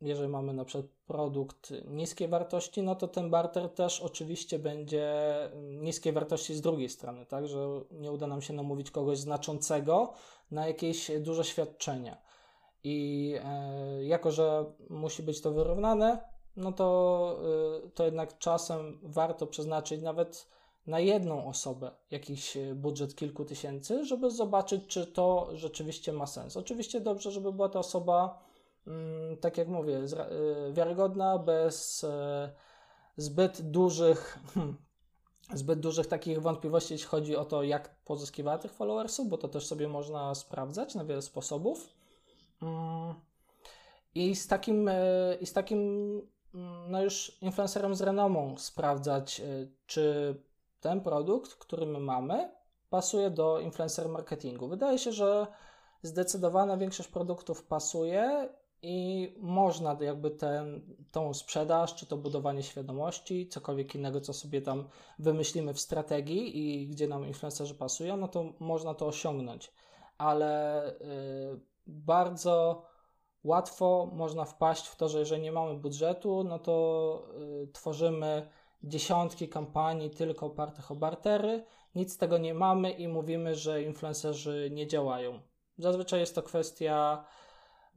jeżeli 0.00 0.28
mamy 0.28 0.52
na 0.52 0.64
przykład 0.64 0.90
produkt 1.06 1.72
niskiej 1.86 2.28
wartości, 2.28 2.82
no 2.82 2.94
to 2.94 3.08
ten 3.08 3.30
barter 3.30 3.68
też 3.68 4.00
oczywiście 4.00 4.58
będzie 4.58 5.14
niskiej 5.62 6.12
wartości 6.12 6.54
z 6.54 6.60
drugiej 6.60 6.88
strony, 6.88 7.26
tak, 7.26 7.46
że 7.46 7.68
nie 7.90 8.12
uda 8.12 8.26
nam 8.26 8.42
się 8.42 8.54
namówić 8.54 8.90
kogoś 8.90 9.18
znaczącego 9.18 10.12
na 10.50 10.66
jakieś 10.66 11.10
duże 11.20 11.44
świadczenia. 11.44 12.22
I 12.84 13.34
e, 13.44 14.04
jako, 14.04 14.30
że 14.30 14.64
musi 14.90 15.22
być 15.22 15.40
to 15.40 15.52
wyrównane, 15.52 16.31
no 16.56 16.72
to, 16.72 17.38
e, 17.84 17.90
to 17.90 18.04
jednak 18.04 18.38
czasem 18.38 18.98
warto 19.02 19.46
przeznaczyć 19.46 20.02
nawet 20.02 20.48
na 20.86 21.00
jedną 21.00 21.46
osobę 21.46 21.90
jakiś 22.10 22.58
budżet 22.74 23.14
kilku 23.14 23.44
tysięcy, 23.44 24.04
żeby 24.04 24.30
zobaczyć, 24.30 24.86
czy 24.86 25.06
to 25.06 25.48
rzeczywiście 25.52 26.12
ma 26.12 26.26
sens. 26.26 26.56
Oczywiście 26.56 27.00
dobrze, 27.00 27.30
żeby 27.30 27.52
była 27.52 27.68
to 27.68 27.78
osoba 27.78 28.42
Mm, 28.86 29.36
tak 29.36 29.58
jak 29.58 29.68
mówię, 29.68 29.98
y, 29.98 30.72
wiarygodna, 30.72 31.38
bez 31.38 32.06
zbyt 33.16 33.70
dużych, 33.70 34.38
hmm, 34.54 34.76
zbyt 35.54 35.80
dużych 35.80 36.06
takich 36.06 36.42
wątpliwości, 36.42 36.94
jeśli 36.94 37.08
chodzi 37.08 37.36
o 37.36 37.44
to, 37.44 37.62
jak 37.62 37.94
pozyskiwała 38.04 38.58
tych 38.58 38.72
followersów, 38.72 39.28
bo 39.28 39.38
to 39.38 39.48
też 39.48 39.66
sobie 39.66 39.88
można 39.88 40.34
sprawdzać 40.34 40.94
na 40.94 41.04
wiele 41.04 41.22
sposobów. 41.22 41.88
Mm, 42.62 43.14
I 44.14 44.36
z 44.36 44.46
takim, 44.46 44.90
i 45.40 45.46
z 45.46 45.52
takim 45.52 45.80
no 46.88 47.02
już 47.02 47.38
influencerem 47.40 47.94
z 47.94 48.02
renomą 48.02 48.58
sprawdzać, 48.58 49.40
e, 49.40 49.44
czy 49.86 50.34
ten 50.80 51.00
produkt, 51.00 51.54
który 51.54 51.86
my 51.86 52.00
mamy, 52.00 52.52
pasuje 52.90 53.30
do 53.30 53.60
influencer 53.60 54.08
marketingu. 54.08 54.68
Wydaje 54.68 54.98
się, 54.98 55.12
że 55.12 55.46
zdecydowana 56.02 56.76
większość 56.76 57.08
produktów 57.08 57.64
pasuje 57.64 58.48
i 58.82 59.28
można 59.40 59.96
jakby 60.00 60.30
ten, 60.30 60.96
tą 61.12 61.34
sprzedaż, 61.34 61.94
czy 61.94 62.06
to 62.06 62.16
budowanie 62.16 62.62
świadomości, 62.62 63.48
cokolwiek 63.48 63.94
innego, 63.94 64.20
co 64.20 64.32
sobie 64.32 64.62
tam 64.62 64.88
wymyślimy 65.18 65.74
w 65.74 65.80
strategii 65.80 66.58
i 66.58 66.88
gdzie 66.88 67.08
nam 67.08 67.26
influencerzy 67.26 67.74
pasują, 67.74 68.16
no 68.16 68.28
to 68.28 68.44
można 68.58 68.94
to 68.94 69.06
osiągnąć. 69.06 69.72
Ale 70.18 70.86
y, 70.90 71.60
bardzo 71.86 72.84
łatwo 73.44 74.10
można 74.12 74.44
wpaść 74.44 74.86
w 74.86 74.96
to, 74.96 75.08
że 75.08 75.18
jeżeli 75.18 75.42
nie 75.42 75.52
mamy 75.52 75.74
budżetu, 75.74 76.44
no 76.44 76.58
to 76.58 77.28
y, 77.62 77.72
tworzymy 77.72 78.48
dziesiątki 78.82 79.48
kampanii 79.48 80.10
tylko 80.10 80.46
opartych 80.46 80.90
o 80.90 80.94
bartery, 80.94 81.64
nic 81.94 82.12
z 82.12 82.18
tego 82.18 82.38
nie 82.38 82.54
mamy 82.54 82.90
i 82.90 83.08
mówimy, 83.08 83.54
że 83.54 83.82
influencerzy 83.82 84.68
nie 84.72 84.86
działają. 84.86 85.40
Zazwyczaj 85.78 86.20
jest 86.20 86.34
to 86.34 86.42
kwestia 86.42 87.24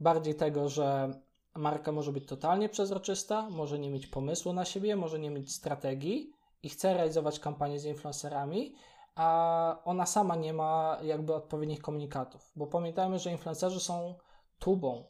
bardziej 0.00 0.34
tego, 0.34 0.68
że 0.68 1.10
marka 1.54 1.92
może 1.92 2.12
być 2.12 2.26
totalnie 2.26 2.68
przezroczysta, 2.68 3.50
może 3.50 3.78
nie 3.78 3.90
mieć 3.90 4.06
pomysłu 4.06 4.52
na 4.52 4.64
siebie, 4.64 4.96
może 4.96 5.18
nie 5.18 5.30
mieć 5.30 5.52
strategii 5.52 6.32
i 6.62 6.68
chce 6.68 6.94
realizować 6.94 7.40
kampanię 7.40 7.80
z 7.80 7.84
influencerami, 7.84 8.74
a 9.14 9.78
ona 9.84 10.06
sama 10.06 10.36
nie 10.36 10.52
ma 10.52 10.98
jakby 11.02 11.34
odpowiednich 11.34 11.82
komunikatów. 11.82 12.52
Bo 12.56 12.66
pamiętajmy, 12.66 13.18
że 13.18 13.30
influencerzy 13.30 13.80
są 13.80 14.14
tubą. 14.58 15.04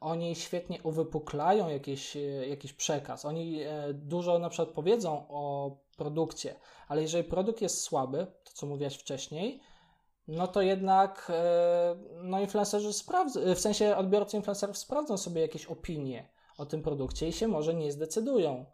Oni 0.00 0.34
świetnie 0.34 0.82
uwypuklają 0.82 1.68
jakiś, 1.68 2.16
jakiś 2.48 2.72
przekaz. 2.72 3.24
Oni 3.24 3.62
e, 3.62 3.94
dużo 3.94 4.38
na 4.38 4.48
przykład 4.48 4.74
powiedzą 4.74 5.26
o 5.28 5.70
produkcie, 5.96 6.54
ale 6.88 7.02
jeżeli 7.02 7.24
produkt 7.24 7.62
jest 7.62 7.80
słaby, 7.80 8.26
to 8.44 8.52
co 8.52 8.66
mówiłaś 8.66 8.96
wcześniej, 8.96 9.60
no 10.28 10.46
to 10.46 10.62
jednak 10.62 11.32
e, 11.34 11.96
no 12.22 12.40
influencerzy 12.40 12.92
sprawdzą, 12.92 13.40
w 13.54 13.60
sensie 13.60 13.96
odbiorcy 13.96 14.36
influencerów 14.36 14.78
sprawdzą 14.78 15.16
sobie 15.16 15.40
jakieś 15.40 15.66
opinie 15.66 16.28
o 16.58 16.66
tym 16.66 16.82
produkcie 16.82 17.28
i 17.28 17.32
się 17.32 17.48
może 17.48 17.74
nie 17.74 17.92
zdecydują. 17.92 18.66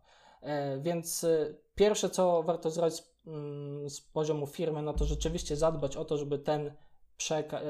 E, 0.42 0.78
więc 0.78 1.24
e, 1.24 1.54
pierwsze, 1.74 2.10
co 2.10 2.42
warto 2.42 2.70
zrobić 2.70 3.02
mm, 3.26 3.90
z 3.90 4.00
poziomu 4.00 4.46
firmy, 4.46 4.82
no 4.82 4.92
to 4.92 5.04
rzeczywiście 5.04 5.56
zadbać 5.56 5.96
o 5.96 6.04
to, 6.04 6.18
żeby 6.18 6.38
ten, 6.38 6.72
przekaz, 7.22 7.62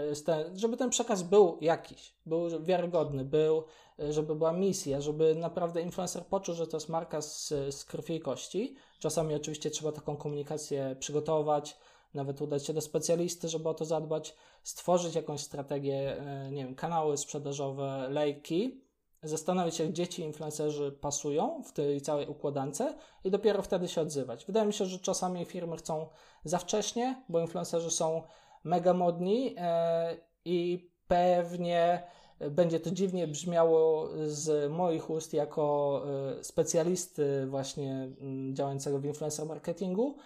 żeby 0.54 0.76
ten 0.76 0.90
przekaz 0.90 1.22
był 1.22 1.58
jakiś, 1.60 2.14
był 2.26 2.64
wiarygodny, 2.64 3.24
był, 3.24 3.64
żeby 3.98 4.34
była 4.34 4.52
misja, 4.52 5.00
żeby 5.00 5.34
naprawdę 5.34 5.82
influencer 5.82 6.26
poczuł, 6.26 6.54
że 6.54 6.66
to 6.66 6.76
jest 6.76 6.88
marka 6.88 7.22
z, 7.22 7.48
z 7.48 7.84
krwi 7.84 8.14
i 8.14 8.20
kości. 8.20 8.76
Czasami 8.98 9.34
oczywiście 9.34 9.70
trzeba 9.70 9.92
taką 9.92 10.16
komunikację 10.16 10.96
przygotować, 11.00 11.76
nawet 12.14 12.40
udać 12.40 12.66
się 12.66 12.72
do 12.72 12.80
specjalisty, 12.80 13.48
żeby 13.48 13.68
o 13.68 13.74
to 13.74 13.84
zadbać, 13.84 14.34
stworzyć 14.62 15.14
jakąś 15.14 15.40
strategię, 15.40 16.18
e, 16.18 16.50
nie 16.50 16.64
wiem, 16.64 16.74
kanały 16.74 17.16
sprzedażowe, 17.16 18.08
lejki, 18.10 18.82
zastanowić 19.22 19.74
się, 19.74 19.86
gdzie 19.86 20.08
ci 20.08 20.22
influencerzy 20.22 20.92
pasują 20.92 21.62
w 21.62 21.72
tej 21.72 22.00
całej 22.00 22.28
układance 22.28 22.82
i 23.24 23.30
dopiero 23.30 23.62
wtedy 23.62 23.88
się 23.88 24.00
odzywać. 24.00 24.44
Wydaje 24.44 24.66
mi 24.66 24.72
się, 24.72 24.86
że 24.86 24.98
czasami 24.98 25.44
firmy 25.44 25.76
chcą 25.76 26.06
za 26.44 26.58
wcześnie, 26.58 27.24
bo 27.28 27.40
influencerzy 27.40 27.90
są 27.90 28.22
mega 28.64 28.94
modni 28.94 29.54
e, 29.58 30.16
i 30.44 30.90
pewnie 31.08 32.02
będzie 32.50 32.80
to 32.80 32.90
dziwnie 32.90 33.26
brzmiało 33.28 34.08
z 34.26 34.72
moich 34.72 35.10
ust 35.10 35.32
jako 35.32 36.02
e, 36.38 36.44
specjalisty 36.44 37.46
właśnie 37.46 37.92
mm, 38.20 38.56
działającego 38.56 38.98
w 38.98 39.04
influencer 39.04 39.46
marketingu, 39.46 40.16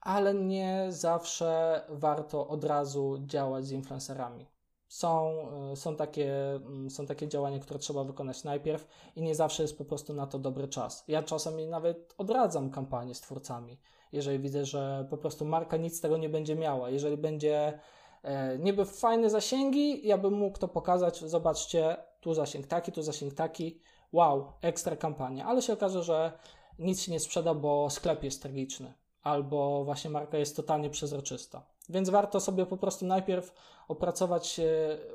ale 0.00 0.34
nie 0.34 0.86
zawsze 0.88 1.82
warto 1.88 2.48
od 2.48 2.64
razu 2.64 3.18
działać 3.26 3.66
z 3.66 3.70
influencerami. 3.70 4.46
Są, 4.88 5.32
y, 5.72 5.76
są, 5.76 5.96
takie, 5.96 6.54
mm, 6.54 6.90
są 6.90 7.06
takie 7.06 7.28
działania, 7.28 7.58
które 7.58 7.78
trzeba 7.78 8.04
wykonać 8.04 8.44
najpierw 8.44 8.86
i 9.16 9.22
nie 9.22 9.34
zawsze 9.34 9.62
jest 9.62 9.78
po 9.78 9.84
prostu 9.84 10.14
na 10.14 10.26
to 10.26 10.38
dobry 10.38 10.68
czas. 10.68 11.04
Ja 11.08 11.22
czasami 11.22 11.66
nawet 11.66 12.14
odradzam 12.18 12.70
kampanię 12.70 13.14
z 13.14 13.20
twórcami, 13.20 13.78
jeżeli 14.12 14.38
widzę, 14.38 14.64
że 14.64 15.06
po 15.10 15.16
prostu 15.16 15.44
marka 15.44 15.76
nic 15.76 15.98
z 15.98 16.00
tego 16.00 16.16
nie 16.16 16.28
będzie 16.28 16.56
miała. 16.56 16.90
Jeżeli 16.90 17.16
będzie 17.16 17.78
e, 18.22 18.58
niby 18.58 18.84
fajne 18.84 19.30
zasięgi, 19.30 20.06
ja 20.06 20.18
bym 20.18 20.34
mógł 20.34 20.58
to 20.58 20.68
pokazać, 20.68 21.18
zobaczcie, 21.18 21.96
tu 22.20 22.34
zasięg 22.34 22.66
taki, 22.66 22.92
tu 22.92 23.02
zasięg 23.02 23.34
taki, 23.34 23.80
wow, 24.12 24.52
ekstra 24.60 24.96
kampania, 24.96 25.46
ale 25.46 25.62
się 25.62 25.72
okaże, 25.72 26.02
że 26.02 26.32
nic 26.78 27.02
się 27.02 27.12
nie 27.12 27.20
sprzeda, 27.20 27.54
bo 27.54 27.90
sklep 27.90 28.24
jest 28.24 28.42
tragiczny 28.42 28.94
albo 29.22 29.84
właśnie 29.84 30.10
marka 30.10 30.38
jest 30.38 30.56
totalnie 30.56 30.90
przezroczysta. 30.90 31.62
Więc 31.88 32.10
warto 32.10 32.40
sobie 32.40 32.66
po 32.66 32.76
prostu 32.76 33.06
najpierw 33.06 33.52
opracować 33.88 34.60
e, 34.60 34.64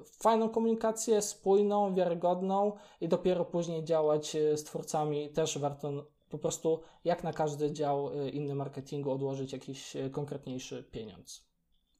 fajną 0.03 0.49
komunikację, 0.49 1.21
spójną, 1.21 1.93
wiarygodną 1.93 2.71
i 3.01 3.07
dopiero 3.07 3.45
później 3.45 3.83
działać 3.83 4.35
e, 4.35 4.57
z 4.57 4.63
twórcami. 4.63 5.29
Też 5.29 5.57
warto 5.57 5.91
po 6.29 6.37
prostu, 6.37 6.83
jak 7.03 7.23
na 7.23 7.33
każdy 7.33 7.71
dział 7.71 8.09
e, 8.09 8.29
inny 8.29 8.55
marketingu, 8.55 9.11
odłożyć 9.11 9.53
jakiś 9.53 9.93
konkretniejszy 10.11 10.83
pieniądz. 10.91 11.47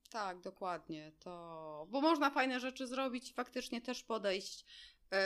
Tak, 0.10 0.42
dokładnie. 0.42 1.12
To, 1.20 1.88
bo 1.90 2.02
można 2.02 2.30
fajne 2.30 2.60
rzeczy 2.60 2.88
zrobić 2.88 3.30
i 3.30 3.34
faktycznie 3.34 3.82
też 3.82 4.04
podejść 4.04 4.66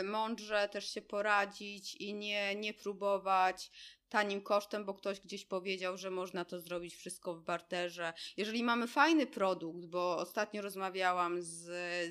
mądrze, 0.04 0.70
też 0.70 0.90
się 0.90 1.02
poradzić 1.02 1.96
i 1.96 2.14
nie, 2.14 2.56
nie 2.56 2.74
próbować 2.74 3.72
tanim 4.12 4.42
kosztem, 4.42 4.86
bo 4.86 4.94
ktoś 4.94 5.20
gdzieś 5.20 5.46
powiedział, 5.46 5.98
że 5.98 6.12
można 6.12 6.46
to 6.46 6.60
zrobić 6.60 6.96
wszystko 6.96 7.34
w 7.34 7.42
barterze. 7.42 8.14
Jeżeli 8.38 8.64
mamy 8.64 8.88
fajny 8.88 9.28
produkt, 9.28 9.86
bo 9.86 10.18
ostatnio 10.18 10.62
rozmawiałam 10.62 11.42
z, 11.42 11.66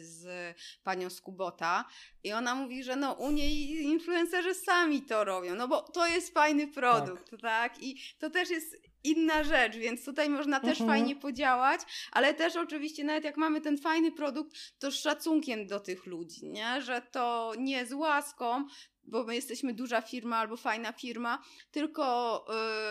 z 0.05 0.56
panią 0.82 1.10
z 1.10 1.20
Kubota 1.20 1.85
i 2.24 2.32
ona 2.32 2.55
mówi, 2.55 2.85
że 2.85 2.97
no 2.97 3.12
u 3.12 3.31
niej 3.31 3.82
influencerzy 3.82 4.55
sami 4.55 5.02
to 5.02 5.24
robią, 5.24 5.55
no 5.55 5.68
bo 5.68 5.82
to 5.82 6.06
jest 6.06 6.35
fajny 6.35 6.68
produkt, 6.68 7.31
tak? 7.31 7.40
tak? 7.40 7.82
I 7.82 8.01
to 8.18 8.31
też 8.31 8.51
jest 8.51 8.77
inna 9.05 9.44
rzecz, 9.44 9.77
więc 9.77 10.05
tutaj 10.05 10.28
można 10.28 10.60
też 10.60 10.81
mhm. 10.81 10.89
fajnie 10.90 11.16
podziałać, 11.16 11.81
ale 12.12 12.35
też 12.35 12.56
oczywiście 12.56 13.05
nawet 13.05 13.24
jak 13.24 13.36
mamy 13.36 13.60
ten 13.60 13.78
fajny 13.78 14.12
produkt, 14.12 14.56
to 14.78 14.90
z 14.90 14.94
szacunkiem 14.94 15.66
do 15.66 15.81
tych 15.81 16.06
ludzi, 16.06 16.47
nie? 16.47 16.82
Że 16.82 17.02
to 17.12 17.52
nie 17.59 17.86
z 17.86 17.93
łaską, 17.93 18.66
bo 19.10 19.24
my 19.24 19.34
jesteśmy 19.34 19.74
duża 19.74 20.00
firma 20.00 20.36
albo 20.36 20.56
fajna 20.56 20.92
firma, 20.92 21.42
tylko 21.70 22.46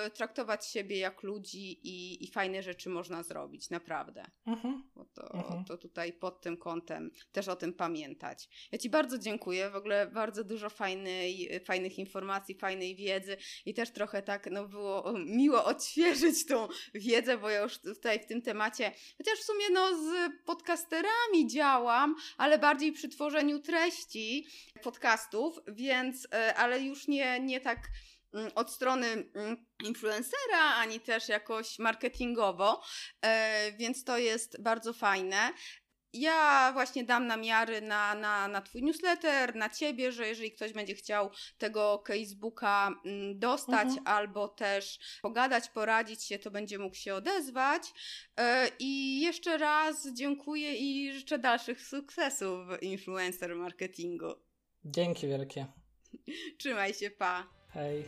y, 0.07 0.09
traktować 0.09 0.67
siebie 0.67 0.97
jak 0.97 1.23
ludzi 1.23 1.71
i, 1.83 2.23
i 2.23 2.31
fajne 2.31 2.63
rzeczy 2.63 2.89
można 2.89 3.23
zrobić, 3.23 3.69
naprawdę. 3.69 4.25
Mhm. 4.45 4.83
To, 5.13 5.33
mhm. 5.33 5.65
to 5.65 5.77
tutaj 5.77 6.13
pod 6.13 6.41
tym 6.41 6.57
kątem 6.57 7.11
też 7.31 7.47
o 7.47 7.55
tym 7.55 7.73
pamiętać. 7.73 8.49
Ja 8.71 8.77
Ci 8.77 8.89
bardzo 8.89 9.17
dziękuję, 9.17 9.69
w 9.69 9.75
ogóle 9.75 10.07
bardzo 10.07 10.43
dużo 10.43 10.69
fajnej, 10.69 11.59
fajnych 11.65 11.99
informacji, 11.99 12.55
fajnej 12.55 12.95
wiedzy 12.95 13.37
i 13.65 13.73
też 13.73 13.91
trochę 13.91 14.21
tak 14.21 14.51
no, 14.51 14.67
było 14.67 15.13
miło 15.25 15.65
odświeżyć 15.65 16.45
tą 16.45 16.67
wiedzę, 16.93 17.37
bo 17.37 17.49
ja 17.49 17.61
już 17.61 17.77
tutaj 17.77 18.19
w 18.19 18.25
tym 18.25 18.41
temacie, 18.41 18.91
chociaż 19.17 19.39
w 19.39 19.43
sumie 19.43 19.65
no, 19.71 19.95
z 19.95 20.31
podcasterami 20.45 21.47
działam, 21.47 22.15
ale 22.37 22.59
bardziej 22.59 22.91
przy 22.91 23.09
tworzeniu 23.09 23.59
treści 23.59 24.47
podcastów, 24.83 25.59
więc, 25.67 26.08
e, 26.33 26.55
ale 26.55 26.79
już 26.79 27.07
nie, 27.07 27.39
nie 27.39 27.61
tak 27.61 27.79
mm, 28.33 28.51
od 28.55 28.71
strony 28.71 29.07
mm, 29.07 29.65
influencera, 29.83 30.75
ani 30.75 30.99
też 30.99 31.29
jakoś 31.29 31.79
marketingowo, 31.79 32.81
e, 33.21 33.71
więc 33.71 34.03
to 34.03 34.17
jest 34.17 34.61
bardzo 34.61 34.93
fajne. 34.93 35.53
Ja 36.13 36.71
właśnie 36.73 37.03
dam 37.03 37.27
namiary 37.27 37.81
na, 37.81 38.15
na, 38.15 38.47
na 38.47 38.61
Twój 38.61 38.83
newsletter, 38.83 39.55
na 39.55 39.69
Ciebie, 39.69 40.11
że 40.11 40.27
jeżeli 40.27 40.51
ktoś 40.51 40.73
będzie 40.73 40.95
chciał 40.95 41.29
tego 41.57 42.03
Facebooka 42.07 42.91
mm, 43.05 43.39
dostać 43.39 43.87
mhm. 43.87 44.07
albo 44.07 44.47
też 44.47 44.99
pogadać, 45.21 45.69
poradzić 45.69 46.23
się, 46.23 46.39
to 46.39 46.51
będzie 46.51 46.79
mógł 46.79 46.95
się 46.95 47.15
odezwać. 47.15 47.83
E, 48.37 48.71
I 48.79 49.21
jeszcze 49.21 49.57
raz 49.57 50.13
dziękuję 50.13 50.75
i 50.75 51.13
życzę 51.13 51.39
dalszych 51.39 51.81
sukcesów 51.81 52.67
w 52.67 52.83
influencer 52.83 53.55
marketingu. 53.55 54.33
Dzięki 54.85 55.27
wielkie. 55.27 55.67
Trzymaj 56.57 56.93
się, 56.93 57.09
pa. 57.09 57.47
Hej. 57.69 58.03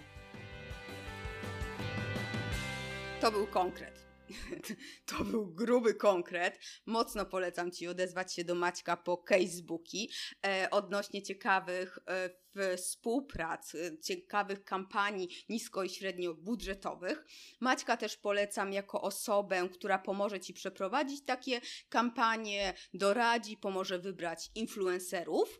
To 3.21 3.31
był 3.31 3.47
konkret. 3.47 4.01
To 5.05 5.23
był 5.23 5.47
gruby 5.47 5.93
konkret. 5.93 6.59
Mocno 6.85 7.25
polecam 7.25 7.71
Ci 7.71 7.87
odezwać 7.87 8.33
się 8.33 8.43
do 8.43 8.55
Maćka 8.55 8.97
po 8.97 9.23
Facebooki 9.29 10.11
e, 10.45 10.67
odnośnie 10.71 11.21
ciekawych 11.21 11.99
e, 12.07 12.29
współprac, 12.77 13.75
y, 13.75 13.97
ciekawych 14.03 14.63
kampanii 14.63 15.29
nisko 15.49 15.83
i 15.83 15.89
średnio 15.89 16.33
budżetowych. 16.33 17.25
Maćka 17.59 17.97
też 17.97 18.17
polecam 18.17 18.73
jako 18.73 19.01
osobę, 19.01 19.69
która 19.73 19.99
pomoże 19.99 20.39
Ci 20.39 20.53
przeprowadzić 20.53 21.25
takie 21.25 21.61
kampanie, 21.89 22.73
doradzi, 22.93 23.57
pomoże 23.57 23.99
wybrać 23.99 24.51
influencerów. 24.55 25.59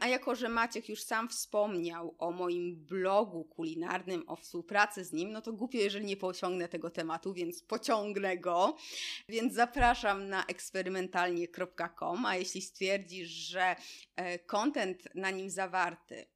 A 0.00 0.08
jako, 0.08 0.34
że 0.34 0.48
Maciek 0.48 0.88
już 0.88 1.02
sam 1.02 1.28
wspomniał 1.28 2.14
o 2.18 2.30
moim 2.30 2.76
blogu 2.76 3.44
kulinarnym, 3.44 4.24
o 4.26 4.36
współpracy 4.36 5.04
z 5.04 5.12
nim, 5.12 5.32
no 5.32 5.42
to 5.42 5.52
głupio, 5.52 5.78
jeżeli 5.78 6.06
nie 6.06 6.16
pociągnę 6.16 6.68
tego 6.68 6.90
tematu, 6.90 7.32
więc 7.32 7.62
pociągnę 7.62 8.38
go. 8.38 8.76
Więc 9.28 9.54
zapraszam 9.54 10.28
na 10.28 10.44
eksperymentalnie.com, 10.46 12.26
a 12.26 12.36
jeśli 12.36 12.62
stwierdzisz, 12.62 13.28
że 13.28 13.76
content 14.46 15.14
na 15.14 15.30
nim 15.30 15.50
zawarty 15.50 16.26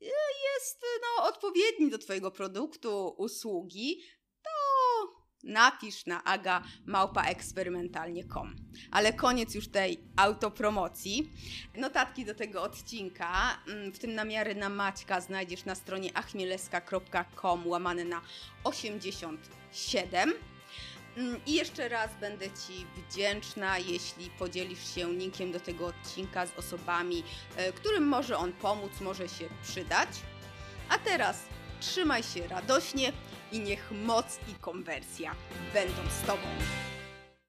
jest 0.00 0.84
no, 1.02 1.24
odpowiedni 1.24 1.90
do 1.90 1.98
Twojego 1.98 2.30
produktu, 2.30 3.14
usługi, 3.18 4.00
to 4.42 4.50
napisz 5.44 6.06
na 6.06 6.24
aga.małpaeksperymentalnie.com. 6.24 8.56
Ale 8.90 9.12
koniec 9.12 9.54
już 9.54 9.68
tej 9.68 9.98
autopromocji. 10.16 11.30
Notatki 11.76 12.24
do 12.24 12.34
tego 12.34 12.62
odcinka, 12.62 13.58
mm, 13.68 13.92
w 13.92 13.98
tym 13.98 14.14
namiary 14.14 14.54
na 14.54 14.68
Maćka 14.68 15.20
znajdziesz 15.20 15.64
na 15.64 15.74
stronie 15.74 16.16
achmieleska.com 16.16 17.66
łamane 17.66 18.04
na 18.04 18.20
87. 18.64 20.34
Mm, 21.16 21.40
I 21.46 21.54
jeszcze 21.54 21.88
raz 21.88 22.10
będę 22.20 22.46
Ci 22.46 22.86
wdzięczna, 22.96 23.78
jeśli 23.78 24.30
podzielisz 24.30 24.94
się 24.94 25.12
linkiem 25.12 25.52
do 25.52 25.60
tego 25.60 25.86
odcinka 25.86 26.46
z 26.46 26.58
osobami, 26.58 27.24
e, 27.56 27.72
którym 27.72 28.08
może 28.08 28.36
on 28.36 28.52
pomóc, 28.52 29.00
może 29.00 29.28
się 29.28 29.48
przydać. 29.62 30.08
A 30.88 30.98
teraz 30.98 31.42
trzymaj 31.80 32.22
się 32.22 32.48
radośnie 32.48 33.12
i 33.52 33.60
niech 33.60 33.90
moc 33.90 34.38
i 34.48 34.54
konwersja 34.54 35.34
będą 35.74 36.02
z 36.22 36.26
Tobą. 36.26 36.48